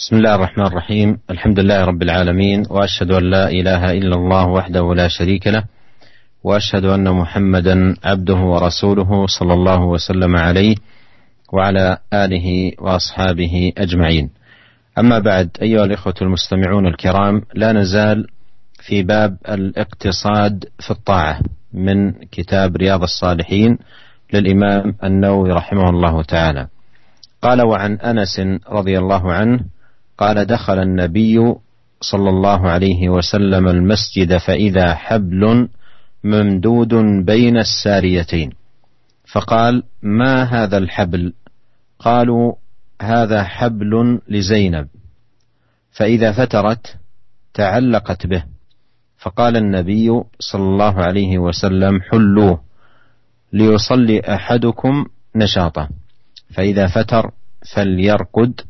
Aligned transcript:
بسم 0.00 0.16
الله 0.16 0.34
الرحمن 0.34 0.66
الرحيم. 0.66 1.18
الحمد 1.30 1.60
لله 1.60 1.84
رب 1.84 2.02
العالمين 2.02 2.66
وأشهد 2.70 3.10
أن 3.10 3.30
لا 3.30 3.48
إله 3.48 3.92
إلا 3.92 4.16
الله 4.16 4.46
وحده 4.46 4.94
لا 4.94 5.08
شريك 5.08 5.46
له 5.46 5.64
وأشهد 6.44 6.84
أن 6.84 7.12
محمدا 7.12 7.94
عبده 8.04 8.34
ورسوله 8.34 9.26
صلى 9.26 9.54
الله 9.54 9.84
وسلم 9.84 10.36
عليه 10.36 10.74
وعلى 11.52 11.98
آله 12.12 12.72
وأصحابه 12.78 13.72
أجمعين. 13.78 14.30
أما 14.98 15.18
بعد 15.18 15.50
أيها 15.62 15.84
الإخوة 15.84 16.14
المستمعون 16.22 16.86
الكرام 16.86 17.42
لا 17.54 17.72
نزال 17.72 18.26
في 18.80 19.02
باب 19.02 19.36
الاقتصاد 19.48 20.64
في 20.78 20.90
الطاعة 20.90 21.40
من 21.72 22.12
كتاب 22.12 22.76
رياض 22.76 23.02
الصالحين 23.02 23.78
للإمام 24.32 24.94
النووي 25.04 25.50
رحمه 25.50 25.90
الله 25.90 26.22
تعالى. 26.22 26.66
قال 27.42 27.62
وعن 27.62 27.94
أنس 27.94 28.40
رضي 28.70 28.98
الله 28.98 29.32
عنه 29.32 29.60
قال 30.20 30.44
دخل 30.44 30.78
النبي 30.78 31.54
صلى 32.00 32.30
الله 32.30 32.70
عليه 32.70 33.08
وسلم 33.08 33.68
المسجد 33.68 34.36
فإذا 34.36 34.94
حبل 34.94 35.68
ممدود 36.24 36.94
بين 37.24 37.56
الساريتين. 37.56 38.52
فقال 39.32 39.82
ما 40.02 40.42
هذا 40.42 40.78
الحبل؟ 40.78 41.32
قالوا 41.98 42.52
هذا 43.02 43.44
حبل 43.44 44.20
لزينب. 44.28 44.88
فإذا 45.92 46.32
فترت 46.32 46.96
تعلقت 47.54 48.26
به. 48.26 48.44
فقال 49.18 49.56
النبي 49.56 50.22
صلى 50.40 50.62
الله 50.62 50.94
عليه 50.94 51.38
وسلم 51.38 52.00
حلوة 52.00 52.60
ليصلي 53.52 54.20
أحدكم 54.20 55.06
نشاطه. 55.36 55.88
فإذا 56.54 56.86
فتر 56.86 57.30
فليرقد 57.74 58.60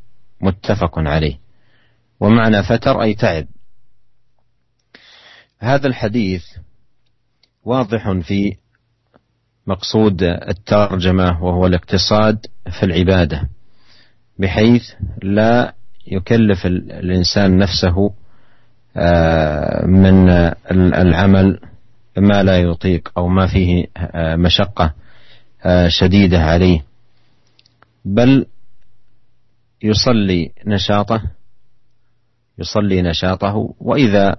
متفق 0.40 0.98
عليه. 0.98 1.39
ومعنى 2.20 2.62
فتر 2.62 3.02
أي 3.02 3.14
تعب. 3.14 3.46
هذا 5.58 5.86
الحديث 5.86 6.44
واضح 7.64 8.10
في 8.12 8.56
مقصود 9.66 10.22
الترجمة 10.22 11.44
وهو 11.44 11.66
الاقتصاد 11.66 12.46
في 12.70 12.82
العبادة 12.82 13.48
بحيث 14.38 14.82
لا 15.22 15.74
يكلف 16.06 16.66
الإنسان 16.66 17.58
نفسه 17.58 18.12
آه، 18.96 19.86
من 19.86 20.30
العمل 20.70 21.60
ما 22.16 22.42
لا 22.42 22.58
يطيق 22.58 23.12
أو 23.18 23.28
ما 23.28 23.46
فيه 23.46 23.86
آه، 23.96 24.36
مشقة 24.36 24.94
آه، 25.64 25.88
شديدة 25.88 26.38
عليه. 26.38 26.84
بل 28.04 28.46
يصلي 29.82 30.52
نشاطه 30.66 31.22
يصلي 32.60 33.02
نشاطه 33.02 33.74
وإذا 33.80 34.36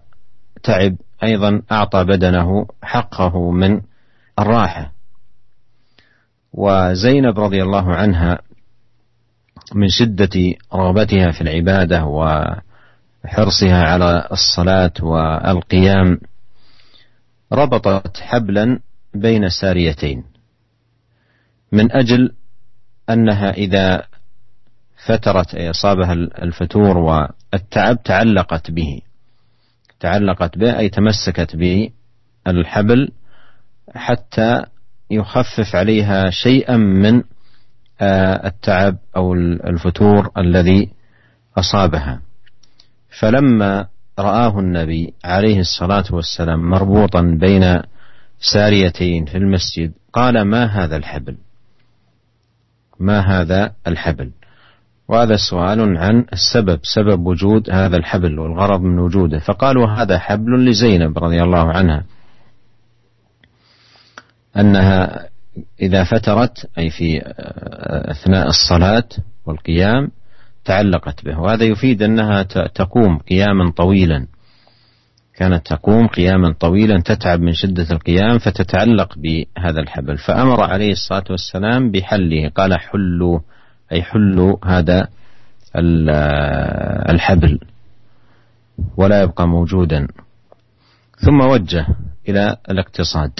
تعب 0.64 0.96
أيضا 1.24 1.62
أعطى 1.72 2.04
بدنه 2.04 2.68
حقه 2.84 3.52
من 3.52 3.82
الراحة. 4.40 4.92
وزينب 6.54 7.40
رضي 7.40 7.64
الله 7.64 7.96
عنها 7.96 8.40
من 9.76 9.90
شدة 9.90 10.56
رغبتها 10.74 11.32
في 11.32 11.42
العبادة 11.42 12.06
وحرصها 12.06 13.84
على 13.84 14.28
الصلاة 14.32 14.94
والقيام 15.02 16.20
ربطت 17.54 18.18
حبلا 18.18 18.80
بين 19.14 19.50
ساريتين 19.50 20.24
من 21.72 21.92
أجل 21.92 22.32
أنها 23.10 23.52
إذا 23.52 24.06
فترت 25.06 25.56
أي 25.56 25.70
أصابها 25.70 26.14
الفتور 26.14 26.98
والتعب 27.54 28.04
تعلقت 28.04 28.72
به. 28.72 29.02
تعلقت 30.00 30.58
به 30.58 30.78
أي 30.80 30.90
تمسكت 30.90 31.56
بالحبل 31.56 33.12
حتى 33.96 34.66
يخفف 35.12 35.76
عليها 35.76 36.30
شيئا 36.30 36.78
من 36.78 37.24
آه، 38.02 38.48
التعب 38.48 38.98
أو 39.16 39.34
الفتور 39.34 40.32
الذي 40.38 40.90
أصابها. 41.58 42.22
فلما 43.20 43.88
رآه 44.20 44.60
النبي 44.60 45.14
عليه 45.24 45.60
الصلاة 45.60 46.06
والسلام 46.12 46.70
مربوطا 46.70 47.22
بين 47.22 47.82
ساريتين 48.40 49.26
في 49.26 49.38
المسجد 49.38 49.94
قال 50.14 50.42
ما 50.42 50.66
هذا 50.66 50.98
الحبل؟ 50.98 51.38
ما 53.00 53.20
هذا 53.20 53.74
الحبل؟ 53.88 54.32
وهذا 55.12 55.36
سؤال 55.50 55.98
عن 55.98 56.26
السبب 56.34 56.80
سبب 56.84 57.26
وجود 57.26 57.70
هذا 57.70 57.98
الحبل 57.98 58.40
والغرض 58.40 58.82
من 58.82 59.00
وجوده. 59.00 59.40
فقالوا 59.40 59.88
هذا 59.88 60.20
حبل 60.20 60.66
لزينب 60.66 61.20
رضي 61.20 61.44
الله 61.44 61.72
عنها. 61.74 62.04
أنها 64.58 65.28
إذا 65.82 66.04
فترت 66.04 66.70
أي 66.78 66.90
في 66.90 67.22
أثناء 68.12 68.48
الصلاة 68.48 69.08
والقيام 69.46 70.12
تعلقت 70.66 71.26
به. 71.26 71.40
وهذا 71.40 71.64
يفيد 71.64 72.04
أنها 72.04 72.44
تقوم 72.76 73.18
قياما 73.18 73.72
طويلا. 73.72 74.28
كانت 75.36 75.68
تقوم 75.68 76.08
قياما 76.08 76.54
طويلا 76.60 77.02
تتعب 77.02 77.40
من 77.40 77.54
شدة 77.54 77.88
القيام 77.92 78.40
فتتعلق 78.40 79.18
بهذا 79.18 79.80
الحبل. 79.80 80.18
فأمر 80.18 80.62
عليه 80.62 80.92
الصلاة 80.92 81.24
والسلام 81.30 81.92
بحله. 81.92 82.50
قال 82.50 82.80
حلوا 82.80 83.40
أي 83.92 84.04
حلوا 84.04 84.58
هذا 84.66 85.08
الحبل 87.10 87.60
ولا 88.98 89.22
يبقى 89.22 89.48
موجودا. 89.48 90.08
ثم 91.18 91.42
وجه 91.42 91.88
إلى 92.30 92.58
الاقتصاد. 92.70 93.32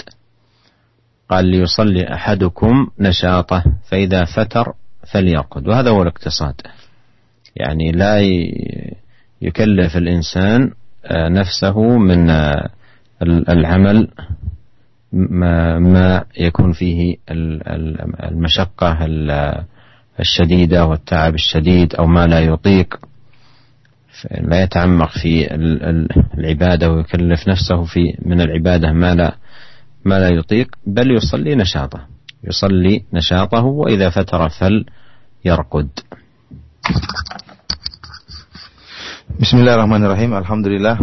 قال 1.28 1.44
ليصلي 1.44 2.14
أحدكم 2.14 2.90
نشاطه 2.98 3.64
فإذا 3.84 4.24
فتر 4.24 4.72
فليرقد 5.12 5.68
وهذا 5.68 5.90
هو 5.90 6.02
الاقتصاد. 6.02 6.54
يعني 7.56 7.92
لا 7.92 8.20
يكلف 9.42 9.96
الإنسان 9.96 10.70
آه، 11.04 11.28
نفسه 11.28 11.98
من 11.98 12.30
آه، 12.30 12.70
العمل 13.22 14.08
ما 15.12 16.24
يكون 16.38 16.72
فيه 16.72 17.16
المشقة 18.24 19.06
الشديدة 20.20 20.86
والتعب 20.86 21.34
الشديد 21.34 21.94
أو 21.94 22.06
ما 22.06 22.26
لا 22.26 22.40
يطيق 22.40 23.00
لا 24.30 24.62
يتعمق 24.62 25.10
في 25.10 25.54
العبادة 26.38 26.90
ويكلف 26.90 27.48
نفسه 27.48 27.84
في 27.84 28.14
من 28.24 28.40
العبادة 28.40 28.92
ما 28.92 29.14
لا 29.14 29.34
ما 30.04 30.18
لا 30.18 30.28
يطيق 30.28 30.68
بل 30.86 31.10
يصلي 31.10 31.54
نشاطه. 31.54 32.06
يصلي 32.44 33.04
نشاطه 33.12 33.64
وإذا 33.64 34.10
فتر 34.10 34.48
فل 34.48 34.84
يرقد. 35.44 35.88
بسم 39.40 39.56
الله 39.56 39.74
الرحمن 39.74 40.04
الرحيم 40.04 40.34
الحمد 40.34 40.66
لله 40.66 40.96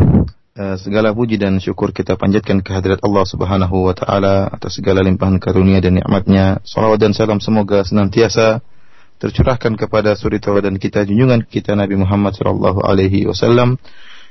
segala 0.60 1.16
puji 1.16 1.40
dan 1.40 1.56
syukur 1.64 1.96
kita 1.96 2.20
panjatkan 2.20 2.60
kehadirat 2.60 3.00
Allah 3.00 3.24
Subhanahu 3.24 3.88
wa 3.88 3.96
taala 3.96 4.52
atas 4.52 4.76
segala 4.76 5.00
limpahan 5.00 5.40
karunia 5.40 5.80
dan 5.80 5.96
nikmatnya. 5.96 6.60
Salawat 6.68 7.00
dan 7.00 7.16
salam 7.16 7.40
semoga 7.40 7.80
senantiasa 7.88 8.60
tercurahkan 9.20 9.76
kepada 9.76 10.16
suri 10.16 10.40
tauladan 10.40 10.80
kita 10.80 11.04
junjungan 11.04 11.44
kita 11.44 11.76
Nabi 11.76 12.00
Muhammad 12.00 12.40
sallallahu 12.40 12.80
alaihi 12.88 13.28
wasallam 13.28 13.76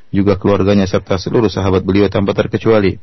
juga 0.08 0.40
keluarganya 0.40 0.88
serta 0.88 1.20
seluruh 1.20 1.52
sahabat 1.52 1.84
beliau 1.84 2.08
tanpa 2.08 2.32
terkecuali. 2.32 2.96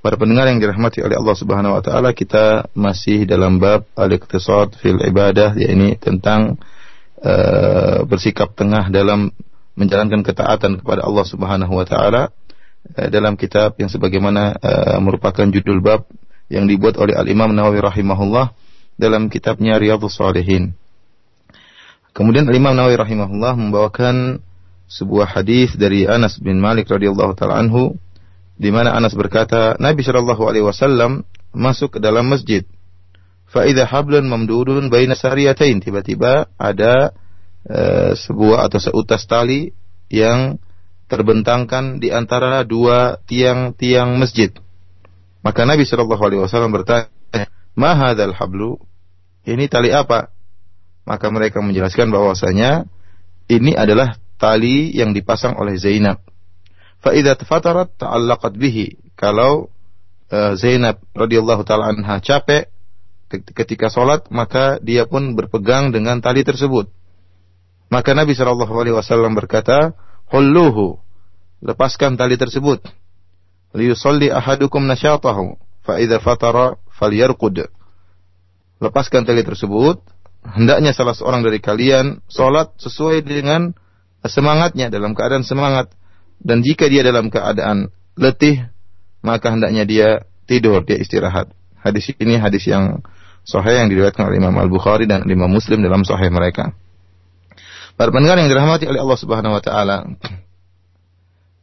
Para 0.00 0.16
pendengar 0.16 0.48
yang 0.48 0.60
dirahmati 0.60 1.04
oleh 1.04 1.16
Allah 1.16 1.36
Subhanahu 1.36 1.76
wa 1.76 1.82
taala, 1.84 2.16
kita 2.16 2.72
masih 2.72 3.28
dalam 3.28 3.60
bab 3.60 3.84
al-iqtisad 3.96 4.72
fil 4.80 4.96
ibadah 4.96 5.52
yakni 5.56 5.96
tentang 6.00 6.56
uh, 7.20 8.04
bersikap 8.08 8.56
tengah 8.56 8.88
dalam 8.88 9.28
menjalankan 9.76 10.24
ketaatan 10.24 10.80
kepada 10.80 11.04
Allah 11.04 11.24
Subhanahu 11.28 11.72
wa 11.76 11.84
taala 11.84 12.32
uh, 12.96 13.08
dalam 13.12 13.36
kitab 13.36 13.76
yang 13.76 13.92
sebagaimana 13.92 14.56
uh, 14.56 14.98
merupakan 15.04 15.44
judul 15.44 15.84
bab 15.84 16.08
yang 16.48 16.64
dibuat 16.64 16.96
oleh 16.96 17.12
Al-Imam 17.12 17.52
Nawawi 17.52 17.84
rahimahullah 17.84 18.56
dalam 18.96 19.28
kitabnya 19.28 19.76
Riyadhus 19.76 20.16
Shalihin. 20.16 20.72
Kemudian 22.10 22.46
Imam 22.50 22.74
Nawawi 22.74 22.98
rahimahullah 22.98 23.54
membawakan 23.54 24.42
sebuah 24.90 25.30
hadis 25.30 25.78
dari 25.78 26.10
Anas 26.10 26.42
bin 26.42 26.58
Malik 26.58 26.90
radhiyallahu 26.90 27.38
taala 27.38 27.62
anhu 27.62 27.94
di 28.60 28.68
mana 28.68 28.92
Anas 28.92 29.16
berkata, 29.16 29.80
Nabi 29.80 30.04
Shallallahu 30.04 30.42
alaihi 30.44 30.66
wasallam 30.66 31.24
masuk 31.56 31.96
ke 31.96 31.98
dalam 32.02 32.28
masjid. 32.28 32.66
Fa 33.48 33.64
idza 33.64 33.88
hablun 33.88 34.28
mamdudun 34.28 34.92
baina 34.92 35.16
sariyatain, 35.16 35.80
tiba-tiba 35.80 36.50
ada 36.60 37.16
e, 37.64 38.12
sebuah 38.14 38.68
atau 38.68 38.78
seutas 38.78 39.24
tali 39.24 39.72
yang 40.12 40.60
terbentangkan 41.08 41.98
di 42.04 42.12
antara 42.12 42.62
dua 42.68 43.18
tiang-tiang 43.24 44.20
masjid. 44.20 44.52
Maka 45.40 45.64
Nabi 45.64 45.88
Shallallahu 45.88 46.20
alaihi 46.20 46.42
wasallam 46.44 46.70
bertanya, 46.76 47.08
"Ma 47.72 47.96
hadzal 47.96 48.36
hablu?" 48.36 48.76
Ini 49.48 49.72
tali 49.72 49.88
apa? 49.88 50.28
Maka 51.08 51.32
mereka 51.32 51.64
menjelaskan 51.64 52.12
bahwasanya 52.12 52.86
ini 53.50 53.74
adalah 53.74 54.14
tali 54.40 54.94
yang 54.94 55.12
dipasang 55.12 55.58
oleh 55.58 55.76
Zainab. 55.76 56.22
Fa 57.00 57.16
idza 57.16 57.36
tafatarat 57.36 57.96
ta'allaqat 57.96 58.56
bihi. 58.56 59.12
Kalau 59.16 59.68
uh, 60.32 60.52
Zainab 60.56 61.00
radhiyallahu 61.12 61.64
taala 61.64 61.92
anha 61.92 62.20
capek 62.20 62.68
ketika 63.30 63.86
sholat 63.92 64.26
maka 64.34 64.82
dia 64.82 65.06
pun 65.06 65.38
berpegang 65.38 65.94
dengan 65.94 66.18
tali 66.18 66.42
tersebut. 66.42 66.90
Maka 67.90 68.14
Nabi 68.14 68.38
Shallallahu 68.38 68.70
Alaihi 68.70 68.94
Wasallam 68.94 69.34
berkata, 69.34 69.94
"Hulluhu, 70.30 70.98
lepaskan 71.62 72.14
tali 72.14 72.38
tersebut. 72.38 72.86
Liyusalli 73.74 74.30
ahadukum 74.30 74.86
nasyatahu, 74.86 75.58
fa 75.82 75.98
idza 75.98 76.22
fatara 76.22 76.78
falyarqud." 76.94 77.66
Lepaskan 78.78 79.26
tali 79.26 79.42
tersebut, 79.42 80.00
hendaknya 80.44 80.96
salah 80.96 81.12
seorang 81.12 81.44
dari 81.44 81.60
kalian 81.60 82.24
sholat 82.28 82.72
sesuai 82.80 83.24
dengan 83.24 83.76
semangatnya 84.24 84.88
dalam 84.88 85.12
keadaan 85.12 85.44
semangat. 85.44 85.92
Dan 86.40 86.64
jika 86.64 86.88
dia 86.88 87.04
dalam 87.04 87.28
keadaan 87.28 87.92
letih 88.16 88.64
maka 89.20 89.52
hendaknya 89.52 89.84
dia 89.84 90.08
tidur 90.48 90.80
dia 90.84 90.96
istirahat. 90.96 91.52
Hadis 91.80 92.12
ini 92.16 92.36
hadis 92.36 92.64
yang 92.68 93.04
sahih 93.44 93.80
yang 93.80 93.88
diriwayatkan 93.88 94.24
oleh 94.28 94.40
Imam 94.40 94.56
Al 94.56 94.68
Bukhari 94.68 95.08
dan 95.08 95.24
Imam 95.28 95.48
Muslim 95.48 95.80
dalam 95.80 96.04
sahih 96.04 96.28
mereka. 96.32 96.72
Para 97.96 98.08
pendengar 98.08 98.40
yang 98.40 98.48
dirahmati 98.48 98.88
oleh 98.88 99.00
Allah 99.00 99.18
Subhanahu 99.20 99.56
Wa 99.60 99.62
Taala 99.64 99.96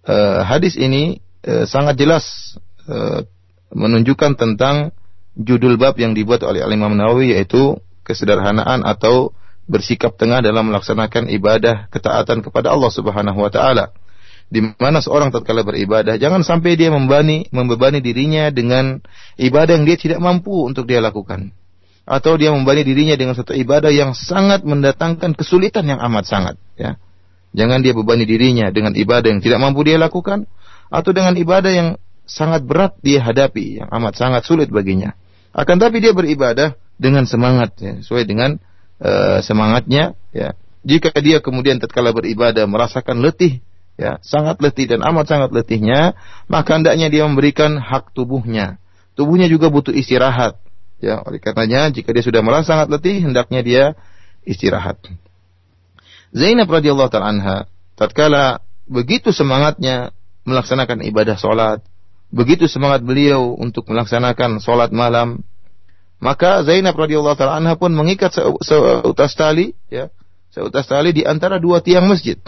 uh, 0.05 0.41
hadis 0.53 0.77
ini 0.77 1.17
uh, 1.45 1.65
sangat 1.65 1.97
jelas 1.97 2.57
uh, 2.85 3.25
menunjukkan 3.73 4.37
tentang 4.37 4.93
judul 5.37 5.77
bab 5.77 5.97
yang 5.97 6.17
dibuat 6.17 6.41
oleh 6.45 6.61
Al 6.61 6.73
Imam 6.73 6.93
Nawawi 6.93 7.33
yaitu 7.33 7.77
kesederhanaan 8.07 8.87
atau 8.87 9.35
bersikap 9.67 10.15
tengah 10.15 10.39
dalam 10.39 10.71
melaksanakan 10.71 11.27
ibadah 11.27 11.91
ketaatan 11.91 12.39
kepada 12.39 12.71
Allah 12.71 12.87
Subhanahu 12.87 13.43
wa 13.43 13.51
taala. 13.51 13.91
Di 14.47 14.63
mana 14.63 15.03
seorang 15.03 15.27
tatkala 15.27 15.67
beribadah 15.67 16.15
jangan 16.15 16.39
sampai 16.39 16.79
dia 16.79 16.87
membebani 16.87 17.51
membebani 17.51 17.99
dirinya 17.99 18.47
dengan 18.47 19.03
ibadah 19.35 19.75
yang 19.75 19.83
dia 19.83 19.99
tidak 19.99 20.23
mampu 20.23 20.63
untuk 20.63 20.87
dia 20.87 21.03
lakukan 21.03 21.51
atau 22.07 22.39
dia 22.39 22.55
membebani 22.55 22.87
dirinya 22.87 23.19
dengan 23.19 23.35
satu 23.35 23.51
ibadah 23.51 23.91
yang 23.91 24.15
sangat 24.15 24.63
mendatangkan 24.63 25.35
kesulitan 25.35 25.83
yang 25.91 25.99
amat 25.99 26.23
sangat 26.23 26.55
ya. 26.79 26.95
Jangan 27.51 27.83
dia 27.83 27.91
bebani 27.91 28.23
dirinya 28.23 28.71
dengan 28.71 28.95
ibadah 28.95 29.27
yang 29.27 29.43
tidak 29.43 29.59
mampu 29.59 29.83
dia 29.83 29.99
lakukan 29.99 30.47
atau 30.87 31.11
dengan 31.11 31.35
ibadah 31.35 31.71
yang 31.71 31.89
sangat 32.23 32.63
berat 32.63 32.95
dia 33.03 33.19
hadapi 33.19 33.83
yang 33.83 33.91
amat 33.91 34.15
sangat 34.15 34.47
sulit 34.47 34.71
baginya. 34.71 35.11
Akan 35.51 35.75
tapi 35.75 35.99
dia 35.99 36.15
beribadah 36.15 36.79
dengan 36.97 37.29
semangat 37.29 37.77
ya, 37.77 38.01
sesuai 38.01 38.25
dengan 38.25 38.57
uh, 39.01 39.39
semangatnya 39.45 40.17
ya. 40.33 40.57
Jika 40.87 41.11
dia 41.19 41.43
kemudian 41.43 41.77
tatkala 41.83 42.15
beribadah 42.15 42.63
merasakan 42.65 43.19
letih 43.21 43.59
ya, 43.97 44.21
sangat 44.23 44.61
letih 44.61 44.87
dan 44.87 45.03
amat 45.03 45.25
sangat 45.29 45.49
letihnya, 45.51 46.17
maka 46.47 46.77
hendaknya 46.77 47.09
dia 47.09 47.23
memberikan 47.25 47.77
hak 47.81 48.13
tubuhnya. 48.15 48.79
Tubuhnya 49.17 49.49
juga 49.49 49.73
butuh 49.73 49.91
istirahat. 49.91 50.61
Ya, 50.97 51.21
oleh 51.21 51.37
karenanya 51.37 51.93
jika 51.93 52.09
dia 52.09 52.25
sudah 52.25 52.41
merasa 52.41 52.73
sangat 52.73 52.87
letih, 52.89 53.21
hendaknya 53.21 53.61
dia 53.61 53.83
istirahat. 54.47 54.97
Zainab 56.31 56.69
radhiyallahu 56.69 57.09
taala 57.11 57.29
anha 57.33 57.57
tatkala 57.97 58.63
begitu 58.87 59.35
semangatnya 59.35 60.15
melaksanakan 60.47 61.03
ibadah 61.03 61.35
salat, 61.35 61.83
begitu 62.31 62.71
semangat 62.71 63.03
beliau 63.03 63.53
untuk 63.59 63.91
melaksanakan 63.91 64.63
salat 64.63 64.95
malam, 64.95 65.43
maka 66.17 66.65
Zainab 66.65 66.97
radhiyallahu 66.97 67.37
taala 67.37 67.61
anha 67.61 67.77
pun 67.77 67.93
mengikat 67.93 68.33
seutas 68.65 69.37
tali 69.37 69.77
ya, 69.89 70.09
seutas 70.49 70.89
tali 70.89 71.13
di 71.13 71.21
antara 71.21 71.61
dua 71.61 71.81
tiang 71.85 72.09
masjid. 72.09 72.41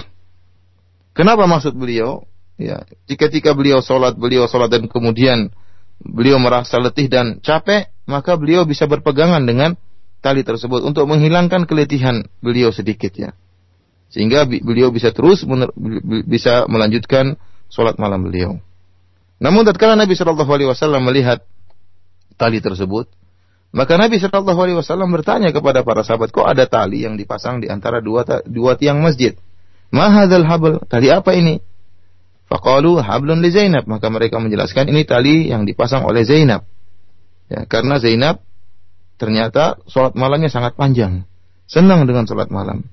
Kenapa 1.14 1.46
maksud 1.46 1.78
beliau? 1.78 2.26
Ya, 2.60 2.84
ketika 3.08 3.56
beliau 3.56 3.80
sholat, 3.80 4.20
beliau 4.20 4.50
sholat 4.50 4.68
dan 4.68 4.92
kemudian 4.92 5.54
beliau 6.04 6.40
merasa 6.40 6.76
letih 6.80 7.08
dan 7.08 7.40
capek, 7.40 7.88
maka 8.04 8.36
beliau 8.36 8.68
bisa 8.68 8.84
berpegangan 8.88 9.44
dengan 9.48 9.80
tali 10.20 10.44
tersebut 10.44 10.84
untuk 10.84 11.08
menghilangkan 11.08 11.64
keletihan 11.64 12.28
beliau 12.44 12.72
sedikit 12.76 13.16
ya. 13.16 13.32
Sehingga 14.10 14.50
beliau 14.50 14.90
bisa 14.90 15.14
terus 15.14 15.46
bisa 16.26 16.66
melanjutkan 16.66 17.38
sholat 17.70 17.96
malam 18.02 18.26
beliau. 18.26 18.58
Namun 19.40 19.64
tatkala 19.64 19.96
Nabi 19.96 20.18
Shallallahu 20.18 20.52
Alaihi 20.52 20.70
Wasallam 20.74 21.06
melihat 21.06 21.46
tali 22.36 22.60
tersebut, 22.60 23.08
maka 23.70 24.02
Nabi 24.02 24.18
Shallallahu 24.18 24.58
Alaihi 24.58 24.78
Wasallam 24.82 25.14
bertanya 25.14 25.54
kepada 25.54 25.86
para 25.86 26.02
sahabat, 26.02 26.34
kok 26.34 26.46
ada 26.46 26.66
tali 26.66 27.06
yang 27.06 27.22
dipasang 27.22 27.62
di 27.62 27.70
antara 27.70 28.02
dua 28.02 28.26
dua 28.50 28.74
tiang 28.74 28.98
masjid? 29.06 29.38
Mahadal 29.94 30.46
habl, 30.46 30.82
tali 30.90 31.14
apa 31.14 31.38
ini? 31.38 31.62
Fakalu 32.50 32.98
hablun 32.98 33.46
li 33.46 33.54
Zainab. 33.54 33.86
Maka 33.86 34.10
mereka 34.10 34.42
menjelaskan 34.42 34.90
ini 34.90 35.06
tali 35.06 35.54
yang 35.54 35.70
dipasang 35.70 36.02
oleh 36.02 36.26
Zainab. 36.26 36.66
Ya, 37.46 37.70
karena 37.70 38.02
Zainab 38.02 38.42
ternyata 39.22 39.78
sholat 39.86 40.18
malamnya 40.18 40.50
sangat 40.50 40.74
panjang. 40.74 41.30
Senang 41.70 42.10
dengan 42.10 42.26
sholat 42.26 42.50
malam. 42.50 42.90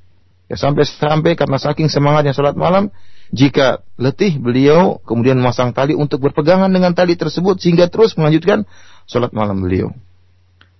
Ya, 0.52 0.60
sampai-sampai 0.60 1.40
karena 1.40 1.56
saking 1.56 1.88
semangatnya 1.88 2.36
sholat 2.36 2.52
malam, 2.52 2.92
jika 3.32 3.80
letih 3.96 4.36
beliau 4.36 5.00
kemudian 5.08 5.40
memasang 5.40 5.72
tali 5.72 5.96
untuk 5.96 6.20
berpegangan 6.20 6.68
dengan 6.68 6.92
tali 6.92 7.16
tersebut 7.16 7.56
sehingga 7.56 7.88
terus 7.88 8.12
melanjutkan 8.20 8.68
sholat 9.08 9.32
malam 9.32 9.64
beliau. 9.64 9.96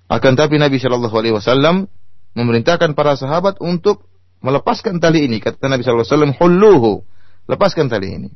Akan 0.07 0.39
tapi 0.39 0.59
Nabi 0.63 0.79
Shallallahu 0.79 1.17
Alaihi 1.19 1.35
Wasallam 1.35 1.91
memerintahkan 2.39 2.95
para 2.95 3.19
sahabat 3.19 3.59
untuk 3.59 4.07
melepaskan 4.45 5.03
tali 5.03 5.27
ini. 5.27 5.43
Kata 5.43 5.67
Nabi 5.67 5.83
Shallallahu 5.83 6.07
Alaihi 6.07 6.15
Wasallam, 6.15 6.33
"Hulluhu." 6.39 6.93
Lepaskan 7.47 7.87
tali 7.87 8.09
ini. 8.11 8.31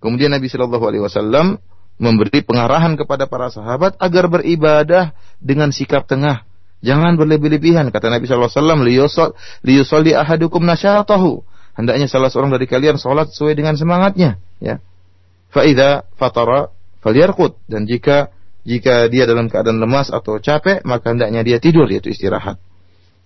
Kemudian 0.00 0.32
Nabi 0.32 0.48
Shallallahu 0.48 0.84
Alaihi 0.84 1.04
Wasallam 1.04 1.60
memberi 2.00 2.40
pengarahan 2.40 2.96
kepada 2.96 3.28
para 3.28 3.52
sahabat 3.52 3.96
agar 4.00 4.32
beribadah 4.32 5.12
dengan 5.40 5.68
sikap 5.72 6.08
tengah. 6.08 6.48
Jangan 6.80 7.20
berlebih-lebihan. 7.20 7.92
Kata 7.92 8.08
Nabi 8.08 8.24
Shallallahu 8.24 8.48
Alaihi 8.48 9.00
Wasallam, 9.04 9.32
"Liyusalli 9.60 10.16
ahadukum 10.16 10.64
nasyatahu." 10.64 11.44
Hendaknya 11.76 12.08
salah 12.08 12.28
seorang 12.32 12.52
dari 12.52 12.68
kalian 12.68 13.00
sholat 13.00 13.32
sesuai 13.32 13.56
dengan 13.56 13.76
semangatnya. 13.76 14.40
Ya. 14.60 14.84
Faida 15.52 16.04
fatara 16.16 16.72
falyarqud 17.00 17.56
dan 17.68 17.88
jika 17.88 18.32
jika 18.64 19.08
dia 19.08 19.24
dalam 19.24 19.48
keadaan 19.48 19.80
lemas 19.80 20.12
atau 20.12 20.36
capek, 20.36 20.84
maka 20.84 21.16
hendaknya 21.16 21.40
dia 21.40 21.56
tidur 21.56 21.88
yaitu 21.88 22.12
istirahat. 22.12 22.60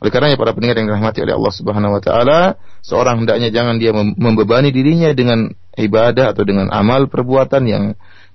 Oleh 0.02 0.10
karenanya 0.10 0.36
para 0.38 0.52
pendengar 0.52 0.76
yang 0.78 0.88
dirahmati 0.90 1.24
oleh 1.24 1.34
Allah 1.34 1.54
Subhanahu 1.54 1.92
wa 1.96 2.02
taala, 2.02 2.40
seorang 2.84 3.24
hendaknya 3.24 3.48
jangan 3.48 3.80
dia 3.80 3.94
membebani 3.96 4.68
dirinya 4.74 5.10
dengan 5.16 5.48
ibadah 5.74 6.34
atau 6.34 6.44
dengan 6.44 6.68
amal 6.70 7.08
perbuatan 7.08 7.62
yang 7.64 7.84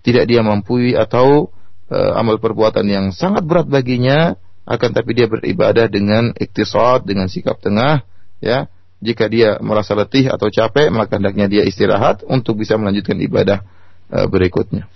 tidak 0.02 0.26
dia 0.26 0.42
mampu 0.42 0.96
atau 0.96 1.52
uh, 1.92 2.12
amal 2.18 2.40
perbuatan 2.40 2.86
yang 2.88 3.06
sangat 3.12 3.44
berat 3.46 3.68
baginya, 3.68 4.40
akan 4.66 4.90
tapi 4.92 5.14
dia 5.14 5.28
beribadah 5.30 5.86
dengan 5.92 6.32
iktisad, 6.36 7.06
dengan 7.06 7.30
sikap 7.30 7.60
tengah, 7.60 8.02
ya. 8.42 8.66
Jika 9.00 9.32
dia 9.32 9.56
merasa 9.64 9.96
letih 9.96 10.28
atau 10.28 10.52
capek, 10.52 10.92
maka 10.92 11.16
hendaknya 11.16 11.48
dia 11.48 11.64
istirahat 11.64 12.20
untuk 12.28 12.60
bisa 12.60 12.76
melanjutkan 12.76 13.16
ibadah 13.16 13.64
uh, 14.12 14.28
berikutnya. 14.28 14.92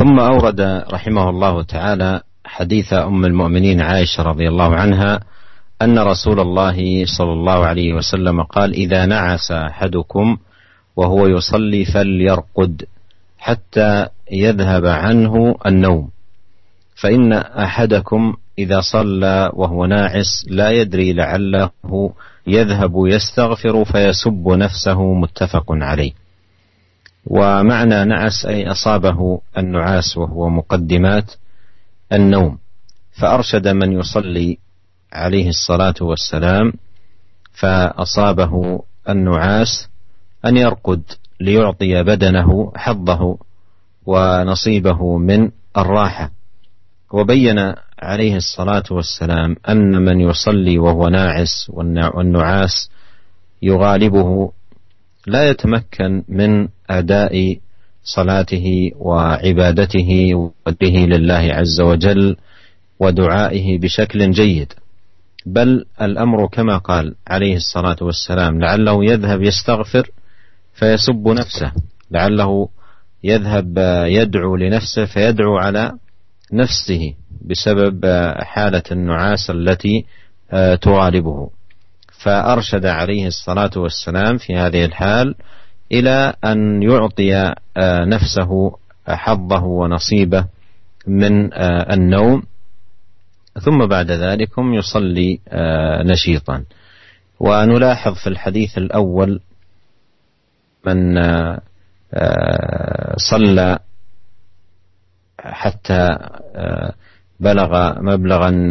ثم 0.00 0.20
أورد 0.20 0.60
رحمه 0.92 1.30
الله 1.30 1.62
تعالى 1.62 2.20
حديث 2.44 2.92
أم 2.92 3.24
المؤمنين 3.24 3.80
عائشة 3.80 4.22
رضي 4.22 4.48
الله 4.48 4.74
عنها 4.74 5.20
أن 5.82 5.98
رسول 5.98 6.40
الله 6.40 7.04
صلى 7.04 7.32
الله 7.32 7.66
عليه 7.66 7.92
وسلم 7.92 8.42
قال 8.42 8.72
إذا 8.72 9.06
نعس 9.06 9.52
أحدكم 9.52 10.36
وهو 10.96 11.26
يصلي 11.26 11.84
فليرقد 11.84 12.84
حتى 13.38 14.06
يذهب 14.32 14.86
عنه 14.86 15.56
النوم. 15.66 16.08
فإن 16.94 17.32
أحدكم 17.32 18.34
إذا 18.58 18.80
صلى 18.80 19.50
وهو 19.54 19.86
ناعس 19.86 20.46
لا 20.48 20.70
يدري 20.70 21.12
لعله 21.12 21.70
يذهب 22.46 22.92
يستغفر 23.06 23.84
فيسب 23.84 24.48
نفسه. 24.48 25.14
متفق 25.14 25.64
عليه. 25.68 26.12
ومعنى 27.26 28.04
نعس 28.04 28.46
أي 28.46 28.70
أصابه 28.70 29.40
النعاس 29.58 30.16
وهو 30.16 30.48
مقدمات 30.48 31.32
النوم. 32.12 32.58
فأرشد 33.20 33.68
من 33.68 33.92
يصلي 33.92 34.58
عليه 35.12 35.48
الصلاة 35.48 35.94
والسلام 36.00 36.72
فأصابه 37.52 38.82
النعاس 39.08 39.88
أن 40.44 40.56
يرقد 40.56 41.02
ليعطي 41.40 42.02
بدنه 42.02 42.72
حظه 42.76 43.38
ونصيبه 44.06 45.16
من 45.18 45.50
الراحة. 45.76 46.30
وبين 47.12 47.74
عليه 48.02 48.36
الصلاة 48.36 48.82
والسلام 48.90 49.56
أن 49.68 50.02
من 50.04 50.20
يصلي 50.20 50.78
وهو 50.78 51.08
ناعس 51.08 51.70
والنعاس 52.14 52.90
يغالبه 53.62 54.52
لا 55.26 55.48
يتمكن 55.48 56.24
من 56.28 56.68
آداء 56.90 57.58
صلاته 58.04 58.90
وعبادته 58.96 60.34
وذكره 60.34 60.96
لله 61.06 61.54
عز 61.54 61.80
وجل 61.80 62.36
ودعائه 63.00 63.78
بشكل 63.78 64.30
جيد. 64.30 64.72
بل 65.46 65.84
الأمر 66.02 66.46
كما 66.46 66.78
قال 66.78 67.14
عليه 67.28 67.56
الصلاة 67.56 67.96
والسلام 68.00 68.60
لعله 68.60 69.04
يذهب 69.04 69.42
يستغفر 69.42 70.10
فيسب 70.74 71.28
نفسه 71.28 71.72
لعله 72.10 72.68
يذهب 73.24 73.78
يدعو 74.06 74.56
لنفسه 74.56 75.04
فيدعو 75.04 75.58
على 75.58 75.92
نفسه 76.52 77.14
بسبب 77.42 78.06
حالة 78.38 78.82
النعاس 78.92 79.50
التي 79.50 80.04
تغالبه. 80.82 81.50
فأرشد 82.22 82.86
عليه 82.86 83.26
الصلاة 83.26 83.70
والسلام 83.76 84.38
في 84.38 84.56
هذه 84.56 84.84
الحال 84.84 85.34
إلى 85.92 86.34
أن 86.44 86.82
يعطي 86.82 87.54
نفسه 88.06 88.76
حظه 89.08 89.64
ونصيبه 89.64 90.46
من 91.06 91.54
النوم. 91.92 92.42
ثم 93.60 93.86
بعد 93.86 94.10
ذلك 94.10 94.50
يصلي 94.58 95.40
نشيطا. 96.04 96.64
ونلاحظ 97.40 98.14
في 98.14 98.26
الحديث 98.26 98.78
الأول 98.78 99.40
من 100.86 101.14
صلى 103.16 103.78
حتى 105.38 106.18
بلغ 107.40 108.00
مبلغا 108.02 108.68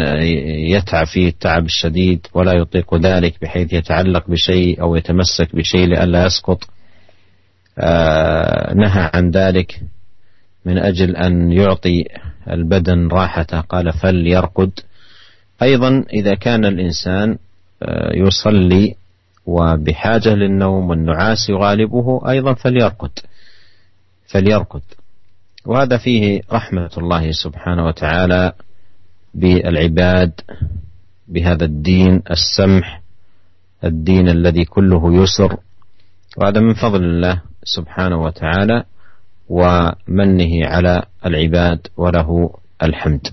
يتعب 0.70 1.06
فيه 1.06 1.28
التعب 1.28 1.66
الشديد 1.66 2.28
ولا 2.34 2.54
يطيق 2.54 2.96
ذلك 2.96 3.42
بحيث 3.42 3.74
يتعلق 3.74 4.30
بشيء 4.30 4.82
أو 4.82 4.96
يتمسك 4.96 5.56
بشيء 5.56 5.88
لئلا 5.88 6.26
يسقط. 6.26 6.64
نهى 8.76 9.12
عن 9.14 9.32
ذلك 9.32 9.82
من 10.66 10.78
أجل 10.78 11.16
أن 11.16 11.52
يعطي 11.52 12.06
البدن 12.50 13.08
راحته 13.08 13.60
قال 13.62 13.94
فليرقد. 13.94 14.72
أيضا 15.62 16.06
إذا 16.14 16.36
كان 16.36 16.66
الإنسان 16.66 17.38
يصلي 18.14 18.96
وبحاجة 19.46 20.30
للنوم 20.30 20.90
والنعاس 20.90 21.50
يغالبه 21.50 22.30
أيضا 22.30 22.54
فليرقد. 22.54 23.12
فليرقد. 24.28 24.82
وهذا 25.66 25.98
فيه 25.98 26.42
رحمة 26.52 26.92
الله 26.98 27.32
سبحانه 27.32 27.86
وتعالى 27.86 28.52
بالعباد 29.34 30.32
بهذا 31.28 31.66
الدين 31.66 32.22
السمح 32.32 33.02
الدين 33.84 34.30
الذي 34.30 34.66
كله 34.66 35.24
يسر. 35.24 35.58
وهذا 36.38 36.60
من 36.60 36.74
فضل 36.74 37.04
الله. 37.04 37.49
سبحانه 37.69 38.19
وتعالى 38.23 38.85
ومنه 39.49 40.53
على 40.67 40.95
العباد 41.27 41.81
وله 41.97 42.29
الحمد 42.83 43.25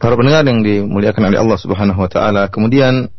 Para 0.00 0.16
pendengar 0.16 0.40
yang 0.48 0.64
dimuliakan 0.64 1.28
oleh 1.28 1.44
Allah 1.44 1.60
Subhanahu 1.60 2.00
wa 2.00 2.08
taala, 2.08 2.48
kemudian 2.48 3.12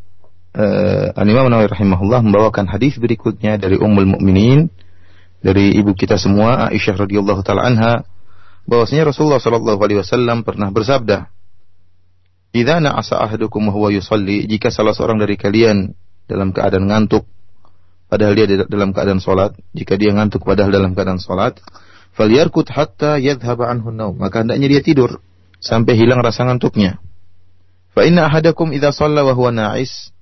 uh, 0.57 1.07
Al-Imam 1.13 1.45
Nawawi 1.45 1.69
rahimahullah 1.69 2.25
membawakan 2.25 2.65
hadis 2.65 2.97
berikutnya 2.97 3.61
dari 3.61 3.77
Ummul 3.77 4.17
Mukminin 4.17 4.65
dari 5.45 5.77
ibu 5.77 5.93
kita 5.93 6.17
semua 6.17 6.73
Aisyah 6.73 7.05
radhiyallahu 7.05 7.45
taala 7.45 7.69
anha 7.69 8.01
bahwasanya 8.65 9.13
Rasulullah 9.13 9.37
sallallahu 9.37 9.77
alaihi 9.77 10.01
wasallam 10.01 10.41
pernah 10.41 10.73
bersabda 10.73 11.29
Idza 12.51 12.83
na'asa 12.83 13.15
ahadukum 13.23 13.63
wa 13.69 13.71
huwa 13.71 13.95
yusalli 13.95 14.43
jika 14.43 14.73
salah 14.75 14.91
seorang 14.91 15.23
dari 15.23 15.39
kalian 15.39 15.95
dalam 16.26 16.54
keadaan 16.54 16.90
ngantuk 16.90 17.26
padahal 18.06 18.34
dia 18.38 18.46
dalam 18.66 18.94
keadaan 18.94 19.18
salat 19.18 19.54
jika 19.74 19.98
dia 19.98 20.14
ngantuk 20.14 20.46
padahal 20.46 20.70
dalam 20.70 20.94
keadaan 20.94 21.18
salat 21.18 21.58
falyarkut 22.14 22.70
hatta 22.70 23.18
yadhhaba 23.18 23.70
anhu 23.70 23.90
maka 24.14 24.42
hendaknya 24.42 24.78
dia 24.78 24.82
tidur 24.82 25.22
sampai 25.58 25.98
hilang 25.98 26.22
rasa 26.22 26.46
ngantuknya 26.46 27.02
fa 27.96 28.06
inna 28.06 28.30
ahadakum 28.30 28.70
idza 28.70 28.94
shalla 28.94 29.26
wa 29.26 29.34
huwa 29.34 29.50
na'is 29.50 30.14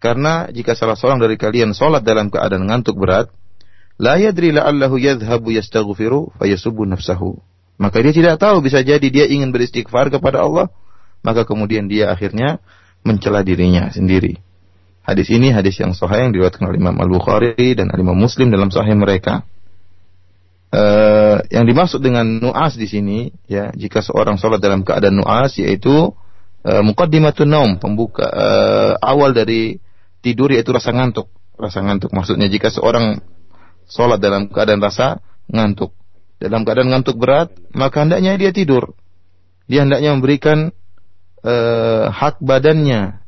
karena 0.00 0.52
jika 0.52 0.76
salah 0.76 0.96
seorang 0.96 1.20
dari 1.20 1.40
kalian 1.40 1.72
salat 1.72 2.04
dalam 2.04 2.28
keadaan 2.28 2.68
ngantuk 2.68 2.96
berat 3.00 3.32
La 3.94 4.18
yadri 4.18 4.50
la'allahu 4.50 4.98
yadhhabu 4.98 5.54
yastaghfiru 5.54 6.34
fayasubbu 6.42 6.82
nafsahu. 6.82 7.38
Maka 7.78 8.02
dia 8.02 8.14
tidak 8.14 8.42
tahu 8.42 8.58
bisa 8.62 8.82
jadi 8.82 9.06
dia 9.06 9.26
ingin 9.30 9.54
beristighfar 9.54 10.10
kepada 10.10 10.42
Allah, 10.42 10.70
maka 11.22 11.46
kemudian 11.46 11.86
dia 11.86 12.10
akhirnya 12.10 12.58
mencela 13.06 13.46
dirinya 13.46 13.90
sendiri. 13.94 14.42
Hadis 15.04 15.28
ini 15.28 15.52
hadis 15.52 15.76
yang 15.76 15.92
sahih 15.92 16.28
yang 16.28 16.32
diriwayatkan 16.32 16.64
oleh 16.64 16.80
Imam 16.80 16.96
Al-Bukhari 16.96 17.76
dan 17.76 17.92
Imam 17.92 18.16
Muslim 18.16 18.48
dalam 18.48 18.72
sahih 18.72 18.96
mereka. 18.96 19.44
Uh, 20.74 21.38
yang 21.54 21.70
dimaksud 21.70 22.02
dengan 22.02 22.26
nuas 22.26 22.74
di 22.74 22.90
sini 22.90 23.30
ya 23.46 23.70
jika 23.78 24.02
seorang 24.02 24.42
sholat 24.42 24.58
dalam 24.58 24.82
keadaan 24.82 25.22
nuas 25.22 25.54
yaitu 25.54 26.10
uh, 26.66 26.82
muqaddimatun 26.82 27.46
naum 27.46 27.70
pembuka 27.78 28.26
uh, 28.26 28.92
awal 28.98 29.30
dari 29.30 29.78
tidur 30.18 30.50
yaitu 30.50 30.74
rasa 30.74 30.90
ngantuk 30.90 31.30
rasa 31.54 31.78
ngantuk 31.78 32.10
maksudnya 32.10 32.50
jika 32.50 32.74
seorang 32.74 33.22
sholat 33.88 34.18
dalam 34.18 34.48
keadaan 34.50 34.80
rasa 34.82 35.20
ngantuk. 35.50 35.92
Dalam 36.40 36.66
keadaan 36.66 36.92
ngantuk 36.92 37.16
berat, 37.16 37.54
maka 37.72 38.04
hendaknya 38.04 38.36
dia 38.36 38.50
tidur. 38.52 38.92
Dia 39.70 39.86
hendaknya 39.86 40.12
memberikan 40.12 40.74
uh, 41.40 42.12
hak 42.12 42.42
badannya, 42.44 43.23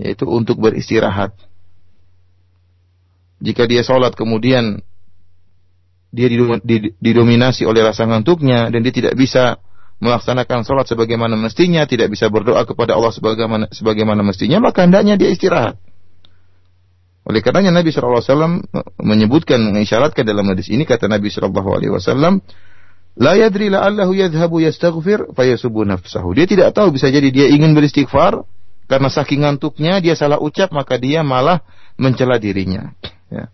yaitu 0.00 0.26
untuk 0.26 0.58
beristirahat. 0.58 1.34
Jika 3.44 3.68
dia 3.68 3.84
sholat 3.84 4.16
kemudian 4.16 4.80
dia 6.14 6.30
didominasi 7.02 7.66
oleh 7.66 7.82
rasa 7.82 8.06
ngantuknya 8.06 8.70
dan 8.70 8.80
dia 8.86 8.94
tidak 8.94 9.18
bisa 9.18 9.58
melaksanakan 9.98 10.62
sholat 10.62 10.86
sebagaimana 10.86 11.34
mestinya, 11.34 11.86
tidak 11.86 12.10
bisa 12.10 12.30
berdoa 12.30 12.62
kepada 12.66 12.94
Allah 12.94 13.10
sebagaimana, 13.10 13.70
sebagaimana 13.70 14.22
mestinya, 14.22 14.62
maka 14.62 14.86
hendaknya 14.86 15.18
dia 15.18 15.30
istirahat. 15.30 15.78
Oleh 17.24 17.40
karenanya 17.40 17.80
Nabi 17.80 17.88
SAW 17.88 18.68
menyebutkan, 19.00 19.56
mengisyaratkan 19.64 20.28
dalam 20.28 20.44
hadis 20.52 20.68
ini, 20.68 20.84
kata 20.84 21.08
Nabi 21.08 21.32
SAW, 21.32 22.44
La 23.14 23.38
yadri 23.38 23.70
la'allahu 23.70 24.12
yadhabu 24.12 24.58
yastaghfir 24.58 25.32
fayasubu 25.32 25.86
nafsahu. 25.86 26.34
Dia 26.34 26.50
tidak 26.50 26.74
tahu 26.74 26.90
bisa 26.90 27.08
jadi 27.14 27.30
dia 27.30 27.46
ingin 27.46 27.72
beristighfar 27.72 28.42
karena 28.84 29.08
saking 29.08 29.44
ngantuknya 29.44 30.00
dia 30.04 30.14
salah 30.14 30.36
ucap 30.40 30.70
maka 30.70 31.00
dia 31.00 31.24
malah 31.24 31.64
mencela 31.96 32.36
dirinya. 32.36 32.92
Ya. 33.32 33.48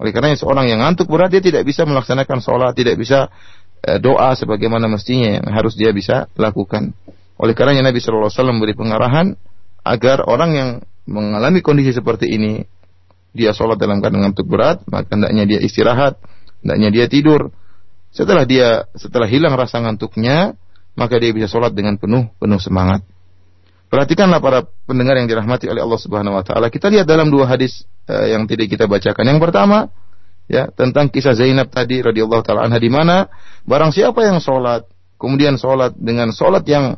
Oleh 0.00 0.10
karenanya 0.10 0.40
seorang 0.40 0.66
yang 0.66 0.80
ngantuk 0.82 1.06
berat 1.06 1.30
dia 1.30 1.44
tidak 1.44 1.62
bisa 1.68 1.86
melaksanakan 1.86 2.38
sholat, 2.42 2.72
tidak 2.74 2.98
bisa 2.98 3.30
eh, 3.84 4.00
doa 4.00 4.32
sebagaimana 4.34 4.88
mestinya 4.88 5.38
yang 5.38 5.46
harus 5.52 5.76
dia 5.76 5.92
bisa 5.94 6.26
lakukan. 6.34 6.96
Oleh 7.38 7.52
karenanya 7.52 7.90
Nabi 7.90 7.98
SAW 8.00 8.30
memberi 8.50 8.74
pengarahan 8.74 9.34
agar 9.82 10.24
orang 10.26 10.50
yang 10.54 10.68
mengalami 11.06 11.60
kondisi 11.60 11.90
seperti 11.90 12.30
ini 12.30 12.62
dia 13.32 13.56
sholat 13.56 13.80
dalam 13.80 13.98
keadaan 13.98 14.28
ngantuk 14.28 14.44
berat, 14.44 14.84
maka 14.86 15.16
hendaknya 15.16 15.48
dia 15.48 15.60
istirahat, 15.64 16.20
hendaknya 16.60 16.88
dia 16.92 17.06
tidur. 17.08 17.50
Setelah 18.12 18.44
dia 18.44 18.84
setelah 18.92 19.24
hilang 19.24 19.56
rasa 19.56 19.80
ngantuknya, 19.80 20.52
maka 20.92 21.16
dia 21.16 21.32
bisa 21.32 21.48
sholat 21.48 21.72
dengan 21.72 21.96
penuh 21.96 22.28
penuh 22.36 22.60
semangat. 22.60 23.00
Perhatikanlah 23.92 24.40
para 24.40 24.64
pendengar 24.88 25.20
yang 25.20 25.28
dirahmati 25.28 25.68
oleh 25.68 25.84
Allah 25.84 26.00
Subhanahu 26.00 26.32
wa 26.32 26.40
taala. 26.40 26.72
Kita 26.72 26.88
lihat 26.88 27.04
dalam 27.04 27.28
dua 27.28 27.44
hadis 27.44 27.84
uh, 28.08 28.24
yang 28.24 28.48
tidak 28.48 28.72
kita 28.72 28.88
bacakan. 28.88 29.20
Yang 29.20 29.40
pertama, 29.44 29.92
ya, 30.48 30.72
tentang 30.72 31.12
kisah 31.12 31.36
Zainab 31.36 31.68
tadi 31.68 32.00
radhiyallahu 32.00 32.40
taala 32.40 32.64
anha 32.64 32.80
di 32.80 32.88
mana 32.88 33.28
barang 33.68 33.92
siapa 33.92 34.24
yang 34.24 34.40
sholat, 34.40 34.88
kemudian 35.20 35.60
sholat 35.60 35.92
dengan 36.00 36.32
sholat 36.32 36.64
yang 36.64 36.96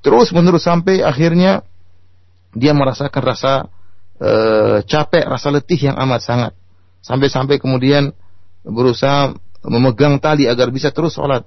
terus 0.00 0.32
menerus 0.32 0.64
sampai 0.64 1.04
akhirnya 1.04 1.60
dia 2.56 2.72
merasakan 2.72 3.20
rasa 3.20 3.68
e, 4.16 4.30
capek, 4.88 5.28
rasa 5.28 5.52
letih 5.52 5.92
yang 5.92 5.96
amat 6.08 6.24
sangat. 6.24 6.52
Sampai-sampai 7.04 7.60
kemudian 7.60 8.16
berusaha 8.64 9.36
memegang 9.60 10.16
tali 10.24 10.48
agar 10.48 10.72
bisa 10.72 10.88
terus 10.88 11.20
sholat. 11.20 11.44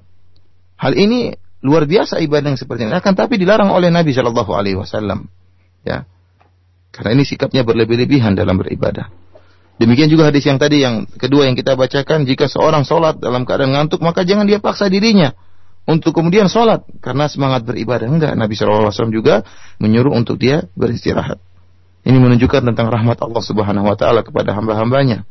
Hal 0.78 0.94
ini 0.94 1.34
luar 1.64 1.88
biasa 1.88 2.20
ibadah 2.20 2.54
yang 2.54 2.60
seperti 2.60 2.86
ini. 2.86 2.94
Akan 2.94 3.16
tapi 3.16 3.40
dilarang 3.40 3.72
oleh 3.72 3.88
Nabi 3.88 4.12
Shallallahu 4.12 4.52
Alaihi 4.52 4.78
Wasallam. 4.78 5.32
Ya, 5.88 6.04
karena 6.92 7.18
ini 7.18 7.24
sikapnya 7.26 7.66
berlebih-lebihan 7.66 8.38
dalam 8.38 8.60
beribadah. 8.60 9.10
Demikian 9.82 10.06
juga 10.06 10.30
hadis 10.30 10.46
yang 10.46 10.62
tadi 10.62 10.86
yang 10.86 11.10
kedua 11.10 11.50
yang 11.50 11.58
kita 11.58 11.74
bacakan, 11.74 12.30
jika 12.30 12.46
seorang 12.46 12.86
sholat 12.86 13.18
dalam 13.18 13.48
keadaan 13.48 13.74
ngantuk, 13.74 14.06
maka 14.06 14.22
jangan 14.22 14.46
dia 14.46 14.62
paksa 14.62 14.86
dirinya 14.86 15.34
untuk 15.90 16.14
kemudian 16.14 16.46
sholat 16.46 16.86
karena 17.02 17.26
semangat 17.26 17.66
beribadah. 17.66 18.06
Enggak, 18.06 18.38
Nabi 18.38 18.54
Shallallahu 18.54 18.88
Alaihi 18.88 18.96
Wasallam 18.96 19.16
juga 19.16 19.36
menyuruh 19.82 20.14
untuk 20.14 20.38
dia 20.38 20.70
beristirahat. 20.78 21.42
Ini 22.04 22.20
menunjukkan 22.20 22.68
tentang 22.70 22.92
rahmat 22.92 23.18
Allah 23.24 23.44
Subhanahu 23.44 23.88
wa 23.88 23.96
taala 23.96 24.22
kepada 24.22 24.52
hamba-hambanya. 24.54 25.24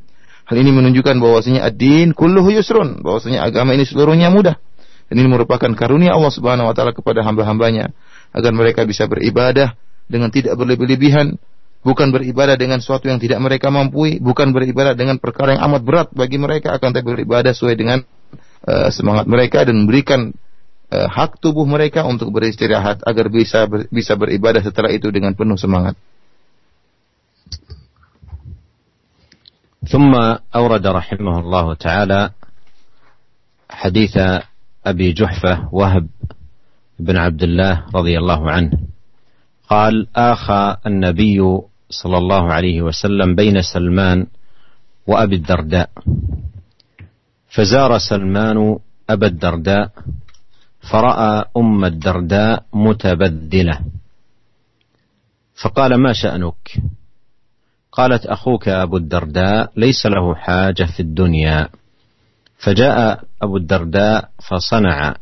Hal 0.43 0.57
ini 0.59 0.75
menunjukkan 0.75 1.23
bahwasanya 1.23 1.62
ad-din 1.62 2.11
kulluhu 2.17 2.51
yusrun, 2.51 3.05
bahwasanya 3.05 3.47
agama 3.47 3.79
ini 3.79 3.87
seluruhnya 3.87 4.33
mudah. 4.35 4.59
Dan 5.12 5.24
ini 5.24 5.30
merupakan 5.32 5.72
karunia 5.72 6.12
Allah 6.12 6.32
Subhanahu 6.34 6.68
wa 6.68 6.75
taala 6.75 6.92
kepada 6.92 7.24
hamba-hambanya 7.24 7.96
agar 8.36 8.51
mereka 8.51 8.84
bisa 8.84 9.08
beribadah 9.08 9.75
dengan 10.08 10.32
tidak 10.32 10.56
berlebih-lebihan, 10.60 11.36
bukan 11.84 12.12
beribadah 12.12 12.60
dengan 12.60 12.84
sesuatu 12.84 13.08
yang 13.08 13.20
tidak 13.20 13.39
mereka 13.39 13.72
mampu, 13.72 14.20
bukan 14.20 14.51
beribadah 14.51 14.96
dengan 14.96 15.20
perkara 15.20 15.56
yang 15.56 15.63
amat 15.72 15.82
berat 15.84 16.08
bagi 16.12 16.36
mereka, 16.39 16.75
akan 16.75 16.92
tapi 16.92 17.08
beribadah 17.08 17.56
sesuai 17.56 17.75
dengan 17.75 18.04
uh, 18.68 18.92
semangat 18.92 19.27
mereka 19.27 19.63
dan 19.63 19.84
memberikan 19.84 20.32
uh, 20.92 21.08
hak 21.08 21.39
tubuh 21.39 21.63
mereka 21.63 22.04
untuk 22.04 22.32
beristirahat 22.32 23.04
agar 23.04 23.32
bisa 23.32 23.63
ber, 23.68 23.88
bisa 23.92 24.16
beribadah 24.16 24.60
setelah 24.63 24.92
itu 24.92 25.08
dengan 25.12 25.36
penuh 25.36 25.60
semangat. 25.60 25.96
ثم 29.88 30.12
أورد 30.51 30.84
رحمه 30.84 31.36
الله 31.39 31.74
تعالى 31.80 32.22
حديث 33.72 34.16
أبي 34.87 35.12
جحفة 35.12 35.69
وهب 35.73 36.09
بن 36.99 37.17
عبد 37.17 37.43
الله 37.43 37.87
رضي 37.95 38.19
الله 38.19 38.51
عنه. 38.51 38.73
قال 39.69 40.07
آخى 40.17 40.77
النبي 40.87 41.41
صلى 41.91 42.19
الله 42.19 42.53
عليه 42.53 42.83
وسلم 42.83 43.35
بين 43.35 43.62
سلمان 43.62 44.27
وأبي 45.07 45.37
الدرداء. 45.37 45.91
فزار 47.49 47.99
سلمان 47.99 48.79
أبا 49.11 49.27
الدرداء 49.27 49.91
فرأى 50.91 51.45
أم 51.57 51.85
الدرداء 51.85 52.65
متبدلة. 52.73 53.81
فقال 55.55 55.95
ما 55.95 56.12
شأنك؟ 56.12 56.83
قالت 57.93 58.27
أخوك 58.27 58.69
أبو 58.69 58.97
الدرداء 58.97 59.73
ليس 59.77 60.07
له 60.07 60.35
حاجة 60.35 60.85
في 60.85 61.01
الدنيا. 61.01 61.69
فجاء 62.62 63.21
أبو 63.42 63.57
الدرداء 63.57 64.28
فصنع 64.49 65.14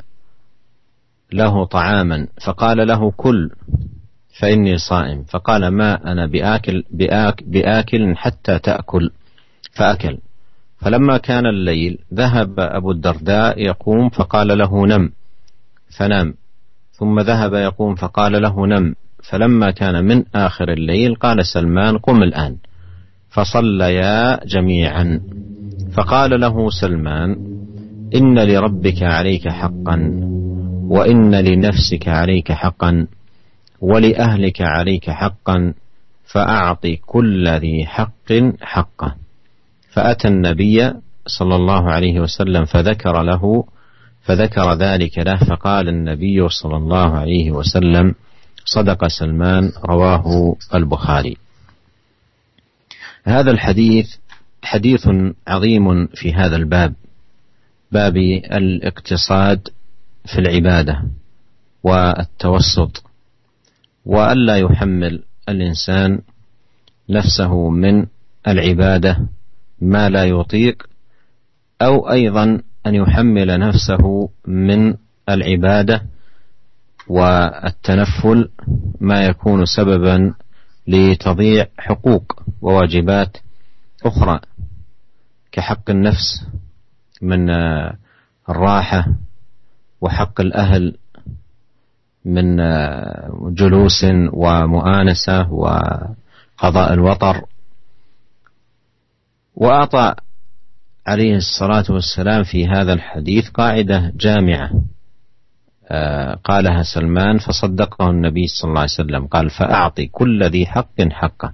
له 1.33 1.65
طعاما 1.65 2.27
فقال 2.45 2.87
له 2.87 3.11
كل 3.11 3.49
فإني 4.39 4.77
صائم 4.77 5.23
فقال 5.23 5.67
ما 5.67 6.11
أنا 6.11 6.25
بآكل, 6.25 6.83
بآكل, 6.91 7.45
بآكل 7.45 8.17
حتى 8.17 8.59
تأكل 8.59 9.11
فأكل. 9.71 10.17
فلما 10.77 11.17
كان 11.17 11.45
الليل 11.45 11.97
ذهب 12.13 12.59
أبو 12.59 12.91
الدرداء 12.91 13.59
يقوم 13.61 14.09
فقال 14.09 14.57
له 14.57 14.87
نم 14.87 15.11
فنام. 15.97 16.33
ثم 16.91 17.19
ذهب 17.19 17.53
يقوم 17.53 17.95
فقال 17.95 18.41
له 18.41 18.67
نم 18.67 18.95
فلما 19.23 19.71
كان 19.71 20.05
من 20.05 20.23
آخر 20.35 20.73
الليل 20.73 21.15
قال 21.15 21.45
سلمان 21.45 21.97
قم 21.97 22.23
الآن. 22.23 22.57
فصليا 23.29 24.45
جميعا. 24.45 25.21
فقال 25.93 26.39
له 26.39 26.69
سلمان 26.69 27.35
إن 28.15 28.39
لربك 28.39 29.03
عليك 29.03 29.49
حقا 29.49 29.97
وإن 30.87 31.35
لنفسك 31.35 32.07
عليك 32.07 32.51
حقا 32.51 33.07
ولأهلك 33.81 34.61
عليك 34.61 35.09
حقا 35.09 35.73
فأعط 36.25 36.87
كل 37.05 37.47
ذي 37.47 37.85
حق 37.85 38.31
حقه. 38.61 39.15
فأتى 39.91 40.27
النبي 40.27 40.93
صلى 41.27 41.55
الله 41.55 41.91
عليه 41.91 42.19
وسلم 42.19 42.65
فذكر 42.65 43.23
له 43.23 43.63
فذكر 44.21 44.73
ذلك 44.73 45.17
له 45.17 45.35
فقال 45.35 45.89
النبي 45.89 46.49
صلى 46.49 46.77
الله 46.77 47.17
عليه 47.17 47.51
وسلم 47.51 48.15
صدق 48.65 49.07
سلمان 49.07 49.71
رواه 49.85 50.55
البخاري. 50.75 51.37
هذا 53.23 53.51
الحديث 53.51 54.15
حديث 54.63 55.07
عظيم 55.47 56.07
في 56.07 56.33
هذا 56.33 56.55
الباب 56.55 56.93
باب 57.91 58.17
الاقتصاد 58.17 59.67
في 60.25 60.39
العبادة 60.39 61.03
والتوسط 61.83 63.03
وألا 64.05 64.57
يحمل 64.57 65.23
الإنسان 65.49 66.21
نفسه 67.09 67.69
من 67.69 68.05
العبادة 68.47 69.17
ما 69.81 70.09
لا 70.09 70.25
يطيق 70.25 70.87
أو 71.81 72.11
أيضا 72.11 72.61
أن 72.87 72.95
يحمل 72.95 73.59
نفسه 73.59 74.29
من 74.47 74.93
العبادة 75.29 76.03
والتنفل 77.07 78.49
ما 78.99 79.25
يكون 79.25 79.65
سببا 79.65 80.33
لتضييع 80.87 81.67
حقوق 81.77 82.43
وواجبات 82.61 83.37
أخرى. 84.05 84.39
كحق 85.51 85.89
النفس 85.89 86.45
من 87.21 87.49
الراحة 88.49 89.05
وحق 90.01 90.41
الأهل 90.41 90.97
من 92.25 92.57
جلوس 93.53 94.05
ومؤانسة 94.33 95.51
وقضاء 95.51 96.93
الوطر. 96.93 97.45
وأعطى 99.55 100.15
عليه 101.07 101.35
الصلاة 101.35 101.85
والسلام 101.89 102.43
في 102.43 102.67
هذا 102.67 102.93
الحديث 102.93 103.49
قاعدة 103.49 104.13
جامعة 104.15 104.71
آه، 105.93 106.33
قالها 106.43 106.83
سلمان 106.83 107.37
فصدقه 107.37 108.09
النبي 108.09 108.47
صلى 108.47 108.69
الله 108.69 108.81
عليه 108.81 108.91
وسلم 108.91 109.27
قال 109.27 109.49
فأعطي 109.49 110.07
كل 110.07 110.43
ذي 110.43 110.65
حق 110.65 111.01
حقه. 111.11 111.53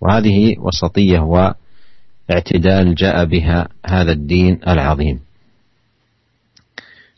وهذه 0.00 0.58
وسطية 0.58 1.18
واعتدال 2.30 2.94
جاء 2.94 3.24
بها 3.24 3.68
هذا 3.86 4.12
الدين 4.12 4.60
العظيم. 4.68 5.20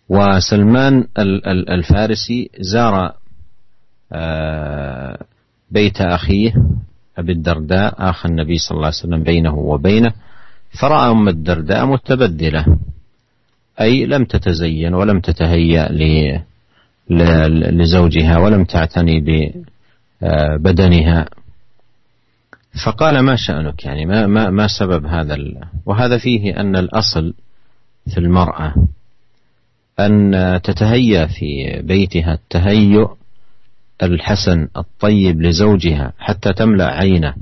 وسلمان 0.09 1.07
الفارسي 1.69 2.51
زار 2.61 3.15
آه، 4.13 5.25
بيت 5.71 6.01
أخيه 6.01 6.55
أبي 7.19 7.33
الدرداء 7.33 7.95
أخ 8.11 8.27
النبي 8.27 8.59
صلى 8.59 8.77
الله 8.77 8.87
عليه 8.87 8.97
وسلم 8.97 9.23
بينه 9.23 9.55
وبينه 9.55 10.13
فرأى 10.81 11.11
أم 11.11 11.29
الدرداء 11.29 11.87
متبدلة 11.87 12.67
أي 13.81 14.07
لم 14.07 14.25
تتزين 14.25 14.95
ولم 14.95 15.21
تتهيأ 15.21 15.89
لزوجها 17.71 18.39
ولم 18.39 18.65
تعتني 18.65 19.49
ببدنها 20.23 21.29
فقال 22.85 23.21
ما 23.21 23.37
شأنك 23.37 23.85
يعني؟ 23.85 24.07
ما 24.07 24.27
ما 24.27 24.51
ما 24.51 24.67
سبب 24.67 25.07
هذا 25.07 25.37
وهذا 25.87 26.19
فيه 26.19 26.61
أن 26.61 26.77
الأصل 26.77 27.35
في 28.15 28.19
المرأة 28.19 28.75
أن 30.01 30.61
تتهيأ 30.65 31.27
في 31.27 31.81
بيتها 31.83 32.35
التهيؤ 32.35 33.11
الحسن 34.03 34.69
الطيب 34.77 35.43
لزوجها 35.43 36.13
حتى 36.19 36.53
تملأ 36.53 36.87
عينه 36.87 37.35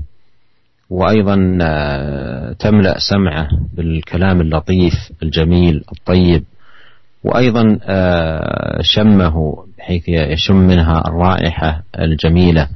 وأيضا 0.89 1.57
آه، 1.61 2.53
تملأ 2.53 2.99
سمعه 2.99 3.47
بالكلام 3.73 4.41
اللطيف 4.41 4.93
الجميل 5.23 5.83
الطيب 5.91 6.43
وأيضا 7.23 7.79
آه، 7.83 8.81
شمه 8.81 9.65
بحيث 9.77 10.03
يشم 10.09 10.55
منها 10.55 11.03
الرائحة 11.07 11.83
الجميلة. 11.99 12.67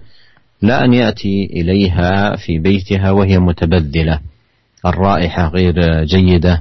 لا 0.62 0.86
ان 0.86 0.94
يأتي 0.94 1.46
إليها 1.46 2.36
في 2.36 2.60
بيتها 2.60 3.12
وهي 3.12 3.40
متبذلة. 3.40 4.20
الرائحة 4.86 5.48
غير 5.48 6.04
جيدة 6.04 6.60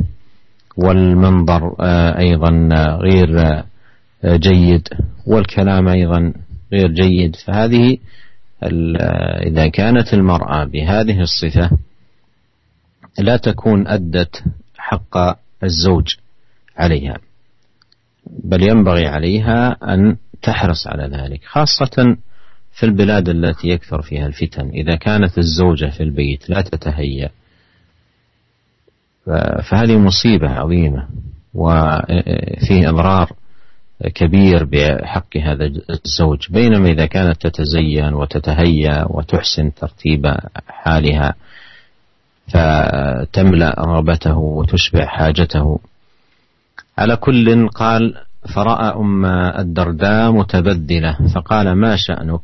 والمنظر 0.76 1.76
آه، 1.80 2.18
أيضا 2.18 2.68
غير 3.02 3.62
جيد 4.24 4.88
والكلام 5.26 5.88
أيضا 5.88 6.32
غير 6.72 6.92
جيد. 6.92 7.36
فهذه 7.36 7.98
إذا 9.46 9.68
كانت 9.68 10.14
المرأة 10.14 10.64
بهذه 10.64 11.20
الصفة 11.20 11.70
لا 13.18 13.36
تكون 13.36 13.88
أدت 13.88 14.44
حق 14.76 15.16
الزوج 15.64 16.16
عليها 16.76 17.16
بل 18.44 18.62
ينبغي 18.62 19.06
عليها 19.06 19.76
أن 19.94 20.16
تحرص 20.42 20.86
على 20.86 21.16
ذلك 21.16 21.44
خاصة 21.44 22.16
في 22.72 22.86
البلاد 22.86 23.28
التي 23.28 23.68
يكثر 23.68 24.02
فيها 24.02 24.26
الفتن. 24.26 24.68
إذا 24.68 24.96
كانت 24.96 25.38
الزوجة 25.38 25.86
في 25.86 26.02
البيت 26.02 26.50
لا 26.50 26.60
تتهيأ 26.60 27.30
فهذه 29.62 29.98
مصيبة 29.98 30.50
عظيمة. 30.50 31.08
وفيه 31.54 32.88
إضرار 32.88 33.32
كبير 34.14 34.64
بحق 34.64 35.36
هذا 35.36 35.72
الزوج 36.04 36.50
بينما 36.50 36.90
إذا 36.90 37.06
كانت 37.06 37.46
تتزين 37.46 38.14
وتتهيأ 38.14 39.04
وتحسن 39.08 39.74
ترتيب 39.74 40.34
حالها 40.68 41.34
فتملأ 42.48 43.74
رغبته 43.78 44.38
وتشبع 44.38 45.06
حاجته. 45.06 45.80
على 46.98 47.16
كل 47.16 47.68
قال 47.68 48.14
فرأى 48.48 48.96
أم 48.96 49.24
الدرداء 49.58 50.32
متبدلة 50.32 51.18
فقال 51.34 51.72
ما 51.72 51.96
شأنك؟ 51.96 52.40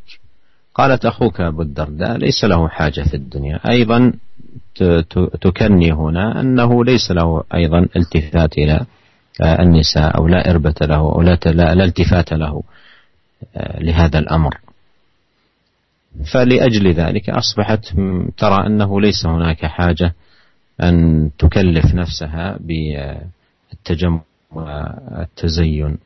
قالت 0.74 1.06
أخوك 1.06 1.40
أبو 1.40 1.62
الدرداء 1.62 2.16
ليس 2.16 2.44
له 2.44 2.68
حاجة 2.68 3.00
في 3.00 3.14
الدنيا. 3.14 3.60
أيضا 3.68 4.12
تكني 5.40 5.92
هنا 5.92 6.40
أنه 6.40 6.84
ليس 6.84 7.10
له 7.10 7.42
أيضا 7.54 7.88
التفات 7.96 8.58
إلى 8.58 8.86
النساء 9.40 10.16
أو 10.16 10.28
لا 10.28 10.50
إربة 10.50 10.74
له 10.82 10.96
أو 10.96 11.22
لا, 11.22 11.38
لا 11.44 11.84
التفات 11.84 12.32
له 12.32 12.62
آه، 13.56 13.82
لهذا 13.82 14.18
الأمر. 14.18 14.58
فلأجل 16.32 16.92
ذلك 16.92 17.30
أصبحت 17.30 17.84
ترى 18.36 18.66
أنه 18.66 19.00
ليس 19.00 19.26
هناك 19.26 19.66
حاجة 19.66 20.14
أن 20.82 21.30
تكلف 21.38 21.94
نفسها 21.94 22.58
بالتجمع 22.60 24.20
والتزين. 24.56 25.98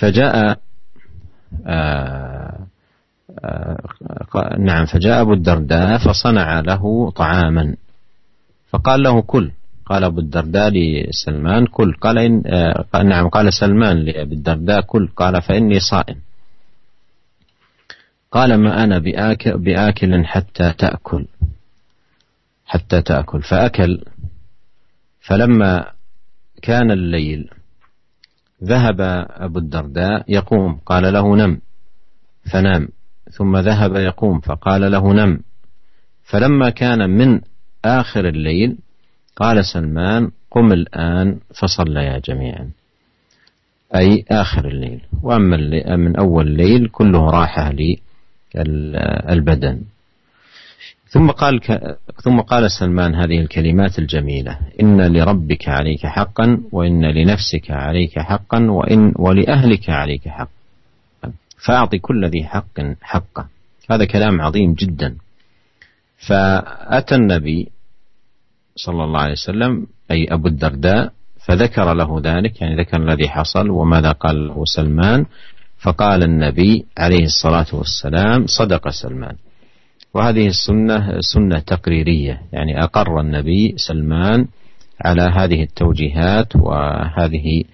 فجاء 0.00 0.58
آه 1.66 2.66
آه 3.44 3.78
نعم 4.58 4.86
فجاء 4.86 5.20
أبو 5.20 5.32
الدرداء 5.32 5.98
فصنع 5.98 6.60
له 6.60 7.10
طعاما. 7.10 7.76
فقال 8.70 9.02
له 9.02 9.22
كل. 9.22 9.50
قال 9.86 10.04
أبو 10.04 10.20
الدرداء 10.20 10.70
لسلمان 10.70 11.66
كل. 11.66 11.94
قال 11.94 12.18
إن 12.18 12.42
آه 12.46 13.02
نعم 13.02 13.28
قال 13.28 13.52
سلمان 13.52 13.96
لأبي 13.96 14.34
الدرداء 14.34 14.80
كل. 14.80 15.08
قال 15.16 15.42
فإني 15.42 15.80
صائم. 15.80 16.20
قال 18.32 18.54
ما 18.54 18.84
أنا 18.84 18.98
بآكل, 18.98 19.58
بآكل 19.58 20.26
حتى 20.26 20.72
تأكل. 20.72 21.26
حتى 22.66 23.02
تأكل. 23.02 23.42
فأكل. 23.42 24.04
فلما 25.20 25.91
كان 26.62 26.90
الليل. 26.90 27.50
ذهب 28.64 29.00
أبو 29.30 29.58
الدرداء 29.58 30.24
يقوم 30.28 30.80
قال 30.86 31.12
له 31.12 31.36
نم. 31.36 31.60
فنام. 32.52 32.88
ثم 33.30 33.56
ذهب 33.56 33.96
يقوم 33.96 34.40
فقال 34.40 34.92
له 34.92 35.12
نم. 35.12 35.40
فلما 36.24 36.70
كان 36.70 37.10
من 37.10 37.40
آخر 37.84 38.28
الليل 38.28 38.78
قال 39.36 39.64
سلمان 39.64 40.30
قم 40.50 40.72
الآن 40.72 41.40
فصليا 41.60 42.18
جميعا. 42.18 42.70
أي 43.96 44.24
آخر 44.30 44.68
الليل. 44.68 45.00
وأما 45.22 45.56
من 45.96 46.16
أول 46.16 46.48
الليل 46.48 46.88
كله 46.88 47.30
راحة 47.30 47.72
للبدن 48.54 49.82
ثم 51.12 51.30
قال 51.30 51.60
ثم 52.24 52.40
قال 52.40 52.70
سلمان 52.70 53.14
هذه 53.14 53.40
الكلمات 53.40 53.98
الجميلة. 53.98 54.58
إن 54.80 55.16
لربك 55.16 55.68
عليك 55.68 56.06
حقا 56.06 56.62
وإن 56.72 57.04
لنفسك 57.04 57.70
عليك 57.70 58.18
حقا 58.18 58.70
وإن 58.70 59.12
ولأهلك 59.16 59.90
عليك 59.90 60.28
حقا. 60.28 61.32
فأعطي 61.64 61.98
كل 61.98 62.24
ذي 62.24 62.44
حق 62.44 62.80
حقه. 63.02 63.46
هذا 63.90 64.04
كلام 64.04 64.40
عظيم 64.40 64.74
جدا. 64.74 65.16
فأتى 66.16 67.14
النبي 67.14 67.68
صلى 68.76 69.04
الله 69.04 69.20
عليه 69.20 69.32
وسلم 69.32 69.86
أي 70.10 70.26
أبو 70.30 70.48
الدرداء 70.48 71.12
فذكر 71.44 71.94
له 71.94 72.20
ذلك 72.24 72.60
يعني 72.60 72.76
ذكر 72.76 72.96
الذي 72.96 73.28
حصل 73.28 73.70
وماذا 73.70 74.12
قال 74.12 74.48
له 74.48 74.64
سلمان. 74.64 75.26
فقال 75.78 76.22
النبي 76.22 76.86
عليه 76.98 77.24
الصلاة 77.24 77.66
والسلام 77.72 78.46
صدق 78.46 78.88
سلمان. 78.88 79.36
وهذه 80.14 80.46
السنة 80.46 81.20
سنة 81.20 81.58
تقريرية 81.58 82.42
يعني 82.52 82.84
أقر 82.84 83.20
النبي 83.20 83.74
سلمان 83.76 84.46
على 85.04 85.22
هذه 85.22 85.62
التوجيهات 85.62 86.56
وهذه 86.56 87.64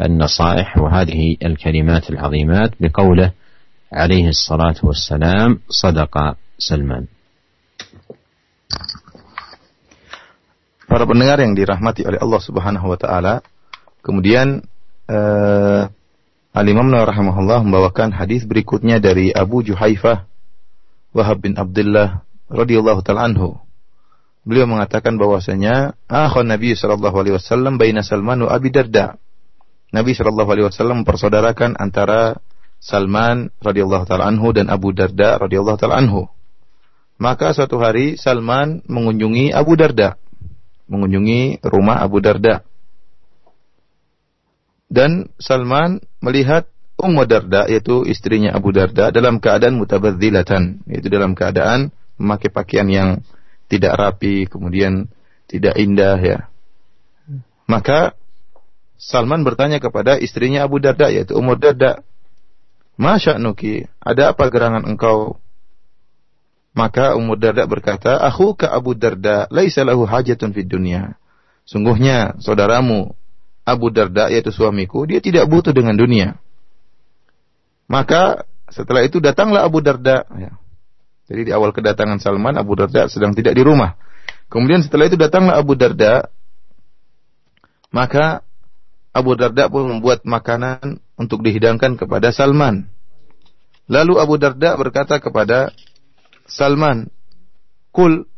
النصائح 0.00 0.78
وهذه 0.78 1.36
الكلمات 1.42 2.10
العظيمات 2.10 2.70
بقوله 2.80 3.32
عليه 3.92 4.28
الصلاة 4.28 4.76
والسلام 4.82 5.58
صدق 5.68 6.14
سلمان 6.58 7.04
Para 10.88 11.04
pendengar 11.04 11.36
yang 11.36 11.52
dirahmati 11.52 12.00
oleh 12.08 12.16
Allah 12.16 12.40
Subhanahu 12.40 12.88
wa 12.88 12.96
taala, 12.96 13.44
kemudian 14.00 14.64
uh, 15.04 15.84
Al-Imam 16.56 16.88
rahimahullah 16.88 17.60
membawakan 17.60 18.08
hadis 18.16 18.48
berikutnya 18.48 18.96
dari 18.96 19.28
Abu 19.28 19.60
Juhaifah 19.60 20.24
Wahab 21.16 21.44
bin 21.44 21.56
Abdullah 21.56 22.24
radhiyallahu 22.48 23.00
taala 23.04 23.28
anhu. 23.28 23.56
Beliau 24.48 24.64
mengatakan 24.64 25.20
bahwasanya 25.20 25.98
akhon 26.08 26.48
Nabi 26.48 26.72
sallallahu 26.72 27.16
alaihi 27.16 27.36
wasallam 27.36 27.76
baina 27.76 28.00
Salman 28.00 28.44
wa 28.44 28.50
Abi 28.52 28.72
Darda. 28.72 29.20
Nabi 29.88 30.12
Shallallahu 30.12 30.52
Alaihi 30.52 30.66
Wasallam 30.68 31.00
mempersaudarakan 31.04 31.80
antara 31.80 32.44
Salman 32.78 33.50
radhiyallahu 33.58 34.04
taala 34.04 34.28
anhu 34.28 34.52
dan 34.52 34.68
Abu 34.68 34.92
Darda 34.92 35.40
radhiyallahu 35.40 35.80
taala 35.80 35.98
anhu. 35.98 36.28
Maka 37.18 37.50
suatu 37.50 37.80
hari 37.82 38.14
Salman 38.14 38.84
mengunjungi 38.86 39.50
Abu 39.50 39.74
Darda, 39.74 40.14
mengunjungi 40.86 41.64
rumah 41.66 41.98
Abu 42.04 42.22
Darda. 42.22 42.62
Dan 44.88 45.32
Salman 45.40 46.04
melihat 46.22 46.70
Ummu 46.98 47.30
Darda 47.30 47.70
yaitu 47.70 48.02
istrinya 48.02 48.50
Abu 48.58 48.74
Darda 48.74 49.14
dalam 49.14 49.38
keadaan 49.38 49.78
mutabadzilatan, 49.78 50.82
yaitu 50.90 51.06
dalam 51.06 51.38
keadaan 51.38 51.94
memakai 52.18 52.50
pakaian 52.50 52.90
yang 52.90 53.08
tidak 53.70 53.94
rapi, 53.94 54.50
kemudian 54.50 55.06
tidak 55.46 55.78
indah 55.78 56.18
ya. 56.18 56.38
Maka 57.70 58.18
Salman 58.98 59.46
bertanya 59.46 59.78
kepada 59.78 60.18
istrinya 60.18 60.66
Abu 60.66 60.82
Darda 60.82 61.06
yaitu 61.06 61.38
Umar 61.38 61.62
Darda, 61.62 62.02
"Masya 62.98 63.38
Nuki, 63.38 63.86
ada 64.02 64.34
apa 64.34 64.50
gerangan 64.50 64.82
engkau?" 64.82 65.38
Maka 66.74 67.14
Umar 67.14 67.38
Darda 67.38 67.62
berkata, 67.70 68.18
"Aku 68.26 68.58
ke 68.58 68.66
Abu 68.66 68.98
Darda, 68.98 69.46
laisa 69.54 69.86
lahu 69.86 70.02
hajatun 70.02 70.50
fid 70.50 70.66
dunya." 70.66 71.14
Sungguhnya 71.62 72.34
saudaramu 72.42 73.14
Abu 73.62 73.94
Darda 73.94 74.34
yaitu 74.34 74.50
suamiku, 74.50 75.06
dia 75.06 75.22
tidak 75.22 75.46
butuh 75.46 75.70
dengan 75.70 75.94
dunia. 75.94 76.40
Maka 77.88 78.44
setelah 78.68 79.02
itu 79.02 79.18
datanglah 79.18 79.64
Abu 79.64 79.80
Darda. 79.80 80.28
Ya. 80.36 80.52
Jadi 81.28 81.48
di 81.48 81.52
awal 81.52 81.72
kedatangan 81.72 82.20
Salman, 82.20 82.56
Abu 82.60 82.76
Darda 82.76 83.08
sedang 83.08 83.32
tidak 83.32 83.56
di 83.56 83.64
rumah. 83.64 83.96
Kemudian 84.52 84.84
setelah 84.84 85.08
itu 85.08 85.16
datanglah 85.16 85.56
Abu 85.56 85.76
Darda. 85.76 86.28
Maka 87.88 88.44
Abu 89.12 89.32
Darda 89.36 89.72
pun 89.72 89.88
membuat 89.88 90.24
makanan 90.28 91.00
untuk 91.16 91.40
dihidangkan 91.40 91.96
kepada 91.96 92.28
Salman. 92.30 92.88
Lalu 93.88 94.20
Abu 94.20 94.36
Darda 94.36 94.76
berkata 94.76 95.16
kepada 95.16 95.72
Salman, 96.44 97.08
"Kul 97.88 98.28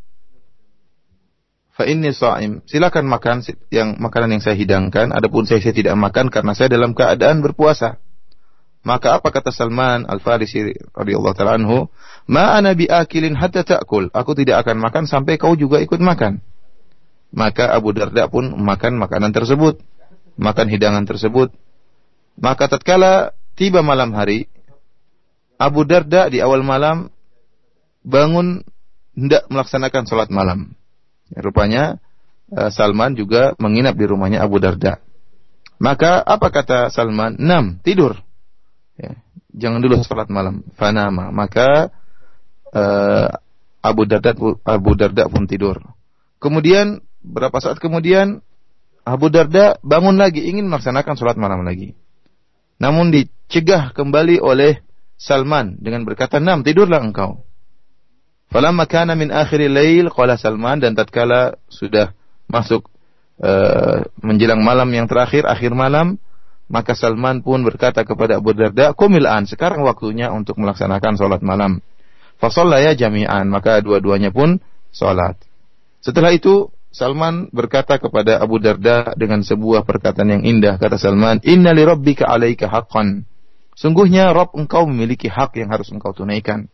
fa 1.74 1.90
inni 1.90 2.14
sha'im." 2.14 2.62
Silakan 2.70 3.10
makan 3.10 3.42
yang 3.74 3.98
makanan 3.98 4.38
yang 4.38 4.42
saya 4.42 4.54
hidangkan, 4.54 5.10
adapun 5.10 5.50
saya, 5.50 5.58
saya 5.58 5.74
tidak 5.74 5.98
makan 5.98 6.30
karena 6.30 6.54
saya 6.54 6.70
dalam 6.70 6.94
keadaan 6.94 7.42
berpuasa. 7.42 7.98
Maka 8.81 9.21
apa 9.21 9.29
kata 9.29 9.53
Salman 9.53 10.09
Al-Farisi 10.09 10.73
radhiyallahu 10.97 11.37
taala 11.37 11.61
anhu, 11.61 11.93
"Ma 12.25 12.57
ana 12.57 12.73
biakilin 12.73 13.37
hatta 13.37 13.61
ta'kul." 13.61 14.09
Aku 14.16 14.33
tidak 14.33 14.64
akan 14.64 14.81
makan 14.81 15.05
sampai 15.05 15.37
kau 15.37 15.53
juga 15.53 15.85
ikut 15.85 16.01
makan. 16.01 16.40
Maka 17.31 17.71
Abu 17.71 17.93
Darda 17.93 18.27
pun 18.33 18.57
makan 18.57 18.97
makanan 18.97 19.37
tersebut 19.37 19.85
makan 20.40 20.73
hidangan 20.73 21.05
tersebut. 21.05 21.53
Maka 22.40 22.73
tatkala 22.73 23.37
tiba 23.53 23.85
malam 23.85 24.16
hari, 24.16 24.49
Abu 25.61 25.85
Darda 25.85 26.33
di 26.33 26.40
awal 26.40 26.64
malam 26.64 27.12
bangun 28.01 28.64
hendak 29.12 29.45
melaksanakan 29.53 30.09
sholat 30.09 30.33
malam. 30.33 30.73
Ya, 31.29 31.45
rupanya 31.45 31.85
uh, 32.49 32.73
Salman 32.73 33.12
juga 33.12 33.53
menginap 33.61 33.93
di 34.01 34.09
rumahnya 34.09 34.40
Abu 34.40 34.57
Darda. 34.57 35.05
Maka 35.77 36.25
apa 36.25 36.49
kata 36.49 36.88
Salman? 36.88 37.37
Enam, 37.37 37.77
tidur. 37.85 38.16
Ya, 39.00 39.16
jangan 39.56 39.80
dulu 39.80 40.04
sholat 40.04 40.28
malam. 40.28 40.60
Fanama. 40.76 41.32
Maka 41.32 41.88
uh, 42.76 43.28
Abu 43.80 44.04
Darda 44.04 44.36
Abu 44.68 44.92
Darda 44.92 45.24
pun 45.32 45.48
tidur. 45.48 45.80
Kemudian 46.36 47.00
berapa 47.24 47.56
saat 47.60 47.80
kemudian 47.80 48.44
Abu 49.08 49.32
Darda 49.32 49.80
bangun 49.80 50.20
lagi 50.20 50.44
ingin 50.44 50.68
melaksanakan 50.68 51.16
sholat 51.16 51.40
malam 51.40 51.64
lagi. 51.64 51.96
Namun 52.76 53.12
dicegah 53.12 53.96
kembali 53.96 54.40
oleh 54.40 54.84
Salman 55.20 55.80
dengan 55.80 56.04
berkata, 56.04 56.40
"Nam, 56.40 56.64
tidurlah 56.64 57.00
engkau." 57.00 57.44
Falamma 58.50 58.88
kana 58.88 59.14
min 59.14 59.30
akhir 59.30 59.62
lail 59.70 60.10
qala 60.10 60.34
Salman 60.34 60.82
dan 60.82 60.98
tatkala 60.98 61.54
sudah 61.70 62.12
masuk 62.50 62.90
uh, 63.38 64.02
menjelang 64.20 64.60
malam 64.60 64.90
yang 64.90 65.06
terakhir 65.06 65.46
akhir 65.46 65.70
malam 65.70 66.18
maka 66.70 66.94
Salman 66.94 67.42
pun 67.42 67.66
berkata 67.66 68.06
kepada 68.06 68.38
Abu 68.38 68.54
Darda, 68.54 68.94
"Qumil 68.94 69.26
an, 69.26 69.50
sekarang 69.50 69.83
waktunya 69.83 70.30
untuk 70.30 70.56
melaksanakan 70.62 71.18
salat 71.18 71.42
malam." 71.42 71.83
Fasallaya 72.38 72.96
jami'an, 72.96 73.50
maka 73.50 73.83
dua-duanya 73.85 74.33
pun 74.33 74.62
salat. 74.94 75.37
Setelah 76.00 76.33
itu 76.33 76.72
Salman 76.90 77.52
berkata 77.54 78.00
kepada 78.02 78.42
Abu 78.42 78.59
Darda 78.59 79.14
dengan 79.14 79.46
sebuah 79.46 79.87
perkataan 79.87 80.40
yang 80.40 80.42
indah. 80.42 80.74
Kata 80.80 80.96
Salman, 80.96 81.38
Inna 81.46 81.70
li 81.70 81.87
rabbika 81.87 82.26
alaika 82.26 82.66
haqqan. 82.66 83.28
Sungguhnya 83.78 84.35
Rabb 84.35 84.59
engkau 84.59 84.85
memiliki 84.90 85.30
hak 85.30 85.54
yang 85.56 85.70
harus 85.70 85.88
engkau 85.94 86.11
tunaikan. 86.11 86.66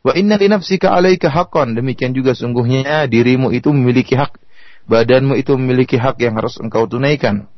Wa 0.00 0.14
inna 0.14 0.38
li 0.38 0.46
nafsika 0.46 0.94
alaika 0.94 1.28
haqqan. 1.28 1.74
Demikian 1.74 2.14
juga 2.14 2.38
sungguhnya 2.38 3.04
dirimu 3.10 3.50
itu 3.50 3.74
memiliki 3.74 4.14
hak. 4.14 4.38
Badanmu 4.86 5.34
itu 5.40 5.56
memiliki 5.56 5.96
hak 5.96 6.20
yang 6.20 6.38
harus 6.38 6.60
engkau 6.60 6.86
tunaikan. 6.86 7.48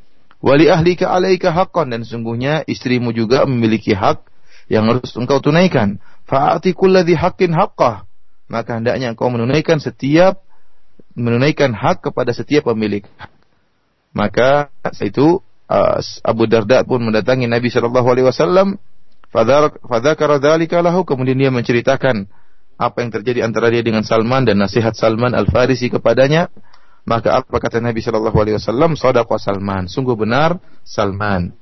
Wa 0.46 0.54
li 0.54 0.70
ahlika 0.70 1.10
alaika 1.10 1.50
haqqan. 1.50 1.90
Dan 1.90 2.06
sungguhnya 2.06 2.62
istrimu 2.70 3.10
juga 3.10 3.42
memiliki 3.50 3.98
hak 3.98 4.22
yang 4.70 4.86
harus 4.86 5.10
engkau 5.18 5.42
tunaikan. 5.42 5.98
Fa'ati 6.30 6.70
kulladhi 6.70 7.18
haqqin 7.18 7.50
haqqah. 7.50 8.06
Maka 8.46 8.78
hendaknya 8.78 9.10
engkau 9.10 9.26
menunaikan 9.26 9.82
setiap 9.82 10.46
menunaikan 11.18 11.74
hak 11.74 12.06
kepada 12.06 12.30
setiap 12.30 12.70
pemilik 12.70 13.02
hak. 13.18 13.32
Maka 14.14 14.70
itu 15.02 15.42
uh, 15.66 15.98
Abu 16.22 16.46
Darda 16.46 16.86
pun 16.86 17.02
mendatangi 17.02 17.50
Nabi 17.50 17.66
Shallallahu 17.68 18.06
Alaihi 18.06 18.26
Wasallam. 18.30 18.78
Fadzakara 19.34 20.38
dzalika 20.38 20.80
lahu 20.80 21.02
kemudian 21.02 21.36
dia 21.36 21.50
menceritakan 21.50 22.30
apa 22.76 22.96
yang 23.02 23.10
terjadi 23.12 23.44
antara 23.44 23.68
dia 23.68 23.82
dengan 23.84 24.06
Salman 24.06 24.46
dan 24.46 24.56
nasihat 24.62 24.94
Salman 24.94 25.34
Al 25.34 25.50
Farisi 25.50 25.90
kepadanya. 25.90 26.48
Maka 27.06 27.38
apa 27.38 27.56
kata 27.62 27.78
Nabi 27.78 28.02
Shallallahu 28.02 28.34
Alaihi 28.34 28.58
Wasallam? 28.58 28.98
Sodako 28.98 29.38
Salman. 29.38 29.86
Sungguh 29.86 30.18
benar 30.18 30.58
Salman. 30.82 31.54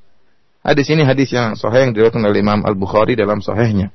Hadis 0.65 0.89
ini 0.89 1.05
hadis 1.05 1.29
yang 1.29 1.53
sahih 1.61 1.85
yang 1.85 1.93
diriwayatkan 1.93 2.25
oleh 2.25 2.41
Imam 2.41 2.65
Al 2.65 2.73
Bukhari 2.73 3.13
dalam 3.13 3.45
sahihnya. 3.45 3.93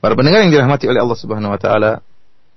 Para 0.00 0.16
pendengar 0.16 0.40
yang 0.40 0.48
dirahmati 0.48 0.88
oleh 0.88 1.04
Allah 1.04 1.18
Subhanahu 1.20 1.52
Wa 1.52 1.60
Taala, 1.60 1.92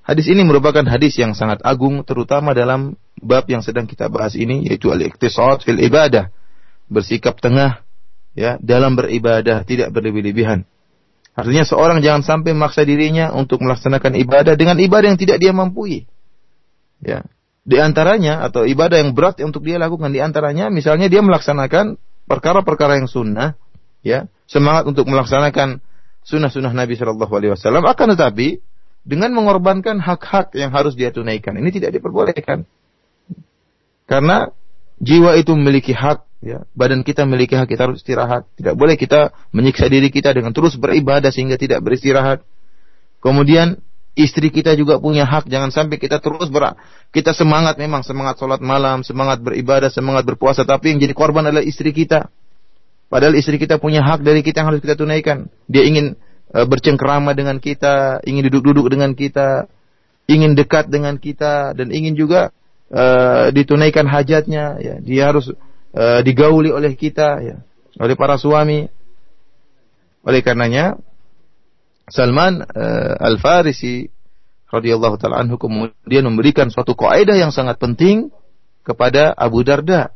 hadis 0.07 0.31
ini 0.31 0.47
merupakan 0.47 0.87
hadis 0.87 1.19
yang 1.19 1.35
sangat 1.35 1.59
agung, 1.67 1.99
terutama 2.07 2.55
dalam 2.55 2.95
bab 3.19 3.43
yang 3.51 3.59
sedang 3.59 3.83
kita 3.83 4.07
bahas 4.07 4.39
ini, 4.39 4.63
yaitu 4.63 4.87
al-iqtisad 4.87 5.67
fil 5.67 5.83
ibadah, 5.83 6.31
bersikap 6.87 7.43
tengah, 7.43 7.83
ya 8.31 8.55
dalam 8.63 8.95
beribadah, 8.95 9.67
tidak 9.67 9.91
berlebih-lebihan. 9.91 10.63
Artinya 11.35 11.67
seorang 11.67 11.99
jangan 11.99 12.23
sampai 12.23 12.55
memaksa 12.55 12.87
dirinya 12.87 13.35
untuk 13.35 13.59
melaksanakan 13.59 14.15
ibadah 14.15 14.55
dengan 14.55 14.79
ibadah 14.79 15.11
yang 15.11 15.19
tidak 15.19 15.43
dia 15.43 15.51
mampu. 15.51 16.07
Ya, 17.03 17.27
di 17.63 17.79
antaranya 17.79 18.43
atau 18.43 18.67
ibadah 18.67 18.99
yang 18.99 19.15
berat 19.15 19.39
untuk 19.39 19.63
dia 19.63 19.79
lakukan 19.79 20.11
di 20.11 20.19
antaranya 20.19 20.67
misalnya 20.67 21.07
dia 21.07 21.23
melaksanakan 21.23 21.95
perkara-perkara 22.27 22.99
yang 22.99 23.07
sunnah 23.07 23.55
ya 24.03 24.27
semangat 24.51 24.83
untuk 24.87 25.07
melaksanakan 25.07 25.79
sunnah-sunnah 26.27 26.75
Nabi 26.75 26.99
Shallallahu 26.99 27.31
Alaihi 27.31 27.51
Wasallam 27.55 27.87
akan 27.87 28.15
tetapi 28.15 28.59
dengan 29.03 29.35
mengorbankan 29.35 29.99
hak-hak 29.99 30.55
yang 30.55 30.71
harus 30.71 30.95
dia 30.95 31.11
tunaikan 31.11 31.59
ini 31.59 31.69
tidak 31.75 31.91
diperbolehkan. 31.99 32.63
Karena 34.07 34.51
jiwa 34.99 35.35
itu 35.35 35.51
memiliki 35.55 35.91
hak 35.91 36.23
ya 36.43 36.67
badan 36.75 37.03
kita 37.03 37.23
memiliki 37.27 37.55
hak 37.55 37.67
kita 37.67 37.91
harus 37.91 37.99
istirahat. 37.99 38.47
Tidak 38.55 38.75
boleh 38.75 38.95
kita 38.95 39.35
menyiksa 39.51 39.91
diri 39.91 40.07
kita 40.07 40.31
dengan 40.31 40.55
terus 40.55 40.79
beribadah 40.79 41.31
sehingga 41.31 41.59
tidak 41.59 41.83
beristirahat. 41.83 42.43
Kemudian 43.19 43.79
Istri 44.13 44.53
kita 44.53 44.77
juga 44.77 45.01
punya 45.01 45.25
hak, 45.25 45.49
jangan 45.49 45.73
sampai 45.73 45.97
kita 45.97 46.21
terus 46.21 46.45
ber 46.53 46.77
kita 47.09 47.33
semangat 47.33 47.81
memang 47.81 48.05
semangat 48.05 48.37
sholat 48.37 48.61
malam, 48.61 49.01
semangat 49.01 49.41
beribadah, 49.41 49.89
semangat 49.89 50.21
berpuasa, 50.21 50.61
tapi 50.61 50.93
yang 50.93 51.01
jadi 51.01 51.17
korban 51.17 51.49
adalah 51.49 51.65
istri 51.65 51.89
kita. 51.89 52.29
Padahal 53.09 53.33
istri 53.37 53.57
kita 53.57 53.81
punya 53.81 54.01
hak 54.01 54.21
dari 54.21 54.45
kita 54.45 54.61
yang 54.61 54.73
harus 54.73 54.81
kita 54.81 54.97
tunaikan. 54.97 55.49
Dia 55.69 55.85
ingin 55.85 56.17
e, 56.49 56.57
bercengkerama 56.65 57.37
dengan 57.37 57.61
kita, 57.61 58.21
ingin 58.25 58.49
duduk-duduk 58.49 58.89
dengan 58.89 59.13
kita, 59.13 59.69
ingin 60.25 60.57
dekat 60.57 60.89
dengan 60.89 61.21
kita, 61.21 61.77
dan 61.77 61.93
ingin 61.93 62.17
juga 62.17 62.49
e, 62.89 63.05
ditunaikan 63.53 64.09
hajatnya. 64.09 64.81
Ya. 64.81 64.95
Dia 64.97 65.23
harus 65.29 65.53
e, 65.93 66.03
digauli 66.25 66.73
oleh 66.73 66.97
kita, 66.97 67.41
ya, 67.41 67.61
oleh 68.01 68.17
para 68.17 68.41
suami. 68.41 68.89
Oleh 70.25 70.41
karenanya 70.41 70.97
Salman 72.11 72.63
uh, 72.63 73.15
Al-Farisi 73.19 74.11
radhiyallahu 74.73 75.21
taala 75.21 75.39
anhu 75.45 75.61
kemudian 75.61 76.25
memberikan 76.25 76.73
suatu 76.73 76.97
kaidah 76.97 77.37
yang 77.37 77.53
sangat 77.53 77.77
penting 77.77 78.33
kepada 78.83 79.31
Abu 79.31 79.63
Darda. 79.63 80.11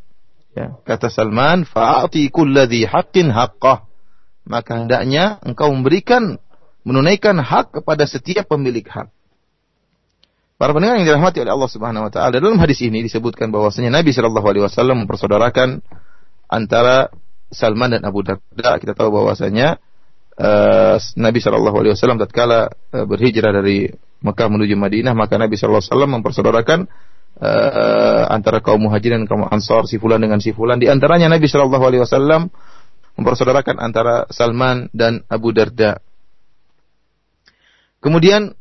Ya, 0.58 0.74
kata 0.84 1.14
Salman, 1.14 1.64
"Fa'ati 1.64 2.34
kulladzi 2.34 2.90
haqqin 2.90 3.30
haqqah." 3.30 3.86
Maka 4.48 4.82
hendaknya 4.82 5.38
engkau 5.46 5.70
memberikan 5.70 6.42
menunaikan 6.88 7.38
hak 7.38 7.80
kepada 7.80 8.08
setiap 8.08 8.48
pemilik 8.48 8.84
hak. 8.88 9.12
Para 10.58 10.74
pendengar 10.74 10.98
yang 10.98 11.06
dirahmati 11.06 11.44
oleh 11.44 11.54
Allah 11.54 11.70
Subhanahu 11.70 12.10
wa 12.10 12.12
taala, 12.12 12.42
dalam 12.42 12.58
hadis 12.58 12.82
ini 12.82 13.06
disebutkan 13.06 13.54
bahwasanya 13.54 13.94
Nabi 14.02 14.10
Shallallahu 14.10 14.48
alaihi 14.48 14.66
wasallam 14.66 15.06
mempersaudarakan 15.06 15.86
antara 16.50 17.14
Salman 17.54 17.94
dan 17.94 18.02
Abu 18.08 18.26
Darda. 18.26 18.82
Kita 18.82 18.98
tahu 18.98 19.14
bahwasanya 19.14 19.78
uh, 20.38 20.96
Nabi 21.18 21.40
Shallallahu 21.42 21.78
Alaihi 21.82 21.94
Wasallam 21.98 22.22
tatkala 22.22 22.70
uh, 22.70 23.06
berhijrah 23.06 23.52
dari 23.52 23.90
Mekah 24.22 24.48
menuju 24.50 24.74
Madinah 24.78 25.14
maka 25.14 25.38
Nabi 25.38 25.58
Shallallahu 25.58 25.82
Alaihi 25.82 25.94
Wasallam 25.94 26.12
mempersaudarakan 26.22 26.80
uh, 27.42 28.24
antara 28.30 28.62
kaum 28.62 28.82
muhajirin 28.82 29.26
dan 29.26 29.28
kaum 29.30 29.44
ansor 29.50 29.86
si 29.90 30.02
fulan 30.02 30.22
dengan 30.22 30.42
si 30.42 30.54
fulan 30.54 30.78
di 30.82 30.90
antaranya 30.90 31.30
Nabi 31.30 31.46
Shallallahu 31.50 31.84
Alaihi 31.86 32.02
Wasallam 32.06 32.50
mempersaudarakan 33.18 33.82
antara 33.82 34.30
Salman 34.30 34.94
dan 34.94 35.26
Abu 35.26 35.50
Darda. 35.50 35.98
Kemudian 37.98 38.54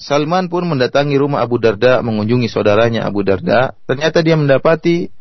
Salman 0.00 0.48
pun 0.48 0.64
mendatangi 0.64 1.14
rumah 1.20 1.44
Abu 1.44 1.60
Darda 1.60 2.00
mengunjungi 2.00 2.48
saudaranya 2.48 3.04
Abu 3.04 3.22
Darda. 3.22 3.76
Ternyata 3.84 4.24
dia 4.24 4.34
mendapati 4.34 5.12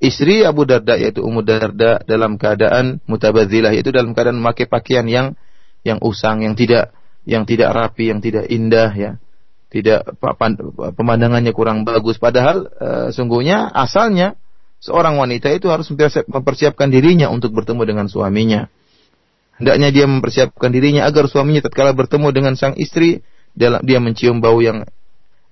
istri 0.00 0.42
Abu 0.42 0.64
Darda 0.64 0.96
yaitu 0.96 1.20
Ummu 1.20 1.44
Darda 1.44 2.00
dalam 2.02 2.40
keadaan 2.40 2.98
mutabadzilah 3.04 3.76
yaitu 3.76 3.92
dalam 3.92 4.16
keadaan 4.16 4.40
memakai 4.40 4.66
pakaian 4.66 5.04
yang 5.06 5.36
yang 5.84 6.00
usang, 6.00 6.42
yang 6.42 6.56
tidak 6.56 6.96
yang 7.28 7.44
tidak 7.44 7.70
rapi, 7.70 8.08
yang 8.10 8.24
tidak 8.24 8.48
indah 8.48 8.90
ya. 8.96 9.12
Tidak 9.70 10.18
pemandangannya 10.98 11.54
kurang 11.54 11.86
bagus 11.86 12.18
padahal 12.18 12.66
e, 12.74 12.88
sungguhnya 13.14 13.70
asalnya 13.70 14.34
seorang 14.82 15.14
wanita 15.14 15.46
itu 15.54 15.70
harus 15.70 15.86
mempersiapkan 16.26 16.90
dirinya 16.90 17.30
untuk 17.30 17.54
bertemu 17.54 17.86
dengan 17.86 18.06
suaminya. 18.10 18.66
Hendaknya 19.62 19.94
dia 19.94 20.06
mempersiapkan 20.10 20.74
dirinya 20.74 21.06
agar 21.06 21.30
suaminya 21.30 21.62
tatkala 21.62 21.94
bertemu 21.94 22.34
dengan 22.34 22.58
sang 22.58 22.74
istri 22.82 23.22
dia 23.54 23.98
mencium 24.02 24.42
bau 24.42 24.58
yang 24.58 24.90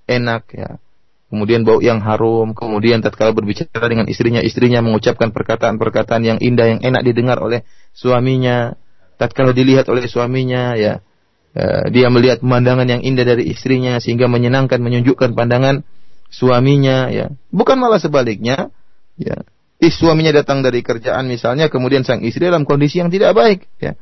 enak 0.03 0.43
ya 0.51 0.83
kemudian 1.29 1.61
bau 1.61 1.77
yang 1.79 2.01
harum, 2.01 2.57
kemudian 2.57 3.05
tatkala 3.05 3.31
berbicara 3.31 3.85
dengan 3.85 4.09
istrinya, 4.09 4.41
istrinya 4.41 4.81
mengucapkan 4.81 5.29
perkataan-perkataan 5.29 6.21
yang 6.25 6.37
indah 6.41 6.77
yang 6.77 6.81
enak 6.81 7.05
didengar 7.05 7.37
oleh 7.39 7.63
suaminya. 7.93 8.73
Tatkala 9.19 9.53
dilihat 9.53 9.85
oleh 9.91 10.07
suaminya, 10.09 10.73
ya, 10.79 11.05
ya 11.53 11.67
dia 11.91 12.07
melihat 12.07 12.39
pemandangan 12.39 12.87
yang 12.87 13.01
indah 13.03 13.27
dari 13.27 13.51
istrinya 13.51 13.99
sehingga 13.99 14.31
menyenangkan, 14.31 14.79
menunjukkan 14.79 15.37
pandangan 15.37 15.85
suaminya, 16.33 17.11
ya. 17.13 17.29
Bukan 17.53 17.77
malah 17.77 18.01
sebaliknya, 18.01 18.73
ya. 19.19 19.43
Is 19.79 19.95
suaminya 19.95 20.35
datang 20.35 20.59
dari 20.59 20.83
kerjaan 20.83 21.27
misalnya, 21.27 21.71
kemudian 21.71 22.03
sang 22.03 22.19
istri 22.23 22.47
dalam 22.47 22.67
kondisi 22.67 22.99
yang 22.99 23.11
tidak 23.11 23.35
baik, 23.35 23.67
ya. 23.77 23.99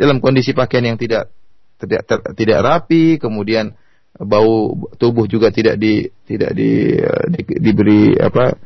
Dalam 0.00 0.22
kondisi 0.22 0.56
pakaian 0.56 0.86
yang 0.86 0.98
tidak 0.98 1.28
tidak 1.76 2.06
tidak 2.38 2.58
rapi, 2.62 3.18
kemudian 3.18 3.74
bau 4.18 4.74
tubuh 4.98 5.30
juga 5.30 5.54
tidak 5.54 5.78
di 5.78 6.10
tidak 6.26 6.50
di, 6.52 6.98
di 7.30 7.40
diberi 7.62 8.18
apa 8.18 8.58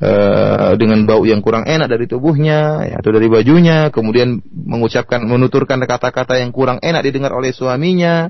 uh, 0.00 0.72
dengan 0.76 1.02
bau 1.08 1.24
yang 1.24 1.40
kurang 1.40 1.64
enak 1.64 1.88
dari 1.88 2.04
tubuhnya 2.04 2.84
ya, 2.88 2.94
atau 3.00 3.10
dari 3.10 3.26
bajunya 3.26 3.88
kemudian 3.88 4.44
mengucapkan 4.52 5.24
menuturkan 5.24 5.80
kata-kata 5.82 6.40
yang 6.40 6.52
kurang 6.52 6.78
enak 6.82 7.04
didengar 7.06 7.32
oleh 7.32 7.52
suaminya. 7.54 8.28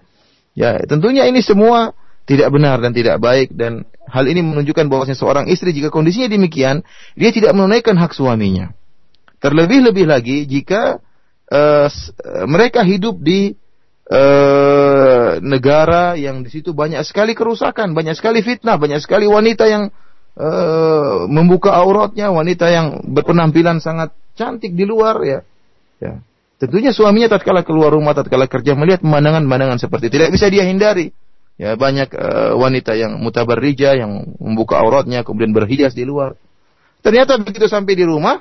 Ya 0.54 0.83
tentunya 0.83 1.30
ini 1.30 1.42
semua 1.46 1.94
tidak 2.26 2.50
benar 2.50 2.83
dan 2.83 2.90
tidak 2.90 3.22
baik 3.22 3.54
dan 3.54 3.87
hal 4.11 4.26
ini 4.26 4.42
menunjukkan 4.42 4.90
bahwasanya 4.90 5.18
seorang 5.18 5.46
istri 5.46 5.70
jika 5.70 5.90
kondisinya 5.94 6.26
demikian 6.26 6.83
dia 7.14 7.30
tidak 7.30 7.54
menunaikan 7.54 7.94
hak 7.98 8.14
suaminya. 8.14 8.74
Terlebih-lebih 9.40 10.04
lagi 10.04 10.44
jika 10.44 11.00
uh, 11.48 11.88
mereka 12.44 12.85
hidup 12.85 13.18
di 13.22 13.54
negara 15.38 16.18
yang 16.18 16.42
di 16.42 16.50
situ 16.50 16.74
banyak 16.74 17.06
sekali 17.06 17.38
kerusakan, 17.38 17.94
banyak 17.94 18.18
sekali 18.18 18.42
fitnah, 18.42 18.74
banyak 18.74 18.98
sekali 18.98 19.30
wanita 19.30 19.70
yang 19.70 19.94
uh, 20.34 21.30
membuka 21.30 21.70
auratnya, 21.78 22.34
wanita 22.34 22.66
yang 22.66 23.06
berpenampilan 23.06 23.78
sangat 23.78 24.10
cantik 24.34 24.74
di 24.74 24.82
luar 24.82 25.22
ya. 25.22 25.40
Ya. 26.02 26.18
Tentunya 26.60 26.92
suaminya 26.92 27.32
tatkala 27.32 27.64
keluar 27.64 27.94
rumah, 27.94 28.12
tatkala 28.12 28.44
kerja 28.44 28.76
melihat 28.76 29.00
pemandangan-pemandangan 29.00 29.80
seperti 29.80 30.12
itu 30.12 30.14
tidak 30.20 30.30
bisa 30.34 30.46
dia 30.52 30.66
hindari. 30.66 31.14
Ya, 31.60 31.76
banyak 31.76 32.08
uh, 32.16 32.52
wanita 32.56 32.96
yang 32.96 33.20
mutabarrija 33.20 33.92
yang 33.92 34.32
membuka 34.40 34.80
auratnya 34.80 35.24
kemudian 35.24 35.52
berhias 35.52 35.92
di 35.92 36.08
luar. 36.08 36.36
Ternyata 37.00 37.40
begitu 37.40 37.68
sampai 37.68 37.96
di 37.96 38.04
rumah, 38.04 38.40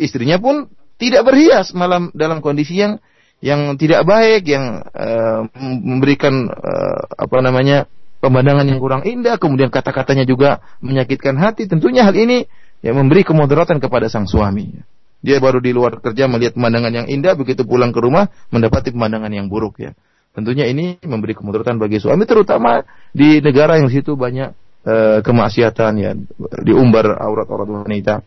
istrinya 0.00 0.40
pun 0.40 0.68
tidak 0.96 1.28
berhias 1.28 1.76
malam 1.76 2.08
dalam 2.16 2.40
kondisi 2.40 2.80
yang 2.80 3.00
yang 3.44 3.76
tidak 3.76 4.08
baik, 4.08 4.48
yang 4.48 4.80
uh, 4.80 5.44
memberikan 5.60 6.48
uh, 6.48 7.12
apa 7.12 7.44
namanya 7.44 7.84
pemandangan 8.24 8.64
yang 8.64 8.80
kurang 8.80 9.04
indah, 9.04 9.36
kemudian 9.36 9.68
kata-katanya 9.68 10.24
juga 10.24 10.64
menyakitkan 10.80 11.36
hati. 11.36 11.68
Tentunya 11.68 12.08
hal 12.08 12.16
ini 12.16 12.48
yang 12.80 12.96
memberi 12.96 13.20
kemudaratan 13.20 13.84
kepada 13.84 14.08
sang 14.08 14.24
suami. 14.24 14.72
Dia 15.20 15.44
baru 15.44 15.60
di 15.60 15.76
luar 15.76 16.00
kerja 16.00 16.24
melihat 16.24 16.56
pemandangan 16.56 17.04
yang 17.04 17.06
indah, 17.12 17.36
begitu 17.36 17.68
pulang 17.68 17.92
ke 17.92 18.00
rumah 18.00 18.32
mendapati 18.48 18.96
pemandangan 18.96 19.28
yang 19.28 19.52
buruk 19.52 19.76
ya. 19.76 19.92
Tentunya 20.32 20.64
ini 20.64 20.96
memberi 21.04 21.36
kemudaratan 21.36 21.76
bagi 21.76 22.00
suami, 22.00 22.24
terutama 22.24 22.80
di 23.12 23.44
negara 23.44 23.76
yang 23.76 23.92
situ 23.92 24.16
banyak 24.16 24.56
uh, 24.88 25.20
kemaksiatan 25.20 25.92
ya, 26.00 26.16
diumbar 26.64 27.12
aurat-aurat 27.20 27.68
wanita. 27.68 28.24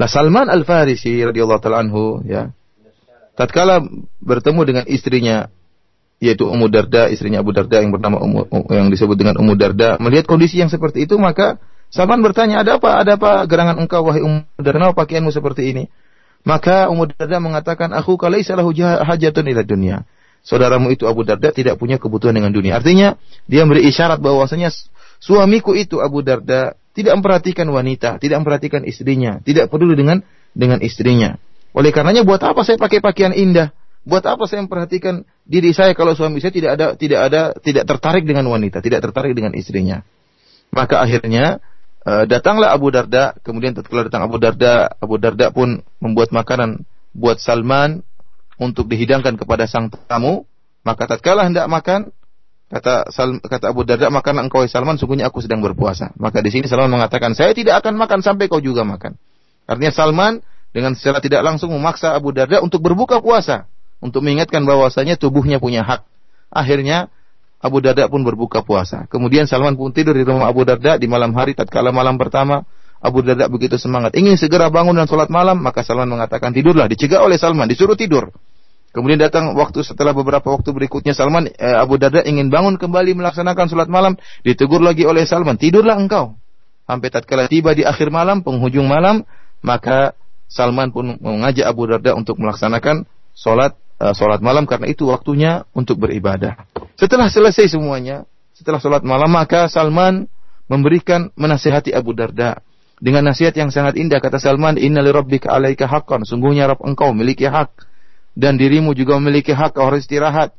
Nah 0.00 0.08
Salman 0.08 0.48
Al 0.48 0.64
Farisi 0.64 1.20
radhiyallahu 1.20 1.60
taala 1.60 1.84
anhu 1.84 2.24
ya 2.24 2.55
tatkala 3.36 3.84
bertemu 4.18 4.60
dengan 4.64 4.84
istrinya 4.88 5.52
yaitu 6.16 6.48
Ummu 6.48 6.72
Darda, 6.72 7.12
istrinya 7.12 7.44
Abu 7.44 7.52
Darda 7.52 7.84
yang 7.84 7.92
bernama 7.92 8.16
Ummu, 8.24 8.48
yang 8.72 8.88
disebut 8.88 9.20
dengan 9.20 9.36
Ummu 9.36 9.52
Darda, 9.60 10.00
melihat 10.00 10.24
kondisi 10.24 10.56
yang 10.56 10.72
seperti 10.72 11.04
itu 11.04 11.20
maka 11.20 11.60
Salman 11.86 12.18
bertanya, 12.18 12.66
ada 12.66 12.82
apa? 12.82 12.98
Ada 12.98 13.14
apa 13.14 13.46
gerangan 13.46 13.78
engkau 13.78 14.02
wahai 14.02 14.24
Ummu 14.24 14.58
Darda? 14.58 14.74
Kenapa 14.74 14.94
pakaianmu 15.06 15.30
seperti 15.30 15.70
ini? 15.70 15.84
Maka 16.42 16.90
Ummu 16.90 17.14
Darda 17.14 17.38
mengatakan, 17.38 17.94
aku 17.94 18.18
kalau 18.18 18.38
salahu 18.42 18.74
hajatun 18.74 19.46
ila 19.46 19.62
dunia. 19.62 20.02
Saudaramu 20.46 20.94
itu 20.94 21.10
Abu 21.10 21.26
Darda 21.26 21.50
tidak 21.50 21.74
punya 21.78 21.98
kebutuhan 21.98 22.34
dengan 22.34 22.54
dunia. 22.54 22.78
Artinya, 22.78 23.18
dia 23.50 23.66
memberi 23.66 23.86
isyarat 23.90 24.22
bahwasanya 24.22 24.70
suamiku 25.18 25.74
itu 25.74 25.98
Abu 25.98 26.22
Darda 26.22 26.78
tidak 26.94 27.18
memperhatikan 27.18 27.66
wanita, 27.66 28.22
tidak 28.22 28.42
memperhatikan 28.42 28.86
istrinya, 28.86 29.42
tidak 29.42 29.70
peduli 29.70 29.98
dengan 29.98 30.22
dengan 30.54 30.78
istrinya. 30.80 31.34
Oleh 31.76 31.92
karenanya 31.92 32.24
buat 32.24 32.40
apa 32.40 32.64
saya 32.64 32.80
pakai 32.80 33.04
pakaian 33.04 33.36
indah? 33.36 33.68
Buat 34.08 34.24
apa 34.24 34.48
saya 34.48 34.64
memperhatikan 34.64 35.28
diri 35.44 35.76
saya 35.76 35.92
kalau 35.92 36.16
suami 36.16 36.40
saya 36.40 36.54
tidak 36.54 36.80
ada 36.80 36.86
tidak 36.96 37.20
ada 37.20 37.40
tidak 37.60 37.84
tertarik 37.84 38.24
dengan 38.24 38.48
wanita, 38.48 38.80
tidak 38.80 39.04
tertarik 39.04 39.36
dengan 39.36 39.52
istrinya. 39.52 40.00
Maka 40.72 41.04
akhirnya 41.04 41.60
uh, 42.08 42.24
datanglah 42.24 42.72
Abu 42.72 42.88
Darda, 42.88 43.36
kemudian 43.44 43.76
tatkala 43.76 44.08
datang 44.08 44.24
Abu 44.24 44.40
Darda, 44.40 44.88
Abu 44.96 45.20
Darda 45.20 45.52
pun 45.52 45.84
membuat 46.00 46.32
makanan 46.32 46.88
buat 47.12 47.44
Salman 47.44 48.00
untuk 48.56 48.88
dihidangkan 48.88 49.36
kepada 49.36 49.68
sang 49.68 49.92
tamu, 50.08 50.48
maka 50.80 51.04
tatkala 51.04 51.44
hendak 51.44 51.68
makan, 51.68 52.08
kata 52.72 53.12
Sal, 53.12 53.36
kata 53.42 53.76
Abu 53.76 53.84
Darda, 53.84 54.08
makan 54.08 54.48
engkau 54.48 54.64
Salman, 54.64 54.96
sungguhnya 54.96 55.28
aku 55.28 55.44
sedang 55.44 55.60
berpuasa. 55.60 56.16
Maka 56.16 56.40
di 56.40 56.48
sini 56.48 56.64
Salman 56.64 56.88
mengatakan, 56.88 57.36
saya 57.36 57.52
tidak 57.52 57.84
akan 57.84 58.00
makan 58.00 58.24
sampai 58.24 58.48
kau 58.48 58.64
juga 58.64 58.80
makan. 58.88 59.20
Artinya 59.68 59.92
Salman 59.92 60.40
dengan 60.76 60.92
secara 60.92 61.24
tidak 61.24 61.40
langsung 61.40 61.72
memaksa 61.72 62.12
Abu 62.12 62.36
Darda 62.36 62.60
untuk 62.60 62.84
berbuka 62.84 63.24
puasa 63.24 63.64
untuk 64.04 64.20
mengingatkan 64.20 64.68
bahwasanya 64.68 65.16
tubuhnya 65.16 65.56
punya 65.56 65.80
hak. 65.80 66.04
Akhirnya 66.52 67.08
Abu 67.64 67.80
Darda 67.80 68.04
pun 68.12 68.20
berbuka 68.20 68.60
puasa. 68.60 69.08
Kemudian 69.08 69.48
Salman 69.48 69.72
pun 69.72 69.88
tidur 69.96 70.12
di 70.12 70.20
rumah 70.20 70.52
Abu 70.52 70.68
Darda 70.68 71.00
di 71.00 71.08
malam 71.08 71.32
hari 71.32 71.56
tatkala 71.56 71.88
malam 71.96 72.20
pertama. 72.20 72.68
Abu 73.00 73.24
Darda 73.24 73.48
begitu 73.48 73.80
semangat 73.80 74.12
ingin 74.16 74.36
segera 74.36 74.68
bangun 74.68 74.96
dan 74.96 75.08
sholat 75.08 75.32
malam, 75.32 75.60
maka 75.60 75.84
Salman 75.84 76.08
mengatakan 76.08 76.52
tidurlah. 76.52 76.88
Dicegah 76.88 77.24
oleh 77.24 77.36
Salman, 77.36 77.68
disuruh 77.68 77.96
tidur. 77.96 78.32
Kemudian 78.92 79.20
datang 79.20 79.52
waktu 79.52 79.84
setelah 79.84 80.16
beberapa 80.16 80.48
waktu 80.48 80.72
berikutnya 80.72 81.12
Salman 81.12 81.52
eh, 81.52 81.76
Abu 81.76 82.00
Darda 82.00 82.24
ingin 82.24 82.48
bangun 82.48 82.80
kembali 82.80 83.12
melaksanakan 83.12 83.68
sholat 83.68 83.88
malam, 83.92 84.16
ditegur 84.44 84.80
lagi 84.80 85.04
oleh 85.04 85.28
Salman, 85.28 85.60
tidurlah 85.60 86.00
engkau. 86.00 86.40
Sampai 86.88 87.12
tatkala 87.12 87.48
tiba 87.48 87.76
di 87.76 87.84
akhir 87.84 88.08
malam, 88.08 88.40
penghujung 88.40 88.88
malam, 88.88 89.28
maka 89.60 90.16
Salman 90.46 90.94
pun 90.94 91.18
mengajak 91.18 91.66
Abu 91.66 91.90
Darda 91.90 92.14
untuk 92.14 92.38
melaksanakan 92.38 93.04
sholat 93.34 93.74
uh, 93.98 94.14
sholat 94.14 94.38
malam 94.40 94.64
karena 94.64 94.86
itu 94.86 95.10
waktunya 95.10 95.66
untuk 95.74 96.00
beribadah. 96.00 96.56
Setelah 96.96 97.28
selesai 97.28 97.76
semuanya, 97.76 98.24
setelah 98.56 98.80
sholat 98.80 99.02
malam 99.02 99.28
maka 99.28 99.66
Salman 99.66 100.30
memberikan 100.70 101.34
menasihati 101.34 101.92
Abu 101.92 102.14
Darda 102.14 102.62
dengan 103.02 103.28
nasihat 103.28 103.52
yang 103.58 103.68
sangat 103.68 103.98
indah. 104.00 104.22
Kata 104.22 104.40
Salman 104.40 104.80
inna 104.80 105.04
li 105.04 105.12
rabbika 105.12 105.52
alaika 105.52 105.90
haqqan. 105.90 106.24
Sungguhnya 106.24 106.70
Rabb 106.70 106.82
engkau 106.86 107.12
memiliki 107.12 107.46
hak 107.46 107.84
dan 108.36 108.60
dirimu 108.60 108.92
juga 108.92 109.16
memiliki 109.20 109.52
hak 109.52 109.76
kau 109.76 109.88
harus 109.88 110.04
istirahat. 110.04 110.54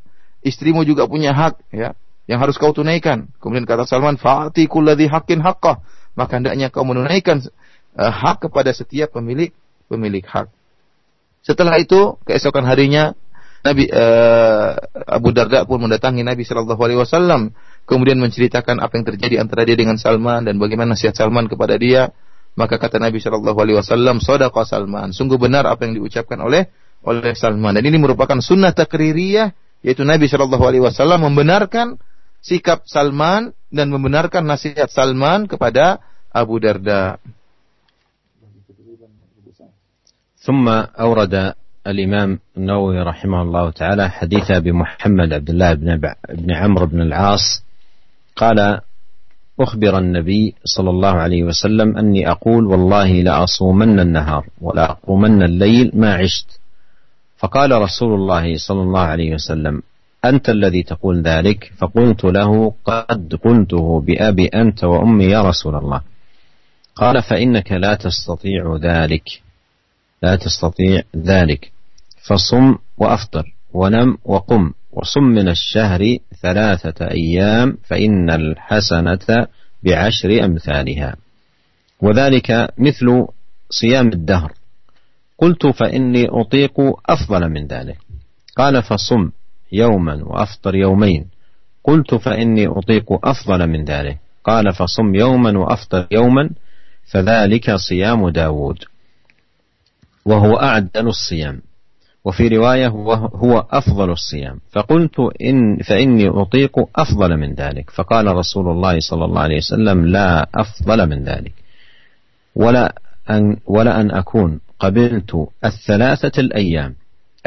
Istrimu 0.45 0.85
juga 0.85 1.09
punya 1.09 1.33
hak 1.33 1.65
ya 1.73 1.97
yang 2.29 2.39
harus 2.43 2.59
kau 2.59 2.75
tunaikan. 2.75 3.31
Kemudian 3.41 3.65
kata 3.65 3.87
Salman 3.87 4.19
fa'ati 4.19 4.67
kulladhi 4.69 5.09
haqqin 5.09 5.41
haqqah. 5.41 5.81
Maka 6.17 6.41
hendaknya 6.41 6.69
kau 6.69 6.85
menunaikan 6.85 7.41
uh, 7.97 8.11
hak 8.13 8.49
kepada 8.49 8.73
setiap 8.73 9.13
pemilik 9.17 9.53
pemilik 9.87 10.23
hak 10.23 10.51
setelah 11.47 11.79
itu 11.79 12.19
keesokan 12.27 12.67
harinya 12.67 13.15
Nabi 13.67 13.89
uh, 13.91 14.79
Abu 15.09 15.35
Darda 15.35 15.67
pun 15.67 15.83
mendatangi 15.83 16.23
Nabi 16.23 16.47
Shallallahu 16.47 16.79
Alaihi 16.79 16.99
Wasallam, 17.03 17.51
kemudian 17.83 18.15
menceritakan 18.21 18.79
apa 18.79 18.95
yang 18.95 19.05
terjadi 19.07 19.35
antara 19.43 19.67
dia 19.67 19.75
dengan 19.75 19.99
Salman 19.99 20.47
dan 20.47 20.55
bagaimana 20.61 20.95
nasihat 20.95 21.17
Salman 21.17 21.51
kepada 21.51 21.75
dia. 21.75 22.15
Maka 22.57 22.81
kata 22.81 22.97
Nabi 22.97 23.21
Shallallahu 23.21 23.59
Alaihi 23.59 23.77
Wasallam, 23.77 24.17
"Sodaqa 24.17 24.65
Salman." 24.65 25.13
Sungguh 25.13 25.37
benar 25.37 25.69
apa 25.69 25.85
yang 25.85 25.99
diucapkan 25.99 26.41
oleh 26.41 26.71
oleh 27.05 27.33
Salman. 27.37 27.77
Dan 27.77 27.85
ini 27.85 28.01
merupakan 28.01 28.39
sunnah 28.41 28.73
takririyah, 28.73 29.53
yaitu 29.85 30.01
Nabi 30.01 30.25
Shallallahu 30.25 30.63
Alaihi 30.63 30.83
Wasallam 30.87 31.27
membenarkan 31.27 32.01
sikap 32.41 32.87
Salman 32.89 33.53
dan 33.69 33.93
membenarkan 33.93 34.47
nasihat 34.47 34.89
Salman 34.89 35.45
kepada 35.45 36.01
Abu 36.33 36.57
Darda. 36.57 37.21
ثم 40.47 40.69
أورد 40.99 41.53
الإمام 41.87 42.39
النووي 42.57 42.99
رحمه 42.99 43.41
الله 43.41 43.69
تعالى 43.69 44.09
حديث 44.09 44.51
أبي 44.51 44.71
محمد 44.71 45.33
عبد 45.33 45.49
الله 45.49 45.73
بن, 45.73 46.01
بن 46.29 46.51
عمرو 46.51 46.85
بن 46.85 47.01
العاص 47.01 47.63
قال 48.35 48.79
أخبر 49.59 49.97
النبي 49.97 50.55
صلى 50.65 50.89
الله 50.89 51.09
عليه 51.11 51.43
وسلم 51.43 51.97
أني 51.97 52.31
أقول 52.31 52.65
والله 52.65 53.21
لأصومن 53.21 53.99
النهار 53.99 54.45
ولا 54.61 54.91
أقومن 54.91 55.43
الليل 55.43 55.91
ما 55.93 56.13
عشت. 56.15 56.59
فقال 57.37 57.71
رسول 57.71 58.13
الله 58.13 58.57
صلى 58.57 58.81
الله 58.81 58.99
عليه 58.99 59.33
وسلم 59.33 59.81
أنت 60.25 60.49
الذي 60.49 60.83
تقول 60.83 61.21
ذلك؟ 61.21 61.71
فقلت 61.77 62.23
له 62.23 62.73
قد 62.85 63.35
قلته 63.43 64.01
بأبي 64.01 64.47
أنت 64.47 64.83
وأمي 64.83 65.25
يا 65.25 65.41
رسول 65.41 65.75
الله. 65.75 66.01
قال 66.95 67.21
فإنك 67.21 67.71
لا 67.71 67.93
تستطيع 67.93 68.77
ذلك. 68.81 69.46
لا 70.23 70.35
تستطيع 70.35 71.01
ذلك. 71.15 71.71
فصم 72.27 72.75
وأفطر 72.97 73.53
ونم 73.73 74.17
وقم 74.25 74.71
وصم 74.91 75.23
من 75.23 75.49
الشهر 75.49 76.17
ثلاثة 76.41 77.11
أيام 77.11 77.77
فإن 77.83 78.29
الحسنة 78.29 79.47
بعشر 79.83 80.45
أمثالها. 80.45 81.15
وذلك 82.01 82.69
مثل 82.77 83.25
صيام 83.69 84.07
الدهر. 84.07 84.53
قلت 85.37 85.67
فإني 85.67 86.27
أطيق 86.29 86.73
أفضل 87.09 87.49
من 87.49 87.67
ذلك. 87.67 87.97
قال 88.57 88.83
فصم 88.83 89.31
يوما 89.71 90.23
وأفطر 90.23 90.75
يومين. 90.75 91.25
قلت 91.83 92.15
فإني 92.15 92.67
أطيق 92.67 93.27
أفضل 93.27 93.67
من 93.67 93.85
ذلك. 93.85 94.17
قال 94.43 94.73
فصم 94.73 95.15
يوما 95.15 95.59
وأفطر 95.59 96.07
يوما 96.11 96.49
فذلك 97.11 97.75
صيام 97.75 98.29
داود. 98.29 98.77
وهو 100.27 100.55
أعدل 100.55 101.07
الصيام. 101.07 101.61
وفي 102.25 102.47
رواية 102.47 102.87
هو, 102.87 103.65
أفضل 103.71 104.11
الصيام. 104.11 104.59
فقلت 104.71 105.19
إن 105.41 105.77
فإني 105.77 106.29
أطيق 106.29 106.71
أفضل 106.95 107.37
من 107.37 107.53
ذلك. 107.53 107.89
فقال 107.89 108.35
رسول 108.35 108.71
الله 108.71 108.99
صلى 108.99 109.25
الله 109.25 109.41
عليه 109.41 109.57
وسلم 109.57 110.05
لا 110.05 110.47
أفضل 110.55 111.09
من 111.09 111.23
ذلك. 111.23 111.53
ولا 112.55 112.95
أن, 113.29 113.57
ولا 113.65 114.01
أن 114.01 114.11
أكون 114.11 114.59
قبلت 114.79 115.47
الثلاثة 115.65 116.41
الأيام 116.41 116.95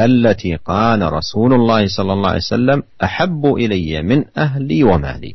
التي 0.01 0.57
قال 0.57 1.13
رسول 1.13 1.53
الله 1.53 1.87
صلى 1.87 2.13
الله 2.13 2.29
عليه 2.29 2.39
وسلم 2.39 2.83
أحب 3.05 3.47
إلي 3.47 4.03
من 4.03 4.25
أهلي 4.39 4.85
ومالي. 4.85 5.35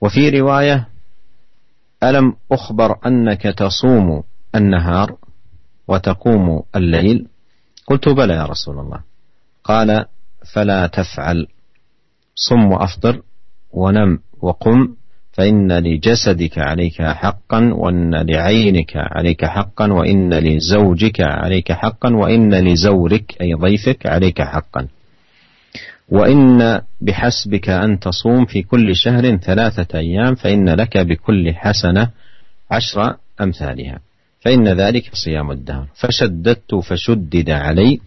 وفي 0.00 0.40
رواية 0.40 0.88
ألم 2.02 2.34
أخبر 2.52 2.96
أنك 3.06 3.42
تصوم 3.42 4.22
النهار؟ 4.54 5.16
وتقوم 5.90 6.62
الليل. 6.76 7.26
قلت 7.86 8.08
بلى 8.08 8.34
يا 8.34 8.44
رسول 8.44 8.78
الله. 8.78 9.00
قال 9.64 10.04
فلا 10.54 10.86
تفعل. 10.86 11.46
صم 12.34 12.72
وأفطر 12.72 13.22
ونم 13.72 14.18
وقم. 14.42 14.94
فإن 15.32 15.72
لجسدك 15.72 16.58
عليك 16.58 17.02
حقا 17.02 17.72
وإن 17.74 18.14
لعينك 18.14 18.92
عليك 18.96 19.44
حقا 19.44 19.92
وإن 19.92 20.34
لزوجك 20.34 21.20
عليك 21.20 21.72
حقا 21.72 22.14
وإن 22.14 22.54
لزورك 22.54 23.36
أي 23.40 23.54
ضيفك 23.54 24.06
عليك 24.06 24.42
حقا. 24.42 24.88
وإن 26.08 26.80
بحسبك 27.00 27.68
أن 27.68 27.98
تصوم 27.98 28.46
في 28.46 28.62
كل 28.62 28.96
شهر 28.96 29.36
ثلاثة 29.36 29.98
أيام 29.98 30.34
فإن 30.34 30.68
لك 30.68 30.98
بكل 30.98 31.54
حسنة 31.54 32.10
عشر 32.70 33.16
أمثالها. 33.40 34.09
فإن 34.40 34.68
ذلك 34.68 35.10
صيام 35.14 35.50
الدهر. 35.50 35.86
فشددت 35.94 36.74
فشدد 36.74 37.50
علي. 37.50 38.00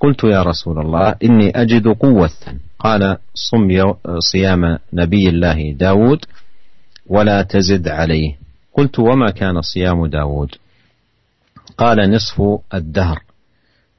قلت 0.00 0.24
يا 0.24 0.42
رسول 0.42 0.78
الله 0.78 1.14
إني 1.24 1.62
أجد 1.62 1.88
قوة. 1.88 2.30
قال 2.78 3.16
صم 3.34 3.68
صيام 4.18 4.78
نبي 4.92 5.28
الله 5.28 5.72
داود 5.72 6.24
ولا 7.06 7.42
تزد 7.42 7.88
عليه. 7.88 8.38
قلت 8.74 8.98
وما 8.98 9.30
كان 9.30 9.62
صيام 9.62 10.06
داود؟ 10.06 10.54
قال 11.78 12.10
نصف 12.10 12.42
الدهر. 12.74 13.22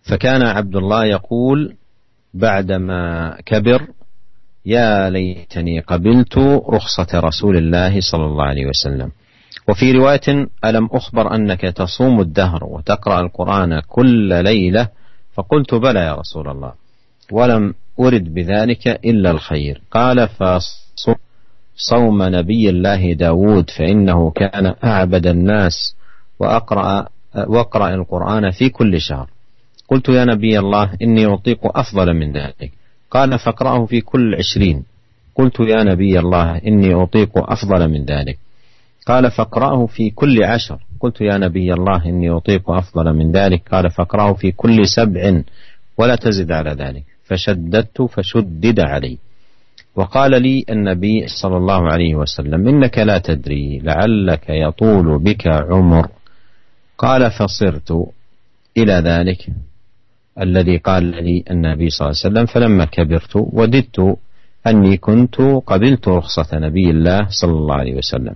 فكان 0.04 0.42
عبد 0.42 0.76
الله 0.76 1.06
يقول 1.06 1.74
بعدما 2.34 3.38
كبر 3.46 3.88
يا 4.66 5.10
ليتني 5.10 5.80
قبلت 5.80 6.38
رخصة 6.70 7.20
رسول 7.20 7.58
الله 7.58 8.02
صلى 8.02 8.26
الله 8.26 8.44
عليه 8.44 8.66
وسلم. 8.66 9.12
وفي 9.70 9.92
رواية 9.92 10.48
ألم 10.66 10.90
أخبر 10.92 11.36
أنك 11.36 11.62
تصوم 11.62 12.22
الدهر 12.22 12.64
وتقرأ 12.64 13.20
القرآن 13.20 13.80
كل 13.88 14.44
ليلة؟ 14.44 14.90
فقلت 15.34 15.76
بلى 15.76 16.00
يا 16.00 16.16
رسول 16.16 16.50
الله 16.50 16.74
ولم 17.32 17.74
أرد 18.00 18.34
بذلك 18.34 18.88
إلا 18.88 19.32
الخير. 19.32 19.82
قال 19.92 20.28
فصم 20.28 21.14
صوم 21.76 22.24
نبي 22.24 22.70
الله 22.70 23.14
داود 23.14 23.70
فإنه 23.70 24.32
كان 24.32 24.74
أعبد 24.84 25.28
الناس 25.28 25.96
وأقرأ 26.40 27.08
وأقرأ 27.36 27.96
القرآن 27.96 28.52
في 28.52 28.70
كل 28.70 29.02
شهر. 29.02 29.30
قلت 29.90 30.10
يا 30.10 30.26
نبي 30.26 30.60
الله 30.60 30.94
إني 31.02 31.26
أطيق 31.26 31.78
أفضل 31.78 32.14
من 32.14 32.32
ذلك. 32.32 32.72
قال 33.12 33.40
فاقرأه 33.40 33.86
في 33.86 34.02
كل 34.02 34.36
عشرين. 34.36 34.84
قلت 35.36 35.60
يا 35.60 35.84
نبي 35.84 36.20
الله 36.20 36.58
إني 36.58 37.04
أطيق 37.04 37.32
أفضل 37.38 37.88
من 37.88 38.06
ذلك. 38.06 38.38
قال 39.08 39.32
فاقرأه 39.32 39.86
في 39.86 40.10
كل 40.10 40.44
عشر. 40.44 40.80
قلت 41.00 41.22
يا 41.22 41.38
نبي 41.38 41.74
الله 41.74 42.06
إني 42.06 42.30
أطيق 42.30 42.72
أفضل 42.72 43.14
من 43.14 43.32
ذلك. 43.32 43.62
قال 43.72 43.90
فاقرأه 43.90 44.34
في 44.34 44.52
كل 44.52 44.88
سبع 44.88 45.42
ولا 45.98 46.16
تزد 46.16 46.52
على 46.52 46.72
ذلك. 46.72 47.04
فشددت 47.24 48.02
فشدد 48.02 48.80
علي. 48.80 49.18
وقال 49.96 50.42
لي 50.42 50.66
النبي 50.70 51.28
صلى 51.28 51.58
الله 51.58 51.92
عليه 51.92 52.16
وسلم 52.16 52.68
إنك 52.68 52.98
لا 52.98 53.18
تدري 53.18 53.80
لعلك 53.80 54.50
يطول 54.50 55.20
بك 55.24 55.48
عمر. 55.48 56.08
قال 56.98 57.32
فصرت 57.32 57.92
إلى 58.78 58.94
ذلك. 58.94 59.48
الذي 60.42 60.78
قال 60.78 61.04
لي 61.04 61.44
النبي 61.52 61.90
صلى 61.90 62.06
الله 62.06 62.20
عليه 62.20 62.28
وسلم 62.28 62.46
فلما 62.46 62.86
كبرت 62.86 63.34
وددت 63.36 64.18
أني 64.68 64.98
كنت 64.98 65.42
قبلت 65.42 66.08
رخصة 66.08 66.60
نبي 66.60 66.90
الله 66.90 67.28
صلى 67.30 67.52
الله 67.52 67.76
عليه 67.76 67.96
وسلم. 67.96 68.36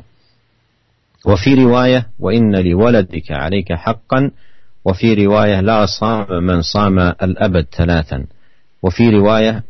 وفي 1.26 1.56
رواية 1.56 2.08
وإن 2.20 2.56
لولدك 2.56 3.32
عليك 3.32 3.74
حقا 3.74 4.32
وفي 4.86 5.14
رواية 5.14 5.62
لا 5.62 5.86
صام 5.86 6.44
من 6.44 6.62
صام 6.62 7.00
الأبد 7.00 7.66
ثلاثا. 7.78 8.26
وفي 8.84 9.10
رواية 9.10 9.64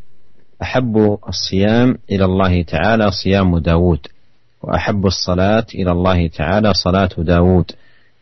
أحب 0.61 1.17
الصيام 1.27 1.97
إلى 2.11 2.25
الله 2.25 2.61
تعالى 2.61 3.11
صيام 3.11 3.57
داود. 3.57 4.07
وأحب 4.63 5.05
الصلاة 5.05 5.65
إلى 5.75 5.91
الله 5.91 6.27
تعالى 6.27 6.73
صلاة 6.73 7.09
داود. 7.17 7.71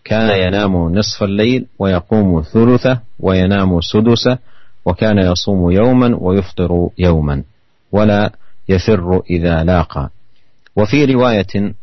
كان 0.03 0.47
ينام 0.47 0.75
نصف 0.95 1.23
الليل 1.23 1.65
ويقوم 1.79 2.41
ثلثه 2.41 2.99
وينام 3.19 3.81
سدسه 3.81 4.37
وكان 4.85 5.17
يصوم 5.17 5.71
يوما 5.71 6.17
ويفطر 6.19 6.89
يوما 6.97 7.43
ولا 7.91 8.31
يفر 8.69 9.21
إذا 9.29 9.63
لاقى. 9.63 10.09
وفي 10.75 11.05
رواية 11.05 11.73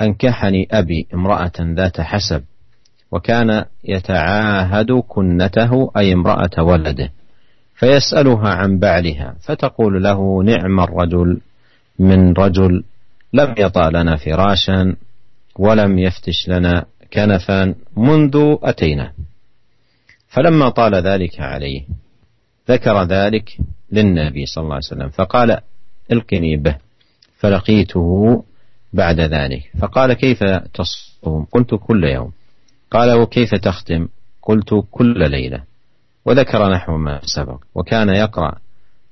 أنكحني 0.00 0.68
أبي 0.70 1.06
امرأة 1.14 1.52
ذات 1.60 2.00
حسب 2.00 2.44
وكان 3.12 3.64
يتعاهد 3.84 4.92
كنته 4.92 5.90
أي 5.96 6.12
امرأة 6.12 6.62
ولده 6.62 7.12
فيسألها 7.74 8.48
عن 8.48 8.78
بعلها 8.78 9.36
فتقول 9.40 10.02
له 10.02 10.42
نعم 10.42 10.80
الرجل 10.80 11.40
من 11.98 12.32
رجل 12.32 12.84
لم 13.32 13.54
يطع 13.58 13.88
لنا 13.88 14.16
فراشا 14.16 14.96
ولم 15.58 15.98
يفتش 15.98 16.48
لنا 16.48 16.84
كنفا 17.12 17.74
منذ 17.96 18.56
أتينا. 18.62 19.12
فلما 20.28 20.68
طال 20.68 20.94
ذلك 20.94 21.40
عليه 21.40 21.82
ذكر 22.68 23.02
ذلك 23.04 23.58
للنبي 23.92 24.46
صلى 24.46 24.62
الله 24.62 24.74
عليه 24.74 24.86
وسلم 24.86 25.08
فقال 25.08 25.58
القني 26.12 26.56
به 26.56 26.76
فلقيته 27.38 28.44
بعد 28.96 29.20
ذلك. 29.20 29.62
فقال 29.78 30.12
كيف 30.12 30.44
تصوم؟ 30.74 31.46
قلت 31.52 31.74
كل 31.74 32.04
يوم. 32.04 32.32
قال 32.90 33.18
وكيف 33.18 33.54
تختم 33.54 34.08
قلت 34.42 34.84
كل 34.90 35.30
ليلة. 35.30 35.60
وذكر 36.24 36.70
نحو 36.70 36.96
ما 36.96 37.20
سبق. 37.22 37.58
وكان 37.74 38.08
يقرأ 38.08 38.52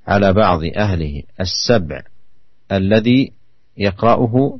على 0.07 0.33
بعض 0.33 0.59
أهله 0.77 1.23
السبع 1.39 2.01
الذي 2.71 3.31
يقرأه 3.77 4.59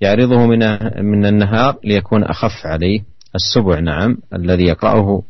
يعرضه 0.00 0.46
من 0.46 0.58
من 1.04 1.26
النهار 1.26 1.78
ليكون 1.84 2.24
أخف 2.24 2.66
عليه. 2.66 3.00
السبع 3.34 3.80
نعم 3.80 4.18
الذي 4.34 4.64
يقرأه 4.64 5.22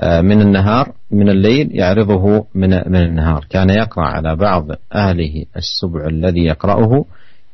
آه، 0.00 0.20
من 0.20 0.40
النهار 0.40 0.92
من 1.10 1.28
الليل 1.28 1.68
يعرضه 1.72 2.46
من 2.54 2.70
من 2.70 3.02
النهار. 3.02 3.46
كان 3.50 3.70
يقرأ 3.70 4.04
على 4.04 4.36
بعض 4.36 4.66
أهله 4.94 5.44
السبع 5.56 6.06
الذي 6.06 6.44
يقرأه 6.44 7.04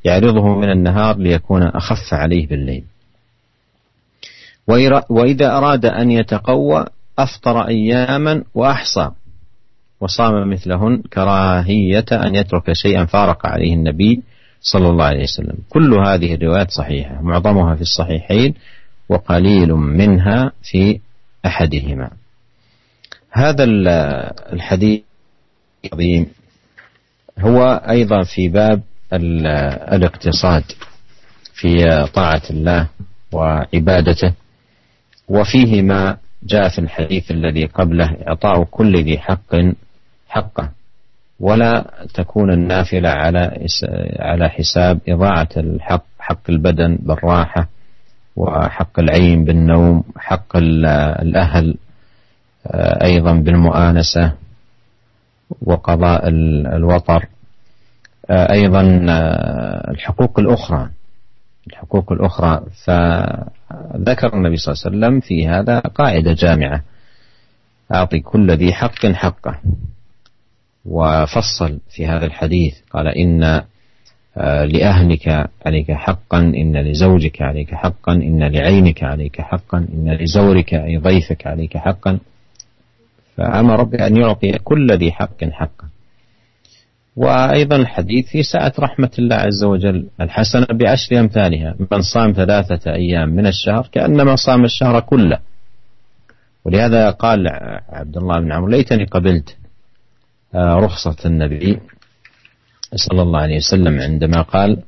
يعرضه 0.04 0.54
من 0.54 0.70
النهار 0.70 1.18
ليكون 1.18 1.62
أخف 1.62 2.14
عليه 2.14 2.46
بالليل. 2.46 2.84
وإذا 5.10 5.56
أراد 5.58 5.86
أن 5.86 6.10
يتقوى 6.10 6.86
أفطر 7.18 7.68
أياما 7.68 8.44
وأحصى 8.54 9.10
وصام 10.00 10.50
مثلهن 10.50 11.02
كراهية 11.12 12.04
أن 12.12 12.34
يترك 12.34 12.72
شيئا 12.72 13.04
فارق 13.04 13.46
عليه 13.46 13.74
النبي 13.74 14.22
صلى 14.60 14.88
الله 14.88 15.04
عليه 15.04 15.22
وسلم. 15.22 15.56
كل 15.68 15.94
هذه 16.06 16.34
الروايات 16.34 16.70
صحيحة 16.70 17.22
معظمها 17.22 17.74
في 17.74 17.82
الصحيحين 17.82 18.54
وقليل 19.08 19.72
منها 19.72 20.52
في 20.62 21.00
أحدهما. 21.46 22.10
هذا 23.30 23.64
الحديث 24.52 25.02
العظيم 25.84 26.26
هو 27.38 27.82
أيضا 27.88 28.22
في 28.22 28.48
باب 28.48 28.82
الاقتصاد 29.12 30.64
في 31.54 31.86
طاعة 32.14 32.42
الله 32.50 32.86
وعبادته 33.32 34.32
وفيه 35.28 35.82
ما 35.82 36.16
جاء 36.42 36.68
في 36.68 36.78
الحديث 36.78 37.30
الذي 37.30 37.64
قبله 37.66 38.16
إعطاء 38.28 38.64
كل 38.64 39.04
ذي 39.04 39.18
حق 39.18 39.54
حقه 40.28 40.70
ولا 41.40 41.84
تكون 42.14 42.52
النافلة 42.52 43.08
على 43.08 43.66
على 44.20 44.48
حساب 44.48 45.00
إضاعة 45.08 45.48
الحق 45.56 46.04
حق 46.18 46.40
البدن 46.48 46.98
بالراحة 47.02 47.68
وحق 48.36 49.00
العين 49.00 49.44
بالنوم 49.44 50.04
حق 50.16 50.56
الأهل 50.56 51.74
آه، 52.66 53.04
أيضا 53.04 53.32
بالمؤانسة 53.32 54.32
وقضاء 55.62 56.28
الوطر. 56.28 57.26
أيضا 58.30 59.06
آه، 59.08 59.90
الحقوق 59.90 60.38
الأخرى. 60.38 60.88
الحقوق 61.66 62.12
الأخرى 62.12 62.62
فذكر 62.84 64.34
النبي 64.34 64.56
صلى 64.56 64.74
الله 64.74 64.84
عليه 64.84 64.96
وسلم 64.96 65.20
في 65.20 65.48
هذا 65.48 65.78
قاعدة 65.78 66.32
جامعة. 66.32 66.82
أعطي 67.94 68.20
كل 68.20 68.50
ذي 68.50 68.72
حق 68.72 69.06
حقه. 69.06 69.60
وفصل 70.84 71.78
في 71.90 72.06
هذا 72.06 72.26
الحديث 72.26 72.74
قال 72.90 73.08
إن 73.08 73.62
آه، 74.36 74.64
لأهلك 74.64 75.48
عليك 75.66 75.92
حقا 75.92 76.38
إن 76.38 76.76
لزوجك 76.76 77.42
عليك 77.42 77.74
حقا 77.74 78.12
إن 78.12 78.42
لعينك 78.42 79.04
عليك 79.04 79.40
حقا 79.40 79.78
إن 79.78 80.12
لزورك 80.12 80.74
أي 80.74 80.96
ضيفك 80.96 81.46
عليك 81.46 81.76
حقا. 81.76 82.18
فأمر 83.36 83.82
بأن 83.82 84.16
يعطي 84.16 84.52
كل 84.52 84.92
ذي 84.92 85.12
حق 85.12 85.44
حقا 85.44 85.87
وأيضا 87.18 87.76
الحديث 87.76 88.26
في 88.28 88.42
سعة 88.42 88.72
رحمة 88.78 89.10
الله 89.18 89.36
عز 89.36 89.64
وجل. 89.64 90.06
الحسنة 90.20 90.66
بعشر 90.70 91.20
أمثالها 91.20 91.74
من 91.90 92.02
صام 92.02 92.32
ثلاثة 92.32 92.92
أيام 92.92 93.28
من 93.28 93.46
الشهر 93.46 93.88
كأنما 93.92 94.36
صام 94.36 94.64
الشهر 94.64 95.00
كله. 95.00 95.38
ولهذا 96.64 97.10
قال 97.10 97.48
عبد 97.88 98.16
الله 98.16 98.40
بن 98.40 98.52
عمرو 98.52 98.68
ليتني 98.68 99.04
قبلت 99.04 99.56
آه، 100.54 100.74
رخصة 100.74 101.16
النبي 101.24 101.78
صلى 102.94 103.22
الله 103.22 103.40
عليه 103.40 103.56
وسلم 103.56 104.00
عندما 104.00 104.42
قال 104.42 104.82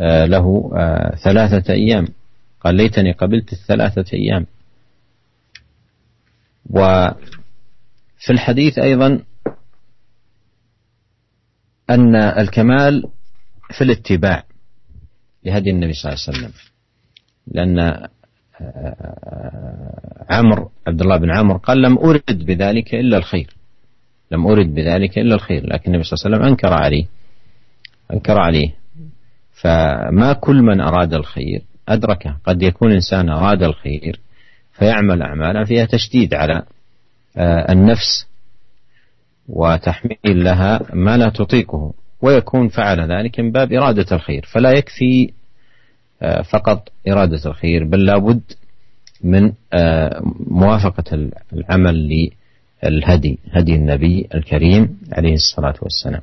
آه، 0.00 0.26
له 0.26 0.72
آه، 0.76 1.14
ثلاثة 1.16 1.72
أيام. 1.72 2.08
قال 2.60 2.74
ليتني 2.74 3.12
قبلت 3.12 3.52
الثلاثة 3.52 4.04
أيام. 4.12 4.46
وفي 6.70 8.30
الحديث 8.30 8.78
أيضا 8.78 9.20
أن 11.90 12.16
الكمال 12.16 13.04
في 13.70 13.84
الاتباع 13.84 14.44
لهدي 15.44 15.70
النبي 15.70 15.92
صلى 15.92 16.12
الله 16.12 16.22
عليه 16.28 16.38
وسلم. 16.38 16.52
لأن 17.46 18.08
عمرو 20.30 20.70
عبد 20.86 21.02
الله 21.02 21.16
بن 21.16 21.30
عمرو 21.30 21.58
قال 21.58 21.82
لم 21.82 21.98
أرد 21.98 22.46
بذلك 22.46 22.94
إلا 22.94 23.16
الخير. 23.16 23.56
لم 24.30 24.46
أرد 24.46 24.74
بذلك 24.74 25.18
إلا 25.18 25.34
الخير 25.34 25.66
لكن 25.72 25.90
النبي 25.94 26.04
صلى 26.04 26.16
الله 26.16 26.26
عليه 26.26 26.36
وسلم 26.36 26.48
أنكر 26.48 26.72
عليه 26.72 27.06
أنكر 28.12 28.38
عليه. 28.38 28.74
فما 29.52 30.32
كل 30.32 30.62
من 30.62 30.80
أراد 30.80 31.14
الخير 31.14 31.62
أدركه. 31.88 32.36
قد 32.44 32.62
يكون 32.62 32.92
إنسان 32.92 33.28
أراد 33.28 33.62
الخير 33.62 34.20
فيعمل 34.72 35.22
أعمالا 35.22 35.64
فيها 35.64 35.84
تشديد 35.84 36.34
على 36.34 36.62
آه، 37.36 37.72
النفس 37.72 38.29
وتحميل 39.50 40.44
لها 40.44 40.80
ما 40.92 41.16
لا 41.16 41.28
تطيقه 41.28 41.92
ويكون 42.22 42.68
فعل 42.68 43.12
ذلك 43.12 43.40
من 43.40 43.52
باب 43.52 43.72
إرادة 43.72 44.06
الخير 44.12 44.46
فلا 44.52 44.70
يكفي 44.70 45.32
آه، 46.22 46.42
فقط 46.42 46.88
إرادة 47.08 47.40
الخير 47.46 47.84
بل 47.84 48.04
لابد 48.06 48.42
من 49.24 49.52
آه، 49.72 50.22
موافقة 50.46 51.28
العمل 51.52 52.30
الهدي 52.84 53.38
هدي 53.52 53.74
النبي 53.74 54.28
الكريم 54.34 54.98
عليه 55.12 55.34
الصلاة 55.34 55.74
والسلام. 55.82 56.22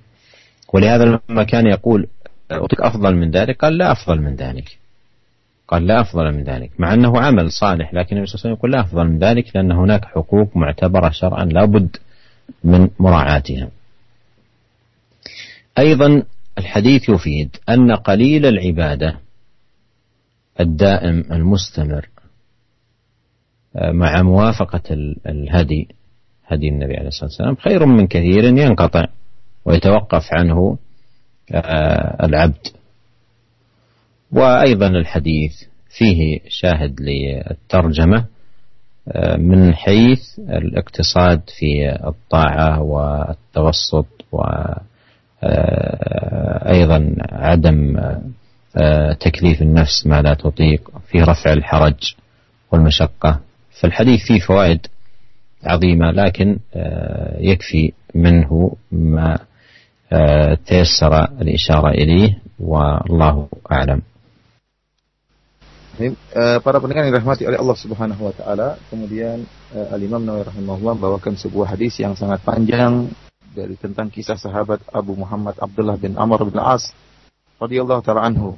ولهذا 0.73 1.19
لما 1.30 1.43
كان 1.43 1.67
يقول 1.67 2.07
أعطيك 2.51 2.82
أفضل 2.82 3.15
من 3.15 3.32
ذلك 3.32 3.57
قال 3.57 3.78
لا 3.78 3.91
أفضل 3.91 4.21
من 4.21 4.36
ذلك. 4.36 4.78
قال 5.67 5.88
لا 5.88 6.01
أفضل 6.01 6.32
من 6.32 6.43
ذلك 6.43 6.71
مع 6.80 6.93
أنه 6.93 7.19
عمل 7.19 7.51
صالح 7.51 7.93
لكن 7.93 8.15
النبي 8.15 8.28
صلى 8.28 8.36
الله 8.36 8.39
عليه 8.39 8.39
وسلم 8.39 8.53
يقول 8.53 8.71
لا 8.71 8.82
أفضل 8.82 9.07
من 9.07 9.19
ذلك 9.19 9.55
لأن 9.55 9.71
هناك 9.71 10.05
حقوق 10.05 10.57
معتبرة 10.57 11.09
شرعا 11.09 11.45
لا 11.45 11.65
بد 11.65 11.97
من 12.63 12.89
مراعاتها. 12.99 13.69
أيضا 15.77 16.23
الحديث 16.57 17.09
يفيد 17.09 17.57
أن 17.69 17.91
قليل 17.91 18.45
العبادة 18.45 19.19
الدائم 20.59 21.23
المستمر 21.31 22.09
آه، 23.75 23.91
مع 23.91 24.21
موافقة 24.21 24.81
الهدي 25.27 25.87
هدي 26.47 26.69
النبي 26.69 26.97
عليه 26.97 27.07
الصلاة 27.07 27.29
والسلام. 27.29 27.55
خير 27.55 27.85
من 27.85 28.07
كثير 28.07 28.43
ينقطع 28.43 29.05
ويتوقف 29.65 30.23
عنه 30.31 30.77
آه، 31.51 32.25
العبد. 32.25 32.67
وأيضا 34.31 34.87
الحديث 34.87 35.63
فيه 35.89 36.39
شاهد 36.47 37.01
للترجمة 37.01 38.25
من 39.38 39.76
حيث 39.76 40.39
الاقتصاد 40.39 41.41
في 41.60 41.97
الطاعة 42.08 42.82
والتوسط 42.82 44.08
وأيضا 45.41 47.16
عدم 47.32 47.97
تكليف 49.20 49.62
النفس 49.62 50.08
ما 50.08 50.22
لا 50.22 50.34
تطيق 50.34 50.91
في 51.08 51.22
رفع 51.22 51.53
الحرج 51.53 52.16
والمشقة. 52.72 53.39
فالحديث 53.82 54.26
فيه 54.28 54.39
فوائد 54.39 54.88
عظيمة 55.64 56.12
لكن 56.12 56.60
آه، 56.76 57.38
يكفي 57.39 57.91
منه 58.16 58.76
ما 58.91 59.38
آه، 60.14 60.58
تيسر 60.66 61.24
الإشارة 61.41 61.89
إليه 61.89 62.38
والله 62.60 63.47
أعلم. 63.72 64.01
Eh, 65.99 66.57
para 66.61 66.77
pendengar 66.77 67.07
yang 67.07 67.13
dirahmati 67.17 67.49
oleh 67.49 67.57
Allah 67.57 67.77
Subhanahu 67.77 68.21
wa 68.21 68.33
taala, 68.35 68.77
kemudian 68.93 69.43
uh, 69.73 69.93
Al-Imam 69.93 70.21
Nawawi 70.21 70.47
rahimahullah 70.47 70.93
membawakan 70.97 71.33
sebuah 71.35 71.73
hadis 71.73 71.97
yang 71.97 72.13
sangat 72.13 72.45
panjang 72.45 73.09
dari 73.51 73.73
tentang 73.75 74.13
kisah 74.13 74.37
sahabat 74.37 74.85
Abu 74.93 75.17
Muhammad 75.17 75.57
Abdullah 75.57 75.97
bin 75.97 76.13
Amr 76.15 76.45
bin 76.45 76.61
As 76.61 76.93
radhiyallahu 77.57 78.05
taala 78.05 78.29
anhu. 78.29 78.53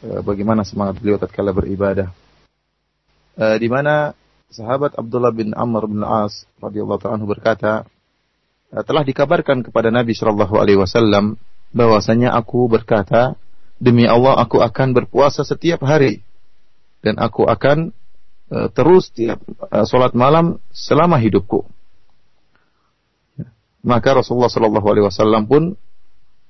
Uh, 0.00 0.22
bagaimana 0.22 0.62
semangat 0.62 1.02
beliau 1.02 1.18
tatkala 1.18 1.50
beribadah. 1.50 2.12
Di 3.40 3.72
mana 3.72 4.12
sahabat 4.50 4.98
Abdullah 4.98 5.30
bin 5.30 5.54
Amr 5.54 5.86
bin 5.86 6.02
As 6.02 6.44
radhiyallahu 6.58 7.06
anhu 7.06 7.30
berkata, 7.30 7.86
eh, 8.74 8.82
telah 8.82 9.06
dikabarkan 9.06 9.62
kepada 9.64 9.88
Nabi 9.94 10.12
Shallallahu 10.12 10.54
alaihi 10.58 10.78
wasallam 10.78 11.38
bahwasanya 11.70 12.34
aku 12.34 12.66
berkata, 12.66 13.38
demi 13.80 14.04
Allah 14.04 14.36
aku 14.36 14.60
akan 14.60 14.92
berpuasa 14.92 15.42
setiap 15.42 15.80
hari 15.82 16.20
dan 17.00 17.16
aku 17.16 17.48
akan 17.48 17.96
uh, 18.52 18.68
terus 18.70 19.08
tiap 19.10 19.40
uh, 19.72 19.88
salat 19.88 20.12
malam 20.12 20.60
selama 20.70 21.16
hidupku. 21.16 21.64
Maka 23.80 24.20
Rasulullah 24.20 24.52
Shallallahu 24.52 24.86
alaihi 24.92 25.08
wasallam 25.08 25.48
pun 25.48 25.62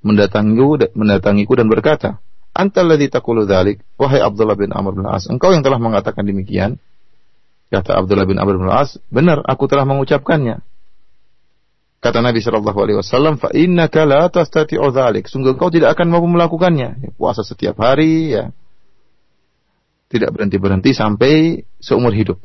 mendatangiku 0.03 0.91
mendatangiku 0.99 1.55
dan 1.55 1.71
berkata, 1.71 2.19
"Antal 2.51 2.91
ladzi 2.91 3.07
taqulu 3.07 3.47
dzalik?" 3.47 3.87
Wahai 3.95 4.19
Abdullah 4.19 4.59
bin 4.59 4.75
Amr 4.75 4.99
bin 4.99 5.07
As, 5.07 5.31
engkau 5.31 5.55
yang 5.55 5.63
telah 5.63 5.79
mengatakan 5.79 6.27
demikian. 6.27 6.83
Kata 7.71 7.95
Abdullah 8.03 8.27
bin 8.27 8.43
Amr 8.43 8.59
bin 8.59 8.67
As, 8.67 8.99
benar 9.15 9.47
aku 9.47 9.71
telah 9.71 9.87
mengucapkannya. 9.87 10.59
Kata 12.01 12.25
Nabi 12.25 12.41
Shallallahu 12.41 12.79
Alaihi 12.81 12.99
Wasallam, 13.05 13.37
fa 13.37 13.53
innaka 13.53 14.09
la 14.09 14.33
tastati'u 14.33 14.89
dzalik. 14.89 15.29
Sungguh 15.29 15.53
kau 15.61 15.69
tidak 15.69 15.97
akan 15.97 16.09
mampu 16.09 16.33
melakukannya. 16.33 16.89
Ya, 16.97 17.11
puasa 17.13 17.45
setiap 17.45 17.77
hari, 17.77 18.33
ya 18.33 18.57
tidak 20.11 20.35
berhenti 20.35 20.59
berhenti 20.59 20.91
sampai 20.91 21.63
seumur 21.79 22.11
hidup. 22.11 22.43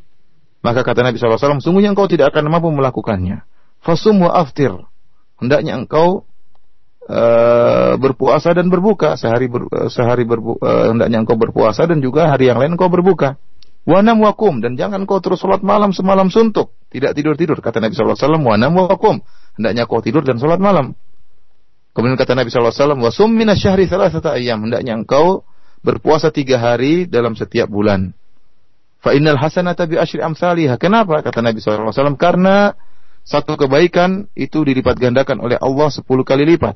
Maka 0.62 0.86
kata 0.86 1.02
Nabi 1.02 1.18
SAW, 1.18 1.62
sungguhnya 1.62 1.94
engkau 1.94 2.06
tidak 2.06 2.34
akan 2.34 2.50
mampu 2.50 2.70
melakukannya. 2.70 3.42
Fasum 3.82 4.22
wa 4.22 4.34
aftir. 4.38 4.74
Hendaknya 5.42 5.78
engkau 5.78 6.26
uh, 7.10 7.94
berpuasa 7.98 8.54
dan 8.54 8.70
berbuka 8.70 9.18
sehari 9.18 9.50
ber, 9.50 9.70
uh, 9.70 9.90
sehari 9.90 10.26
berbu, 10.26 10.62
uh, 10.62 10.94
hendaknya 10.94 11.26
engkau 11.26 11.38
berpuasa 11.38 11.90
dan 11.90 12.02
juga 12.02 12.30
hari 12.30 12.50
yang 12.50 12.62
lain 12.62 12.78
engkau 12.78 12.90
berbuka. 12.90 13.38
Wanam 13.86 14.18
wakum 14.26 14.66
dan 14.66 14.74
jangan 14.74 15.06
kau 15.06 15.22
terus 15.22 15.38
sholat 15.38 15.62
malam 15.62 15.94
semalam 15.94 16.34
suntuk, 16.34 16.74
tidak 16.90 17.14
tidur 17.14 17.38
tidur. 17.38 17.62
Kata 17.62 17.78
Nabi 17.78 17.94
Shallallahu 17.94 18.18
Alaihi 18.18 18.26
Wasallam, 18.26 18.44
wanam 18.44 18.72
wakum. 18.82 19.16
Hendaknya 19.62 19.86
kau 19.86 20.02
tidur 20.02 20.26
dan 20.26 20.42
sholat 20.42 20.58
malam. 20.58 20.98
Kemudian 21.94 22.18
kata 22.18 22.34
Nabi 22.34 22.50
Shallallahu 22.50 22.74
Alaihi 22.74 22.82
Wasallam, 22.82 23.02
wasum 23.06 23.30
minasyahri 23.38 23.86
salah 23.86 24.10
satu 24.10 24.34
ayam. 24.34 24.66
Hendaknya 24.66 24.98
engkau 24.98 25.46
berpuasa 25.86 26.34
tiga 26.34 26.58
hari 26.58 27.06
dalam 27.06 27.38
setiap 27.38 27.70
bulan. 27.70 28.18
Fa 29.06 29.14
innal 29.14 29.38
hasanata 29.38 29.86
bi 29.86 30.02
asyri 30.02 30.26
amsalihah. 30.26 30.82
Kenapa? 30.82 31.22
Kata 31.22 31.46
Nabi 31.46 31.62
Shallallahu 31.62 31.94
Alaihi 31.94 31.98
Wasallam, 32.02 32.18
karena 32.18 32.74
satu 33.22 33.54
kebaikan 33.54 34.34
itu 34.34 34.66
dilipat 34.66 34.98
gandakan 34.98 35.46
oleh 35.46 35.62
Allah 35.62 35.94
sepuluh 35.94 36.26
kali 36.26 36.42
lipat. 36.58 36.74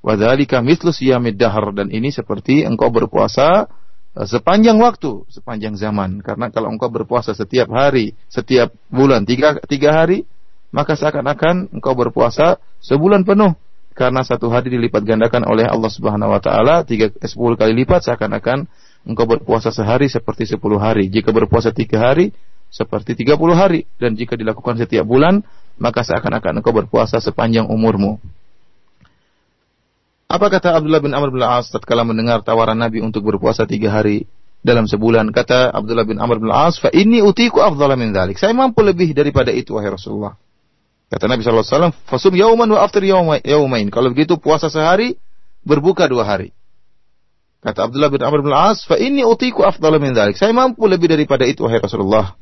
Wadhalika 0.00 0.64
mislu 0.64 0.88
siyamid 0.88 1.36
dahar. 1.36 1.76
Dan 1.76 1.92
ini 1.92 2.08
seperti 2.08 2.64
engkau 2.64 2.88
berpuasa 2.88 3.68
sepanjang 4.14 4.78
waktu, 4.82 5.26
sepanjang 5.30 5.78
zaman. 5.78 6.18
Karena 6.22 6.50
kalau 6.50 6.70
engkau 6.70 6.90
berpuasa 6.90 7.34
setiap 7.34 7.70
hari, 7.70 8.18
setiap 8.26 8.74
bulan 8.90 9.22
tiga, 9.22 9.58
tiga 9.70 9.94
hari, 9.94 10.26
maka 10.74 10.94
seakan-akan 10.94 11.70
engkau 11.74 11.94
berpuasa 11.94 12.58
sebulan 12.82 13.22
penuh. 13.26 13.54
Karena 13.90 14.22
satu 14.22 14.48
hari 14.48 14.70
dilipat 14.70 15.02
gandakan 15.02 15.44
oleh 15.44 15.66
Allah 15.66 15.90
Subhanahu 15.90 16.32
Wa 16.32 16.40
Taala 16.40 16.76
tiga 16.86 17.10
sepuluh 17.26 17.58
kali 17.58 17.74
lipat 17.84 18.06
seakan-akan 18.06 18.64
engkau 19.04 19.26
berpuasa 19.26 19.74
sehari 19.74 20.06
seperti 20.06 20.46
sepuluh 20.46 20.78
hari. 20.78 21.10
Jika 21.10 21.34
berpuasa 21.34 21.74
tiga 21.74 22.00
hari 22.00 22.30
seperti 22.70 23.18
tiga 23.18 23.34
puluh 23.34 23.58
hari 23.58 23.84
dan 23.98 24.14
jika 24.14 24.38
dilakukan 24.38 24.78
setiap 24.78 25.02
bulan 25.02 25.42
maka 25.76 26.06
seakan-akan 26.06 26.62
engkau 26.62 26.70
berpuasa 26.70 27.18
sepanjang 27.18 27.66
umurmu. 27.66 28.22
Apa 30.30 30.46
kata 30.46 30.78
Abdullah 30.78 31.02
bin 31.02 31.10
Amr 31.10 31.34
bin 31.34 31.42
As 31.42 31.74
tatkala 31.74 32.06
mendengar 32.06 32.46
tawaran 32.46 32.78
Nabi 32.78 33.02
untuk 33.02 33.26
berpuasa 33.26 33.66
tiga 33.66 33.90
hari 33.90 34.30
dalam 34.62 34.86
sebulan? 34.86 35.34
Kata 35.34 35.74
Abdullah 35.74 36.06
bin 36.06 36.22
Amr 36.22 36.38
bin 36.38 36.54
As, 36.54 36.78
"Fa 36.78 36.86
inni 36.94 37.18
utiku 37.18 37.58
afdhala 37.58 37.98
min 37.98 38.14
dzalik." 38.14 38.38
Saya 38.38 38.54
mampu 38.54 38.86
lebih 38.86 39.10
daripada 39.10 39.50
itu 39.50 39.74
wahai 39.74 39.90
Rasulullah. 39.90 40.38
Kata 41.10 41.26
Nabi 41.26 41.42
sallallahu 41.42 41.66
alaihi 41.66 41.74
wasallam, 41.74 41.94
"Fasum 42.06 42.32
yauman 42.38 42.70
wa 42.70 42.78
aftir 42.78 43.02
yaumain." 43.10 43.90
Kalau 43.90 44.14
begitu 44.14 44.38
puasa 44.38 44.70
sehari, 44.70 45.18
berbuka 45.66 46.06
dua 46.06 46.22
hari. 46.22 46.54
Kata 47.58 47.90
Abdullah 47.90 48.14
bin 48.14 48.22
Amr 48.22 48.46
bin 48.46 48.54
As, 48.54 48.86
"Fa 48.86 48.94
inni 49.02 49.26
utiku 49.26 49.66
afdhala 49.66 49.98
min 49.98 50.14
dzalik." 50.14 50.38
Saya 50.38 50.54
mampu 50.54 50.86
lebih 50.86 51.10
daripada 51.10 51.42
itu 51.42 51.66
wahai 51.66 51.82
Rasulullah. 51.82 52.38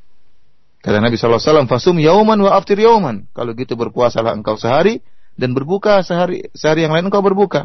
Kata 0.85 1.01
Nabi 1.01 1.17
sallallahu 1.17 1.41
alaihi 1.41 1.51
wasallam, 1.57 1.69
"Fasum 1.73 1.97
yauman 1.97 2.37
wa 2.37 2.53
aftir 2.53 2.77
yauman." 2.77 3.33
Kalau 3.33 3.57
gitu 3.57 3.81
berpuasalah 3.81 4.37
engkau 4.37 4.61
sehari 4.61 5.01
dan 5.41 5.57
berbuka 5.57 6.05
sehari 6.05 6.53
sehari 6.53 6.85
yang 6.85 6.93
lain 6.93 7.09
engkau 7.09 7.25
berbuka. 7.25 7.65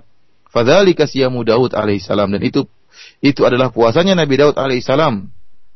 Fadzalika 0.53 1.09
siyamu 1.09 1.41
Daud 1.41 1.73
alaihissalam 1.73 2.29
dan 2.29 2.41
itu 2.45 2.69
itu 3.25 3.41
adalah 3.41 3.73
puasanya 3.73 4.13
Nabi 4.13 4.37
Daud 4.37 4.53
alaihissalam. 4.53 5.33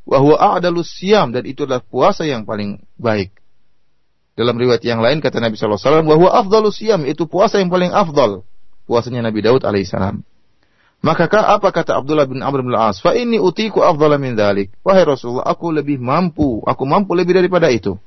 Wa 0.08 0.18
huwa 0.22 0.38
a'dalus 0.40 0.88
siyam 0.88 1.34
dan 1.34 1.44
itu 1.44 1.66
adalah 1.66 1.84
puasa 1.84 2.24
yang 2.24 2.46
paling 2.48 2.80
baik. 2.96 3.34
Dalam 4.38 4.54
riwayat 4.54 4.86
yang 4.86 5.02
lain 5.02 5.18
kata 5.18 5.42
Nabi 5.42 5.58
sallallahu 5.58 5.82
alaihi 5.82 5.90
wasallam, 5.90 6.06
"Wa 6.06 6.16
huwa 6.16 6.30
afdalus 6.30 6.78
siyam," 6.78 7.02
itu 7.10 7.26
puasa 7.26 7.58
yang 7.58 7.74
paling 7.74 7.90
afdal. 7.90 8.46
Puasanya 8.86 9.26
Nabi 9.26 9.42
Daud 9.42 9.66
alaihissalam. 9.66 10.22
Maka 11.02 11.30
apa 11.30 11.70
kata 11.74 11.98
Abdullah 11.98 12.26
bin 12.30 12.42
Amr 12.42 12.66
bin 12.66 12.74
Al-As? 12.74 13.02
Fa 13.02 13.14
inni 13.14 13.38
utiku 13.38 13.86
afdala 13.86 14.18
min 14.18 14.34
dzalik. 14.34 14.74
Wahai 14.82 15.06
Rasulullah, 15.06 15.46
aku 15.46 15.70
lebih 15.70 16.02
mampu, 16.02 16.62
aku 16.66 16.84
mampu 16.90 17.14
lebih 17.14 17.38
daripada 17.38 17.70
itu. 17.70 17.98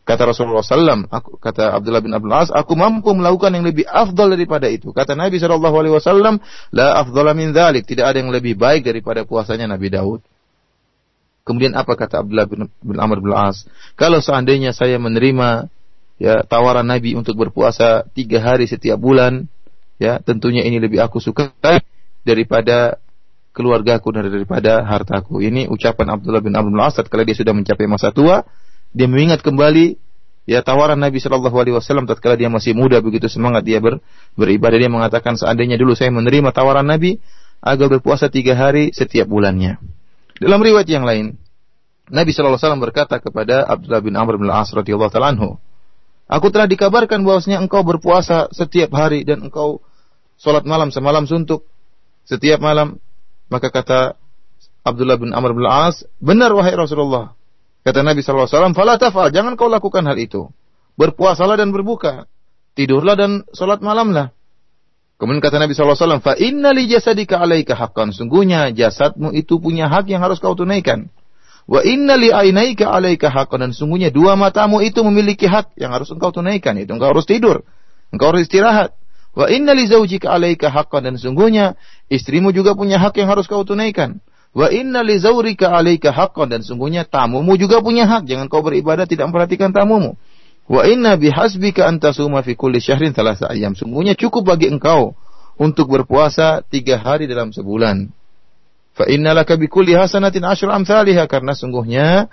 Kata 0.00 0.26
Rasulullah 0.26 0.64
SAW, 0.64 1.06
aku, 1.06 1.38
kata 1.38 1.76
Abdullah 1.76 2.02
bin 2.02 2.10
Abdul 2.10 2.32
As, 2.34 2.50
aku 2.50 2.74
mampu 2.74 3.12
melakukan 3.14 3.52
yang 3.52 3.62
lebih 3.62 3.86
afdal 3.86 4.32
daripada 4.32 4.66
itu. 4.66 4.90
Kata 4.90 5.14
Nabi 5.14 5.38
Shallallahu 5.38 5.76
Alaihi 5.76 5.94
Wasallam, 5.94 6.40
la 6.74 6.98
afdal 6.98 7.30
min 7.36 7.52
dzalik. 7.54 7.86
Tidak 7.86 8.02
ada 8.02 8.18
yang 8.18 8.32
lebih 8.32 8.58
baik 8.58 8.88
daripada 8.88 9.22
puasanya 9.22 9.70
Nabi 9.70 9.92
Daud. 9.92 10.24
Kemudian 11.44 11.76
apa 11.76 11.94
kata 11.94 12.26
Abdullah 12.26 12.48
bin, 12.48 12.68
bin 12.80 12.98
Amr 12.98 13.22
bin 13.22 13.32
As? 13.32 13.68
Kalau 13.94 14.18
seandainya 14.18 14.74
saya 14.74 14.98
menerima 14.98 15.68
ya 16.20 16.44
tawaran 16.44 16.84
Nabi 16.84 17.16
untuk 17.16 17.36
berpuasa 17.36 18.04
tiga 18.12 18.40
hari 18.44 18.68
setiap 18.68 19.00
bulan, 19.00 19.48
ya 19.96 20.20
tentunya 20.20 20.64
ini 20.64 20.80
lebih 20.80 21.00
aku 21.00 21.20
suka 21.22 21.52
daripada 22.24 23.00
keluargaku 23.50 24.14
dan 24.14 24.28
daripada 24.30 24.84
hartaku. 24.84 25.42
Ini 25.42 25.66
ucapan 25.68 26.18
Abdullah 26.18 26.42
bin 26.44 26.54
Amr 26.54 26.70
bin 26.70 26.80
As 26.80 26.96
kalau 26.98 27.24
dia 27.24 27.36
sudah 27.36 27.56
mencapai 27.56 27.88
masa 27.88 28.12
tua, 28.14 28.46
dia 28.90 29.06
mengingat 29.06 29.40
kembali 29.42 29.98
ya 30.50 30.66
tawaran 30.66 30.98
Nabi 30.98 31.22
Shallallahu 31.22 31.54
Alaihi 31.54 31.74
Wasallam 31.78 32.10
tatkala 32.10 32.34
dia 32.34 32.50
masih 32.50 32.74
muda 32.74 32.98
begitu 32.98 33.30
semangat 33.30 33.62
dia 33.62 33.78
ber, 33.78 34.02
beribadah 34.34 34.78
dia 34.78 34.90
mengatakan 34.90 35.38
seandainya 35.38 35.78
dulu 35.78 35.94
saya 35.94 36.10
menerima 36.10 36.50
tawaran 36.50 36.86
Nabi 36.86 37.22
agar 37.62 37.86
berpuasa 37.86 38.32
tiga 38.32 38.56
hari 38.56 38.90
setiap 38.90 39.28
bulannya. 39.28 39.78
Dalam 40.40 40.60
riwayat 40.64 40.88
yang 40.88 41.04
lain, 41.04 41.36
Nabi 42.10 42.34
Shallallahu 42.34 42.58
Alaihi 42.58 42.66
Wasallam 42.66 42.82
berkata 42.82 43.16
kepada 43.22 43.62
Abdullah 43.68 44.02
bin 44.02 44.18
Amr 44.18 44.40
bin 44.40 44.50
As 44.50 44.72
radhiyallahu 44.74 45.12
taala 45.12 45.36
Aku 46.30 46.46
telah 46.54 46.70
dikabarkan 46.70 47.26
bahwasanya 47.26 47.58
engkau 47.58 47.82
berpuasa 47.82 48.50
setiap 48.54 48.94
hari 48.94 49.26
dan 49.26 49.50
engkau 49.50 49.82
salat 50.38 50.62
malam 50.62 50.94
semalam 50.94 51.26
suntuk 51.26 51.66
setiap 52.26 52.62
malam. 52.62 53.02
Maka 53.50 53.74
kata 53.74 54.14
Abdullah 54.86 55.18
bin 55.18 55.34
Amr 55.34 55.58
bin 55.58 55.66
As, 55.66 56.06
benar 56.22 56.54
wahai 56.54 56.78
Rasulullah. 56.78 57.34
Kata 57.80 58.04
Nabi 58.04 58.20
sallallahu 58.20 58.44
alaihi 58.44 58.56
wasallam, 58.56 58.76
"Fala 58.76 58.94
taf'al, 59.00 59.32
jangan 59.32 59.56
kau 59.56 59.72
lakukan 59.72 60.04
hal 60.04 60.20
itu. 60.20 60.52
Berpuasalah 61.00 61.56
dan 61.56 61.72
berbuka. 61.72 62.28
Tidurlah 62.76 63.16
dan 63.16 63.30
salat 63.56 63.80
malamlah." 63.80 64.36
Kemudian 65.20 65.44
kata 65.44 65.60
Nabi 65.60 65.76
sallallahu 65.76 66.00
alaihi 66.00 66.24
"Fa 66.24 66.34
inna 66.36 66.70
li 66.72 66.84
jasadika 66.88 67.40
'alaika 67.40 67.76
haqqan." 67.76 68.12
Sungguhnya 68.12 68.72
jasadmu 68.72 69.32
itu 69.36 69.60
punya 69.60 69.88
hak 69.88 70.08
yang 70.08 70.24
harus 70.24 70.40
kau 70.40 70.56
tunaikan. 70.56 71.12
Wa 71.68 71.84
inna 71.84 72.16
li 72.16 72.32
ainaika 72.32 72.88
'alaika 72.88 73.28
haqqan. 73.28 73.68
Dan 73.68 73.72
sungguhnya 73.76 74.08
dua 74.08 74.36
matamu 74.36 74.80
itu 74.80 75.04
memiliki 75.04 75.44
hak 75.44 75.76
yang 75.76 75.92
harus 75.92 76.08
engkau 76.08 76.32
tunaikan, 76.32 76.76
itu 76.80 76.88
engkau 76.92 77.12
harus 77.12 77.28
tidur. 77.28 77.68
Engkau 78.12 78.32
harus 78.32 78.48
istirahat. 78.48 78.96
Wa 79.36 79.46
inna 79.52 79.76
li 79.76 79.84
zaujika 79.88 80.32
'alaika 80.32 80.72
haqqan 80.72 81.04
dan 81.04 81.14
sungguhnya 81.20 81.76
istrimu 82.08 82.50
juga 82.56 82.72
punya 82.72 82.96
hak 82.96 83.16
yang 83.20 83.28
harus 83.28 83.44
kau 83.44 83.60
tunaikan. 83.64 84.24
Wa 84.50 84.66
inna 84.66 85.06
li 85.06 85.14
zaurika 85.18 85.70
'alaika 85.70 86.10
haqqan 86.10 86.50
dan 86.50 86.66
sungguhnya 86.66 87.06
tamumu 87.06 87.54
juga 87.54 87.78
punya 87.78 88.06
hak. 88.06 88.26
Jangan 88.26 88.50
kau 88.50 88.66
beribadah 88.66 89.06
tidak 89.06 89.30
memperhatikan 89.30 89.70
tamumu. 89.70 90.18
Wa 90.66 90.86
inna 90.86 91.14
bihasbika 91.14 91.86
an 91.86 92.02
tasuma 92.02 92.42
fi 92.42 92.58
kulli 92.58 92.82
syahrin 92.82 93.14
thalatha 93.14 93.46
ayyam. 93.50 93.78
Sungguhnya 93.78 94.18
cukup 94.18 94.54
bagi 94.54 94.70
engkau 94.70 95.14
untuk 95.54 95.90
berpuasa 95.90 96.66
tiga 96.66 96.98
hari 96.98 97.30
dalam 97.30 97.54
sebulan. 97.54 98.10
Fa 98.94 99.06
inna 99.06 99.34
laka 99.34 99.54
bi 99.54 99.70
kulli 99.70 99.94
hasanatin 99.94 100.42
asyra 100.42 100.74
amsalihha 100.74 101.30
karena 101.30 101.54
sungguhnya 101.54 102.26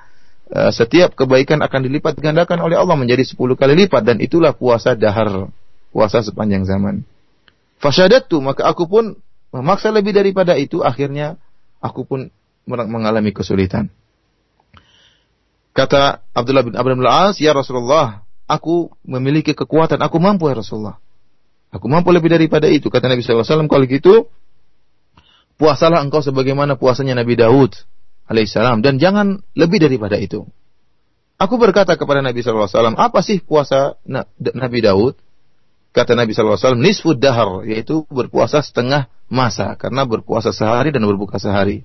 uh, 0.49 0.73
setiap 0.73 1.13
kebaikan 1.13 1.61
akan 1.61 1.85
dilipat 1.85 2.17
gandakan 2.17 2.65
oleh 2.65 2.81
Allah 2.81 2.97
menjadi 2.97 3.21
sepuluh 3.25 3.53
kali 3.53 3.77
lipat 3.85 4.01
dan 4.01 4.17
itulah 4.17 4.57
puasa 4.57 4.97
dahar 4.97 5.53
puasa 5.93 6.25
sepanjang 6.25 6.65
zaman. 6.65 7.05
Fasyadattu 7.77 8.41
maka 8.41 8.65
aku 8.65 8.89
pun 8.89 9.21
memaksa 9.53 9.93
lebih 9.93 10.17
daripada 10.17 10.57
itu 10.57 10.81
akhirnya 10.81 11.37
aku 11.79 12.05
pun 12.07 12.19
mengalami 12.67 13.31
kesulitan. 13.31 13.89
Kata 15.71 16.25
Abdullah 16.33 16.65
bin 16.65 16.73
Abdul 16.73 17.05
As, 17.05 17.37
"Ya 17.37 17.53
Rasulullah, 17.53 18.25
aku 18.49 18.89
memiliki 19.05 19.53
kekuatan, 19.53 20.01
aku 20.01 20.17
mampu 20.17 20.49
ya 20.49 20.57
Rasulullah. 20.57 20.97
Aku 21.69 21.85
mampu 21.85 22.09
lebih 22.09 22.33
daripada 22.33 22.65
itu." 22.65 22.89
Kata 22.89 23.05
Nabi 23.05 23.21
SAW, 23.21 23.69
"Kalau 23.69 23.85
gitu, 23.85 24.13
puasalah 25.61 26.01
engkau 26.01 26.25
sebagaimana 26.25 26.81
puasanya 26.81 27.21
Nabi 27.21 27.37
Daud 27.37 27.77
alaihissalam 28.25 28.81
dan 28.81 28.97
jangan 28.97 29.45
lebih 29.53 29.77
daripada 29.77 30.17
itu." 30.17 30.49
Aku 31.37 31.61
berkata 31.61 31.93
kepada 31.93 32.25
Nabi 32.25 32.41
SAW, 32.41 32.97
apa 32.97 33.21
sih 33.21 33.37
puasa 33.45 34.01
Nabi 34.57 34.81
Daud? 34.81 35.13
Kata 35.97 36.13
Nabi 36.13 36.37
SAW, 36.37 36.77
nisfud 36.77 37.17
dahar, 37.17 37.65
yaitu 37.65 38.05
berpuasa 38.13 38.61
setengah 38.61 39.09
masa, 39.25 39.73
karena 39.73 40.05
berpuasa 40.05 40.53
sehari 40.53 40.93
dan 40.93 41.01
berbuka 41.01 41.41
sehari. 41.41 41.81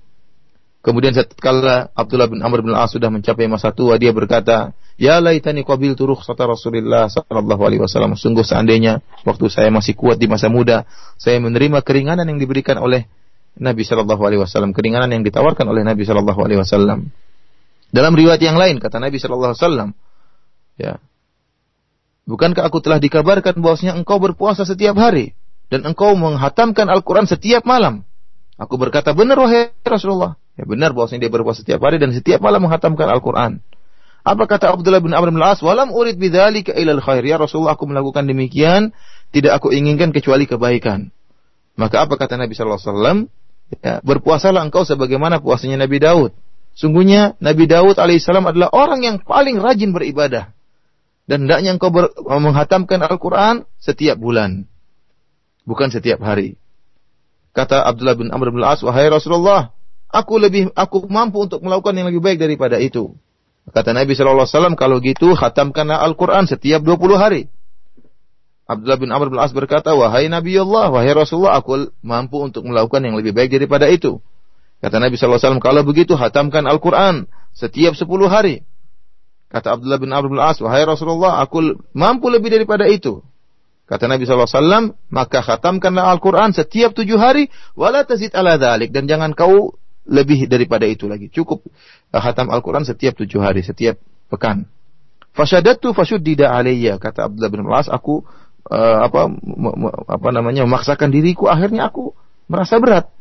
Kemudian 0.83 1.15
setelah 1.15 1.89
Abdullah 1.95 2.27
bin 2.27 2.43
Amr 2.43 2.59
bin 2.59 2.75
Al-As 2.75 2.91
sudah 2.91 3.07
mencapai 3.07 3.47
masa 3.47 3.71
tua, 3.71 3.95
dia 3.95 4.11
berkata, 4.11 4.75
Ya 4.99 5.17
laitani 5.23 5.63
qabil 5.63 5.95
turuh 5.97 6.19
sata 6.19 6.45
Rasulullah 6.45 7.09
sallallahu 7.09 7.63
alaihi 7.63 7.81
wasallam. 7.81 8.13
Sungguh 8.13 8.45
seandainya 8.45 9.01
waktu 9.25 9.47
saya 9.49 9.73
masih 9.73 9.97
kuat 9.97 10.19
di 10.19 10.29
masa 10.29 10.51
muda, 10.51 10.85
saya 11.17 11.39
menerima 11.39 11.81
keringanan 11.81 12.27
yang 12.27 12.37
diberikan 12.37 12.77
oleh 12.77 13.07
Nabi 13.55 13.87
sallallahu 13.87 14.21
alaihi 14.21 14.43
wasallam, 14.43 14.75
keringanan 14.75 15.09
yang 15.09 15.23
ditawarkan 15.23 15.65
oleh 15.65 15.87
Nabi 15.87 16.03
sallallahu 16.03 16.39
alaihi 16.43 16.59
wasallam. 16.61 17.09
Dalam 17.93 18.13
riwayat 18.13 18.43
yang 18.43 18.59
lain 18.59 18.83
kata 18.83 18.99
Nabi 18.99 19.17
sallallahu 19.23 19.55
alaihi 19.55 19.63
wasallam, 19.63 19.89
ya, 20.75 20.99
Bukankah 22.23 22.63
aku 22.63 22.79
telah 22.79 23.03
dikabarkan 23.03 23.59
bahwasanya 23.59 23.99
engkau 23.99 24.15
berpuasa 24.15 24.63
setiap 24.63 24.95
hari 24.95 25.35
dan 25.67 25.83
engkau 25.83 26.15
menghatamkan 26.15 26.87
Al-Quran 26.87 27.27
setiap 27.27 27.67
malam? 27.67 28.07
Aku 28.55 28.79
berkata, 28.79 29.11
benar 29.11 29.35
wahai 29.35 29.75
Rasulullah. 29.83 30.39
Ya 30.55 30.63
benar 30.63 30.95
bahwasanya 30.95 31.27
dia 31.27 31.33
berpuasa 31.33 31.65
setiap 31.65 31.83
hari 31.83 31.99
dan 31.99 32.15
setiap 32.15 32.39
malam 32.39 32.63
menghatamkan 32.63 33.11
Al-Quran. 33.11 33.59
Apa 34.23 34.47
kata 34.47 34.71
Abdullah 34.71 35.03
bin 35.03 35.11
Amr 35.11 35.35
bin 35.35 35.41
Al-As? 35.43 35.59
Walam 35.59 35.91
urid 35.91 36.15
bidzalika 36.15 36.71
ilal 36.71 37.03
khair. 37.03 37.27
Ya 37.27 37.35
Rasulullah, 37.35 37.75
aku 37.75 37.91
melakukan 37.91 38.23
demikian 38.23 38.95
tidak 39.35 39.59
aku 39.59 39.75
inginkan 39.75 40.15
kecuali 40.15 40.47
kebaikan. 40.47 41.11
Maka 41.75 42.07
apa 42.07 42.15
kata 42.15 42.39
Nabi 42.39 42.55
sallallahu 42.55 42.79
alaihi 42.79 42.93
wasallam? 42.93 43.17
Ya, 43.83 43.99
berpuasalah 44.05 44.63
engkau 44.63 44.87
sebagaimana 44.87 45.43
puasanya 45.43 45.81
Nabi 45.83 45.99
Daud. 45.99 46.31
Sungguhnya 46.77 47.35
Nabi 47.43 47.67
Daud 47.67 47.99
alaihissalam 47.99 48.45
adalah 48.47 48.71
orang 48.71 49.03
yang 49.03 49.17
paling 49.19 49.59
rajin 49.59 49.91
beribadah 49.91 50.53
dan 51.23 51.47
hendaknya 51.47 51.75
engkau 51.75 51.89
ber, 51.89 52.11
menghatamkan 52.19 52.99
Al-Quran 52.99 53.63
setiap 53.79 54.19
bulan, 54.19 54.67
bukan 55.63 55.87
setiap 55.87 56.19
hari. 56.19 56.59
Kata 57.53 57.85
Abdullah 57.85 58.17
bin 58.17 58.33
Amr 58.33 58.49
bin 58.51 58.59
Al-As, 58.65 58.81
wahai 58.81 59.07
Rasulullah, 59.07 59.71
aku 60.09 60.41
lebih 60.41 60.73
aku 60.73 61.05
mampu 61.07 61.45
untuk 61.45 61.61
melakukan 61.61 61.93
yang 61.95 62.09
lebih 62.09 62.19
baik 62.19 62.41
daripada 62.41 62.81
itu. 62.81 63.13
Kata 63.71 63.95
Nabi 63.95 64.11
Shallallahu 64.17 64.43
Alaihi 64.43 64.57
Wasallam, 64.59 64.75
kalau 64.75 64.97
gitu 64.99 65.31
khatamkanlah 65.37 66.03
Al-Quran 66.03 66.49
setiap 66.49 66.83
20 66.83 67.15
hari. 67.15 67.47
Abdullah 68.67 68.99
bin 68.99 69.11
Amr 69.13 69.31
bin 69.31 69.39
Al-As 69.39 69.55
berkata, 69.55 69.95
wahai 69.95 70.27
Nabi 70.27 70.59
Allah, 70.59 70.91
wahai 70.91 71.13
Rasulullah, 71.15 71.61
aku 71.61 71.93
mampu 72.03 72.43
untuk 72.43 72.67
melakukan 72.67 72.99
yang 73.05 73.15
lebih 73.15 73.31
baik 73.31 73.53
daripada 73.53 73.87
itu. 73.87 74.19
Kata 74.83 74.99
Nabi 74.99 75.15
Shallallahu 75.15 75.39
Alaihi 75.39 75.47
Wasallam, 75.47 75.63
kalau 75.63 75.81
begitu 75.87 76.19
hatamkan 76.19 76.67
Al-Quran 76.67 77.31
setiap 77.55 77.95
10 77.95 78.03
hari. 78.27 78.67
Kata 79.53 79.77
Abdullah 79.77 80.01
bin 80.01 80.09
Amr 80.09 80.33
bin 80.33 80.41
As, 80.41 80.57
wahai 80.57 80.81
Rasulullah, 80.81 81.37
aku 81.45 81.77
mampu 81.93 82.33
lebih 82.33 82.49
daripada 82.49 82.89
itu. 82.89 83.21
Kata 83.85 84.09
Nabi 84.09 84.25
SAW, 84.25 84.97
maka 85.13 85.45
khatamkanlah 85.45 86.09
Al-Quran 86.17 86.57
setiap 86.57 86.97
tujuh 86.97 87.21
hari, 87.21 87.53
wala 87.77 88.01
tazid 88.01 88.33
ala 88.33 88.57
dhalik. 88.57 88.89
Dan 88.89 89.05
jangan 89.05 89.37
kau 89.37 89.77
lebih 90.09 90.49
daripada 90.49 90.89
itu 90.89 91.05
lagi. 91.05 91.29
Cukup 91.29 91.61
uh, 92.09 92.17
khatam 92.17 92.49
Al-Quran 92.49 92.81
setiap 92.81 93.13
tujuh 93.13 93.45
hari, 93.45 93.61
setiap 93.61 94.01
pekan. 94.33 94.65
Fasyadatu 95.37 95.93
fashuddida 95.93 96.49
alaiya. 96.49 96.97
Kata 96.97 97.29
Abdullah 97.29 97.51
bin 97.53 97.61
As, 97.69 97.93
aku 97.93 98.25
uh, 98.73 98.97
apa 99.05 99.29
apa 100.09 100.29
namanya 100.33 100.65
memaksakan 100.65 101.11
diriku 101.11 101.51
akhirnya 101.51 101.91
aku 101.91 102.15
merasa 102.47 102.79
berat 102.79 103.11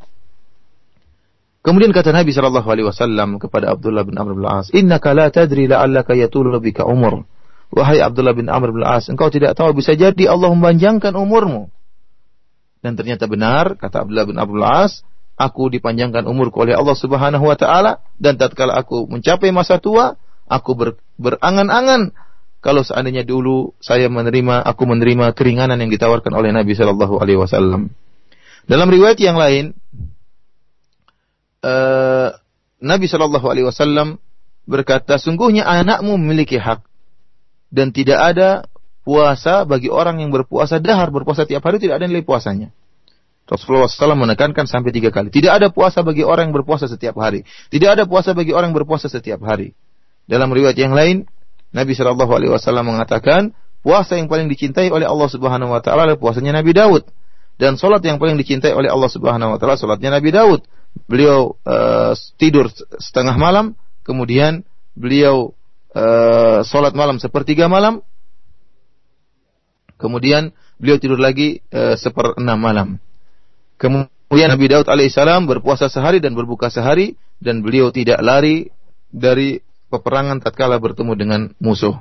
Kemudian 1.63 1.95
kata 1.95 2.11
Nabi 2.11 2.35
Shallallahu 2.35 2.67
Alaihi 2.67 2.87
Wasallam 2.91 3.39
kepada 3.39 3.71
Abdullah 3.71 4.03
bin 4.03 4.19
Amr 4.19 4.35
bin 4.35 4.43
As, 4.51 4.67
Inna 4.75 4.99
la 4.99 5.31
tadri 5.31 5.71
la'allaka 5.71 6.19
yatulu 6.19 6.59
bika 6.59 6.83
umur. 6.83 7.23
Wahai 7.71 8.03
Abdullah 8.03 8.35
bin 8.35 8.51
Amr 8.51 8.75
bin 8.75 8.83
As, 8.83 9.07
engkau 9.07 9.31
tidak 9.31 9.55
tahu 9.55 9.71
bisa 9.79 9.95
jadi 9.95 10.27
Allah 10.27 10.51
memanjangkan 10.51 11.15
umurmu. 11.15 11.71
Dan 12.83 12.99
ternyata 12.99 13.31
benar 13.31 13.79
kata 13.79 14.03
Abdullah 14.03 14.27
bin 14.27 14.37
Amr 14.43 14.53
bin 14.59 14.67
As, 14.67 15.07
aku 15.39 15.71
dipanjangkan 15.71 16.27
umurku 16.27 16.67
oleh 16.67 16.75
Allah 16.75 16.99
Subhanahu 16.99 17.47
wa 17.47 17.55
taala 17.55 18.03
dan 18.19 18.37
tatkala 18.43 18.75
aku 18.75 19.07
mencapai 19.07 19.55
masa 19.55 19.79
tua, 19.79 20.19
aku 20.51 20.75
ber, 20.75 20.89
berangan-angan 21.23 22.11
kalau 22.63 22.83
seandainya 22.83 23.23
dulu 23.23 23.75
saya 23.79 24.11
menerima 24.11 24.63
aku 24.63 24.83
menerima 24.87 25.35
keringanan 25.35 25.79
yang 25.83 25.91
ditawarkan 25.95 26.35
oleh 26.35 26.51
Nabi 26.51 26.75
Shallallahu 26.75 27.23
alaihi 27.23 27.39
wasallam. 27.39 27.95
Dalam 28.67 28.87
riwayat 28.87 29.19
yang 29.19 29.35
lain, 29.35 29.75
uh, 31.63 32.29
Nabi 32.83 33.07
Shallallahu 33.07 33.47
Alaihi 33.47 33.67
Wasallam 33.67 34.19
berkata, 34.67 35.19
sungguhnya 35.19 35.67
anakmu 35.67 36.19
memiliki 36.19 36.59
hak 36.59 36.83
dan 37.73 37.95
tidak 37.95 38.19
ada 38.21 38.67
puasa 39.03 39.67
bagi 39.67 39.91
orang 39.91 40.23
yang 40.23 40.31
berpuasa 40.31 40.79
dahar 40.79 41.11
berpuasa 41.11 41.47
tiap 41.47 41.63
hari 41.67 41.83
tidak 41.83 42.03
ada 42.03 42.07
nilai 42.07 42.23
puasanya. 42.23 42.71
Rasulullah 43.43 43.91
SAW 43.91 44.17
menekankan 44.17 44.65
sampai 44.65 44.95
tiga 44.95 45.11
kali. 45.13 45.29
Tidak 45.29 45.51
ada 45.51 45.69
puasa 45.69 46.01
bagi 46.01 46.25
orang 46.25 46.49
yang 46.49 46.57
berpuasa 46.63 46.89
setiap 46.89 47.19
hari. 47.21 47.45
Tidak 47.69 47.91
ada 47.91 48.09
puasa 48.09 48.33
bagi 48.33 48.55
orang 48.55 48.71
yang 48.73 48.79
berpuasa 48.81 49.11
setiap 49.13 49.43
hari. 49.45 49.75
Dalam 50.25 50.49
riwayat 50.55 50.79
yang 50.79 50.95
lain, 50.95 51.27
Nabi 51.75 51.93
Shallallahu 51.93 52.33
Alaihi 52.33 52.55
Wasallam 52.55 52.95
mengatakan, 52.95 53.53
puasa 53.85 54.17
yang 54.17 54.31
paling 54.31 54.47
dicintai 54.47 54.89
oleh 54.89 55.05
Allah 55.05 55.29
Subhanahu 55.29 55.75
Wa 55.75 55.85
Taala 55.85 56.09
adalah 56.09 56.21
puasanya 56.23 56.63
Nabi 56.63 56.73
Daud. 56.73 57.05
Dan 57.61 57.77
solat 57.77 58.01
yang 58.07 58.17
paling 58.17 58.41
dicintai 58.41 58.73
oleh 58.73 58.89
Allah 58.89 59.11
Subhanahu 59.11 59.53
Wa 59.53 59.59
Taala 59.61 59.77
solatnya 59.77 60.15
Nabi 60.17 60.33
Daud 60.33 60.65
beliau 61.07 61.57
uh, 61.65 62.13
tidur 62.37 62.69
setengah 63.01 63.37
malam, 63.37 63.77
kemudian 64.05 64.65
beliau 64.97 65.57
uh, 65.97 66.65
sholat 66.65 66.93
malam 66.93 67.21
sepertiga 67.21 67.69
malam, 67.69 68.05
kemudian 69.97 70.53
beliau 70.77 70.99
tidur 70.99 71.21
lagi 71.21 71.61
uh, 71.73 71.95
seperenam 71.97 72.59
malam. 72.59 72.89
Kemudian 73.81 74.49
Nabi 74.53 74.67
Daud 74.71 74.87
alaihissalam 74.87 75.49
berpuasa 75.49 75.91
sehari 75.91 76.23
dan 76.23 76.39
berbuka 76.39 76.71
sehari 76.71 77.19
dan 77.43 77.61
beliau 77.61 77.91
tidak 77.91 78.23
lari 78.23 78.71
dari 79.11 79.61
peperangan 79.93 80.41
tatkala 80.41 80.81
bertemu 80.81 81.13
dengan 81.19 81.41
musuh. 81.61 81.93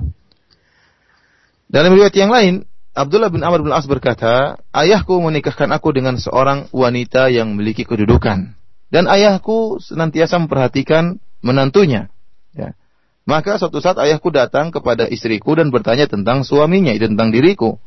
Dalam 1.71 1.91
riwayat 1.95 2.15
yang 2.15 2.31
lain, 2.31 2.67
Abdullah 2.91 3.31
bin 3.31 3.43
Amr 3.43 3.63
bin 3.63 3.71
As 3.71 3.87
berkata, 3.87 4.59
ayahku 4.75 5.15
menikahkan 5.23 5.71
aku 5.71 5.95
dengan 5.95 6.19
seorang 6.19 6.67
wanita 6.75 7.31
yang 7.31 7.55
memiliki 7.55 7.87
kedudukan. 7.87 8.60
Dan 8.91 9.07
ayahku 9.07 9.79
senantiasa 9.79 10.35
memperhatikan 10.37 11.17
menantunya. 11.39 12.11
Ya. 12.51 12.75
Maka 13.23 13.55
suatu 13.55 13.79
saat 13.79 13.95
ayahku 13.95 14.29
datang 14.29 14.69
kepada 14.69 15.07
istriku 15.07 15.55
dan 15.55 15.71
bertanya 15.71 16.11
tentang 16.11 16.43
suaminya, 16.43 16.91
tentang 16.99 17.31
diriku. 17.31 17.79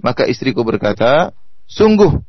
Maka 0.00 0.28
istriku 0.28 0.60
berkata, 0.60 1.32
sungguh 1.64 2.20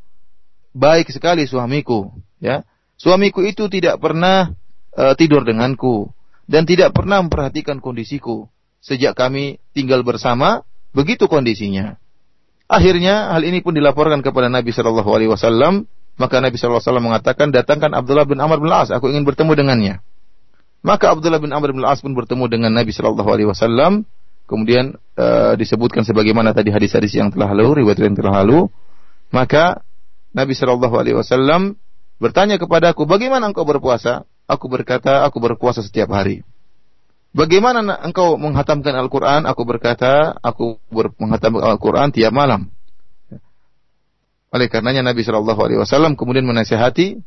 baik 0.71 1.11
sekali 1.11 1.43
suamiku, 1.43 2.11
ya. 2.39 2.63
Suamiku 2.95 3.43
itu 3.43 3.67
tidak 3.67 3.99
pernah 3.99 4.53
uh, 4.95 5.13
tidur 5.17 5.43
denganku 5.43 6.13
dan 6.45 6.63
tidak 6.69 6.93
pernah 6.93 7.19
memperhatikan 7.23 7.83
kondisiku 7.83 8.47
sejak 8.81 9.13
kami 9.13 9.61
tinggal 9.73 10.01
bersama, 10.01 10.65
begitu 10.93 11.25
kondisinya. 11.25 11.97
Akhirnya 12.71 13.35
hal 13.35 13.43
ini 13.43 13.59
pun 13.59 13.75
dilaporkan 13.75 14.23
kepada 14.23 14.47
Nabi 14.47 14.71
Shallallahu 14.71 15.09
Alaihi 15.11 15.31
Wasallam. 15.31 15.85
Maka 16.21 16.37
Nabi 16.37 16.53
Wasallam 16.53 17.09
mengatakan, 17.09 17.49
datangkan 17.49 17.97
Abdullah 17.97 18.29
bin 18.29 18.37
Amr 18.37 18.61
bin 18.61 18.69
As, 18.69 18.93
aku 18.93 19.09
ingin 19.09 19.25
bertemu 19.25 19.57
dengannya. 19.57 19.95
Maka 20.85 21.17
Abdullah 21.17 21.41
bin 21.41 21.49
Amr 21.49 21.73
bin 21.73 21.81
As 21.81 21.97
pun 22.05 22.13
bertemu 22.13 22.45
dengan 22.45 22.69
Nabi 22.77 22.93
Wasallam. 22.93 24.05
Kemudian 24.45 24.93
uh, 25.17 25.57
disebutkan 25.57 26.05
sebagaimana 26.05 26.53
tadi 26.53 26.69
hadis-hadis 26.69 27.17
yang 27.17 27.33
telah 27.33 27.49
lalu, 27.57 27.81
riwayat 27.81 27.97
yang 28.05 28.13
telah 28.13 28.45
lalu. 28.45 28.69
Maka 29.33 29.81
Nabi 30.29 30.53
Wasallam 30.53 31.81
bertanya 32.21 32.61
kepadaku, 32.61 33.09
bagaimana 33.09 33.49
engkau 33.49 33.65
berpuasa? 33.65 34.29
Aku 34.45 34.69
berkata, 34.69 35.25
aku 35.25 35.41
berpuasa 35.41 35.81
setiap 35.81 36.13
hari. 36.13 36.45
Bagaimana 37.31 37.95
engkau 38.03 38.35
menghatamkan 38.35 38.91
Al-Quran? 38.91 39.47
Aku 39.47 39.63
berkata, 39.63 40.35
aku 40.43 40.77
ber 40.91 41.15
menghatamkan 41.15 41.63
Al-Quran 41.63 42.11
tiap 42.11 42.35
malam. 42.35 42.67
Oleh 44.51 44.67
karenanya 44.67 44.99
Nabi 44.99 45.23
Shallallahu 45.23 45.61
Alaihi 45.63 45.79
Wasallam 45.79 46.19
kemudian 46.19 46.43
menasihati 46.43 47.23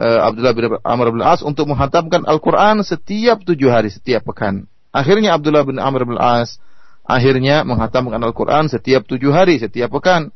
uh, 0.00 0.20
Abdullah 0.24 0.56
bin 0.56 0.64
Amr 0.80 1.12
bin 1.12 1.20
As 1.20 1.44
untuk 1.44 1.68
menghatamkan 1.68 2.24
Al-Quran 2.24 2.80
setiap 2.80 3.44
tujuh 3.44 3.68
hari, 3.68 3.92
setiap 3.92 4.24
pekan. 4.24 4.64
Akhirnya 4.88 5.36
Abdullah 5.36 5.68
bin 5.68 5.76
Amr 5.76 6.08
bin 6.08 6.16
As 6.16 6.56
akhirnya 7.04 7.68
menghatamkan 7.68 8.16
Al-Quran 8.24 8.72
setiap 8.72 9.04
tujuh 9.04 9.36
hari, 9.36 9.60
setiap 9.60 9.92
pekan. 9.92 10.32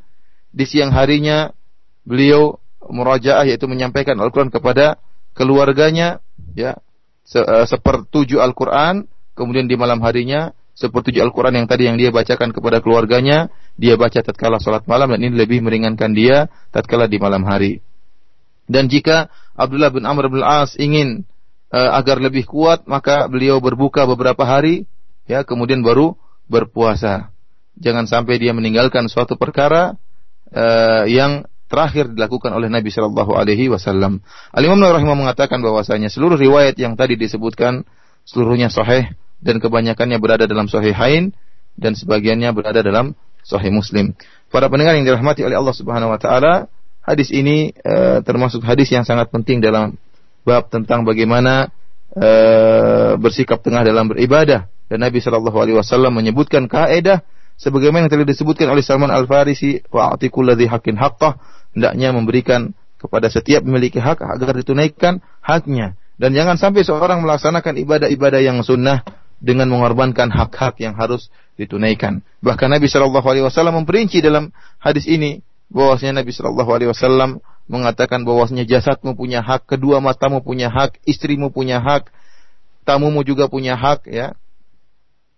Di 0.53 0.69
siang 0.69 0.93
harinya 0.93 1.57
beliau 2.05 2.61
murajaah 2.85 3.49
yaitu 3.49 3.65
menyampaikan 3.65 4.21
Al-Quran 4.21 4.53
kepada 4.53 5.01
keluarganya 5.33 6.21
ya 6.53 6.77
se, 7.25 7.41
uh, 7.41 7.65
sepertujuh 7.65 8.45
Al-Quran 8.45 9.09
kemudian 9.33 9.73
di 9.73 9.77
malam 9.81 10.05
harinya 10.05 10.53
sepertujuh 10.77 11.25
Al-Quran 11.25 11.65
yang 11.65 11.67
tadi 11.69 11.89
yang 11.89 11.97
dia 11.97 12.13
bacakan 12.13 12.53
kepada 12.53 12.85
keluarganya 12.85 13.49
dia 13.77 13.95
baca 14.01 14.21
tatkala 14.21 14.61
sholat 14.61 14.89
malam 14.89 15.13
dan 15.13 15.21
ini 15.21 15.37
lebih 15.37 15.61
meringankan 15.61 16.13
dia 16.17 16.49
tatkala 16.73 17.09
di 17.09 17.21
malam 17.21 17.45
hari 17.45 17.85
dan 18.67 18.91
jika 18.91 19.29
Abdullah 19.57 19.93
bin 19.93 20.05
Amr 20.05 20.33
bin 20.33 20.43
As 20.43 20.75
ingin 20.77 21.29
uh, 21.71 21.91
agar 21.97 22.19
lebih 22.19 22.49
kuat 22.49 22.89
maka 22.89 23.29
beliau 23.31 23.61
berbuka 23.61 24.09
beberapa 24.09 24.43
hari 24.43 24.89
ya 25.29 25.45
kemudian 25.45 25.85
baru 25.85 26.17
berpuasa 26.49 27.31
jangan 27.77 28.09
sampai 28.09 28.41
dia 28.41 28.57
meninggalkan 28.57 29.07
suatu 29.13 29.37
perkara 29.37 29.95
uh, 30.51 31.05
yang 31.05 31.45
terakhir 31.67 32.15
dilakukan 32.15 32.55
oleh 32.55 32.71
Nabi 32.71 32.95
Shallallahu 32.95 33.35
Alaihi 33.35 33.67
Wasallam. 33.67 34.23
Al 34.55 34.63
Imam 34.63 34.79
Nawawi 34.79 35.03
mengatakan 35.03 35.61
bahwasanya 35.61 36.09
seluruh 36.09 36.39
riwayat 36.39 36.79
yang 36.79 36.95
tadi 36.95 37.19
disebutkan 37.19 37.83
seluruhnya 38.23 38.71
sahih 38.71 39.11
dan 39.43 39.59
kebanyakannya 39.59 40.19
berada 40.23 40.47
dalam 40.47 40.71
Sahihain 40.71 41.35
dan 41.77 41.93
sebagiannya 41.99 42.51
berada 42.55 42.81
dalam 42.81 43.19
Sahih 43.47 43.71
Muslim. 43.71 44.19
Para 44.51 44.67
pendengar 44.67 44.99
yang 44.99 45.07
dirahmati 45.07 45.47
oleh 45.47 45.55
Allah 45.55 45.75
Subhanahu 45.75 46.11
Wa 46.11 46.19
Taala, 46.19 46.55
hadis 47.07 47.31
ini 47.31 47.71
e, 47.71 47.95
termasuk 48.27 48.67
hadis 48.67 48.91
yang 48.91 49.07
sangat 49.07 49.31
penting 49.31 49.63
dalam 49.63 49.95
bab 50.43 50.67
tentang 50.67 51.07
bagaimana 51.07 51.71
e, 52.11 52.31
bersikap 53.23 53.63
tengah 53.63 53.87
dalam 53.87 54.11
beribadah. 54.11 54.67
Dan 54.91 55.03
Nabi 55.03 55.23
Shallallahu 55.23 55.59
Alaihi 55.59 55.79
Wasallam 55.79 56.15
menyebutkan 56.19 56.67
kaidah 56.67 57.23
sebagaimana 57.59 58.07
yang 58.07 58.13
telah 58.13 58.27
disebutkan 58.27 58.71
oleh 58.71 58.83
Salman 58.83 59.11
Al 59.11 59.27
Farisi 59.27 59.83
wa 59.91 60.15
atikul 60.15 60.47
ladzi 60.47 60.67
haqqin 60.67 60.99
hendaknya 61.75 62.15
memberikan 62.15 62.75
kepada 62.97 63.31
setiap 63.31 63.63
memiliki 63.63 64.03
hak 64.03 64.23
agar 64.23 64.55
ditunaikan 64.59 65.23
haknya. 65.43 65.95
Dan 66.17 66.33
jangan 66.33 66.57
sampai 66.57 66.81
seorang 66.81 67.21
melaksanakan 67.21 67.77
ibadah-ibadah 67.77 68.41
yang 68.41 68.65
sunnah 68.65 69.05
dengan 69.41 69.69
mengorbankan 69.69 70.33
hak-hak 70.33 70.81
yang 70.81 70.97
harus 70.97 71.29
ditunaikan. 71.61 72.25
Bahkan 72.45 72.69
Nabi 72.69 72.87
Shallallahu 72.89 73.27
Alaihi 73.27 73.45
Wasallam 73.45 73.85
memperinci 73.85 74.21
dalam 74.21 74.53
hadis 74.81 75.09
ini 75.09 75.41
bahwasanya 75.73 76.25
Nabi 76.25 76.33
Shallallahu 76.33 76.71
Alaihi 76.71 76.91
Wasallam 76.93 77.45
mengatakan 77.67 78.23
bahwasanya 78.23 78.65
jasadmu 78.65 79.19
punya 79.19 79.43
hak, 79.43 79.67
kedua 79.67 79.99
matamu 79.99 80.41
punya 80.41 80.71
hak, 80.71 81.03
istrimu 81.03 81.51
punya 81.51 81.83
hak, 81.83 82.09
tamumu 82.87 83.27
juga 83.27 83.51
punya 83.51 83.75
hak, 83.75 84.07
ya. 84.07 84.39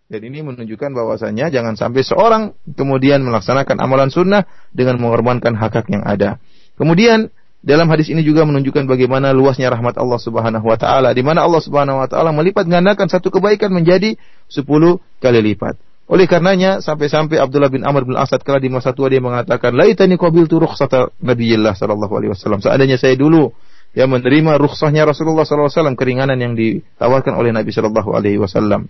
Dan 0.09 0.25
ini 0.25 0.41
menunjukkan 0.41 0.97
bahwasanya 0.97 1.53
jangan 1.53 1.77
sampai 1.77 2.01
seorang 2.01 2.57
kemudian 2.65 3.21
melaksanakan 3.21 3.77
amalan 3.77 4.09
sunnah 4.09 4.49
dengan 4.73 4.97
mengorbankan 4.97 5.53
hak-hak 5.53 5.85
yang 5.93 6.01
ada. 6.01 6.41
Kemudian 6.81 7.29
dalam 7.59 7.91
hadis 7.91 8.07
ini 8.09 8.23
juga 8.23 8.47
menunjukkan 8.47 8.87
bagaimana 8.87 9.35
luasnya 9.35 9.69
rahmat 9.69 9.99
Allah 9.99 10.21
Subhanahu 10.23 10.63
wa 10.63 10.79
taala 10.79 11.11
di 11.11 11.27
mana 11.27 11.43
Allah 11.43 11.59
Subhanahu 11.59 11.99
wa 11.99 12.07
taala 12.07 12.31
melipat 12.31 12.71
gandakan 12.71 13.11
satu 13.11 13.35
kebaikan 13.35 13.75
menjadi 13.75 14.15
sepuluh 14.47 15.03
kali 15.19 15.43
lipat. 15.43 15.75
Oleh 16.09 16.25
karenanya 16.25 16.81
sampai-sampai 16.81 17.37
Abdullah 17.37 17.69
bin 17.69 17.85
Amr 17.85 18.09
bin 18.09 18.17
Asad 18.17 18.41
kala 18.41 18.63
di 18.63 18.73
masa 18.73 18.97
tua 18.97 19.13
dia 19.13 19.21
mengatakan, 19.21 19.77
"Laitani 19.77 20.17
qabiltu 20.17 20.57
rukhsata 20.57 21.13
Nabiyillah 21.21 21.77
sallallahu 21.77 22.15
alaihi 22.17 22.33
wasallam." 22.33 22.65
Seandainya 22.65 22.97
saya 22.97 23.13
dulu 23.13 23.53
yang 23.93 24.09
menerima 24.09 24.57
rukhsahnya 24.57 25.05
Rasulullah 25.05 25.45
sallallahu 25.45 25.69
alaihi 25.69 25.81
wasallam 25.83 25.97
keringanan 26.01 26.39
yang 26.41 26.57
ditawarkan 26.57 27.37
oleh 27.37 27.53
Nabi 27.53 27.71
sallallahu 27.75 28.17
alaihi 28.17 28.41
wasallam. 28.41 28.89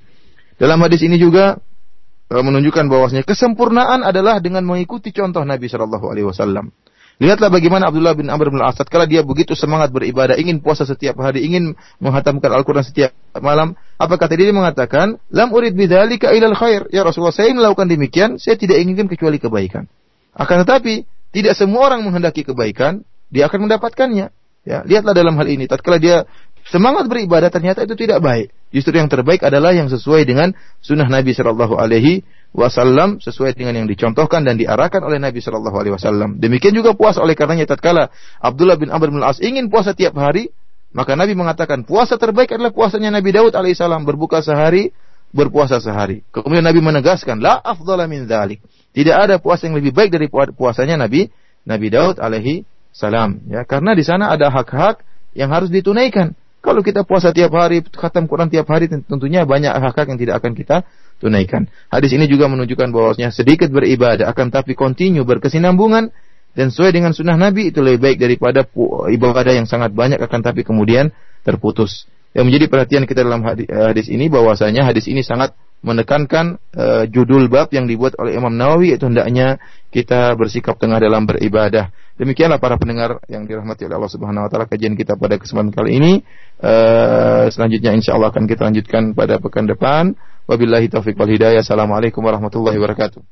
Dalam 0.58 0.78
hadis 0.82 1.06
ini 1.06 1.16
juga 1.22 1.62
e, 2.26 2.34
menunjukkan 2.34 2.90
bahwasanya 2.90 3.22
kesempurnaan 3.22 4.02
adalah 4.02 4.42
dengan 4.42 4.66
mengikuti 4.66 5.14
contoh 5.14 5.46
Nabi 5.46 5.70
Shallallahu 5.70 6.06
Alaihi 6.10 6.26
Wasallam. 6.26 6.74
Lihatlah 7.18 7.50
bagaimana 7.50 7.90
Abdullah 7.90 8.14
bin 8.14 8.30
Amr 8.30 8.54
bin 8.54 8.62
Al-Asad 8.62 8.86
kalau 8.86 9.02
dia 9.02 9.26
begitu 9.26 9.58
semangat 9.58 9.90
beribadah, 9.90 10.38
ingin 10.38 10.62
puasa 10.62 10.86
setiap 10.86 11.18
hari, 11.18 11.42
ingin 11.42 11.74
menghatamkan 11.98 12.46
Al-Quran 12.54 12.86
setiap 12.86 13.10
malam. 13.42 13.74
Apa 13.98 14.14
kata 14.14 14.38
dia? 14.38 14.46
Dia 14.46 14.54
mengatakan, 14.54 15.18
Lam 15.34 15.50
urid 15.50 15.74
bidzalika 15.74 16.30
ilal 16.30 16.54
khair. 16.54 16.86
Ya 16.94 17.02
Rasulullah, 17.02 17.34
saya 17.34 17.50
melakukan 17.50 17.90
demikian, 17.90 18.38
saya 18.38 18.54
tidak 18.54 18.78
inginkan 18.78 19.10
kecuali 19.10 19.42
kebaikan. 19.42 19.90
Akan 20.30 20.62
tetapi, 20.62 21.02
tidak 21.34 21.58
semua 21.58 21.90
orang 21.90 22.06
menghendaki 22.06 22.46
kebaikan, 22.46 23.02
dia 23.34 23.50
akan 23.50 23.66
mendapatkannya. 23.66 24.30
Ya, 24.62 24.86
lihatlah 24.86 25.10
dalam 25.10 25.34
hal 25.34 25.50
ini. 25.50 25.66
Tatkala 25.66 25.98
dia 25.98 26.22
semangat 26.70 27.10
beribadah 27.10 27.50
ternyata 27.50 27.82
itu 27.82 27.98
tidak 27.98 28.22
baik. 28.22 28.54
Justru 28.70 28.94
yang 28.94 29.10
terbaik 29.10 29.42
adalah 29.42 29.74
yang 29.74 29.90
sesuai 29.90 30.22
dengan 30.22 30.54
sunnah 30.84 31.08
Nabi 31.08 31.34
Shallallahu 31.34 31.74
Alaihi 31.74 32.22
Wasallam, 32.56 33.20
sesuai 33.20 33.54
dengan 33.54 33.84
yang 33.84 33.88
dicontohkan 33.88 34.40
dan 34.42 34.56
diarahkan 34.56 35.04
oleh 35.04 35.20
Nabi 35.20 35.38
Shallallahu 35.44 35.76
Alaihi 35.76 35.94
Wasallam. 35.94 36.40
Demikian 36.40 36.72
juga 36.72 36.96
puasa 36.96 37.20
oleh 37.20 37.36
karenanya 37.36 37.68
tatkala 37.68 38.08
Abdullah 38.40 38.80
bin 38.80 38.88
Amr 38.88 39.12
bin 39.12 39.20
As 39.20 39.36
ingin 39.38 39.68
puasa 39.68 39.92
tiap 39.92 40.16
hari, 40.16 40.48
maka 40.90 41.12
Nabi 41.12 41.36
mengatakan 41.36 41.84
puasa 41.84 42.16
terbaik 42.16 42.48
adalah 42.56 42.72
puasanya 42.72 43.12
Nabi 43.12 43.30
Daud 43.36 43.52
alaihissalam 43.52 44.08
berbuka 44.08 44.40
sehari, 44.40 44.96
berpuasa 45.30 45.76
sehari. 45.78 46.24
Kemudian 46.32 46.64
Nabi 46.64 46.80
menegaskan, 46.80 47.36
la 47.38 47.60
min 48.08 48.24
dzalik. 48.24 48.64
Tidak 48.96 49.12
ada 49.12 49.36
puasa 49.36 49.68
yang 49.68 49.76
lebih 49.76 49.92
baik 49.92 50.08
dari 50.08 50.26
puasanya 50.32 50.96
Nabi 50.96 51.28
Nabi 51.68 51.86
Daud 51.92 52.16
alaihi 52.16 52.64
salam. 52.96 53.44
Ya, 53.52 53.68
karena 53.68 53.92
di 53.92 54.02
sana 54.02 54.32
ada 54.32 54.48
hak-hak 54.48 55.04
yang 55.36 55.52
harus 55.52 55.68
ditunaikan. 55.68 56.32
Kalau 56.68 56.84
kita 56.84 57.00
puasa 57.00 57.32
tiap 57.32 57.56
hari, 57.56 57.80
khatam 57.80 58.28
Quran 58.28 58.52
tiap 58.52 58.68
hari, 58.68 58.92
tentunya 58.92 59.48
banyak 59.48 59.72
hak-hak 59.72 60.04
yang 60.04 60.20
tidak 60.20 60.44
akan 60.44 60.52
kita 60.52 60.84
tunaikan. 61.16 61.64
Hadis 61.88 62.12
ini 62.12 62.28
juga 62.28 62.44
menunjukkan 62.52 62.92
bahwasanya 62.92 63.32
sedikit 63.32 63.72
beribadah 63.72 64.28
akan 64.28 64.52
tapi 64.52 64.76
kontinu 64.76 65.24
berkesinambungan 65.24 66.12
dan 66.52 66.66
sesuai 66.68 66.92
dengan 66.92 67.16
sunnah 67.16 67.40
Nabi 67.40 67.72
itu 67.72 67.80
lebih 67.80 68.04
baik 68.04 68.18
daripada 68.20 68.68
ibadah 69.08 69.48
yang 69.56 69.64
sangat 69.64 69.96
banyak 69.96 70.20
akan 70.20 70.40
tapi 70.44 70.60
kemudian 70.60 71.08
terputus. 71.40 72.04
Yang 72.36 72.44
menjadi 72.52 72.64
perhatian 72.68 73.04
kita 73.08 73.24
dalam 73.24 73.40
hadis 73.48 74.12
ini 74.12 74.28
bahwasanya 74.28 74.84
hadis 74.84 75.08
ini 75.08 75.24
sangat 75.24 75.56
menekankan 75.80 76.60
uh, 76.76 77.08
judul 77.08 77.48
bab 77.48 77.72
yang 77.72 77.88
dibuat 77.88 78.12
oleh 78.20 78.36
Imam 78.36 78.52
Nawawi 78.52 78.92
itu 78.98 79.08
hendaknya 79.08 79.56
kita 79.88 80.36
bersikap 80.36 80.76
tengah 80.76 81.00
dalam 81.00 81.24
beribadah. 81.24 81.88
Demikianlah 82.18 82.58
para 82.58 82.74
pendengar 82.74 83.22
yang 83.30 83.46
dirahmati 83.46 83.86
oleh 83.86 83.94
Allah 83.94 84.10
Subhanahu 84.10 84.46
wa 84.46 84.50
taala 84.50 84.66
kajian 84.66 84.98
kita 84.98 85.14
pada 85.14 85.38
kesempatan 85.38 85.70
kali 85.70 86.02
ini. 86.02 86.12
Uh, 86.58 87.46
selanjutnya 87.54 87.94
insyaallah 87.94 88.34
akan 88.34 88.50
kita 88.50 88.66
lanjutkan 88.66 89.14
pada 89.14 89.38
pekan 89.38 89.70
depan. 89.70 90.18
Wabillahi 90.50 90.90
taufik 90.90 91.14
wal 91.14 91.30
hidayah. 91.30 91.62
Assalamualaikum 91.62 92.18
warahmatullahi 92.26 92.74
wabarakatuh. 92.74 93.22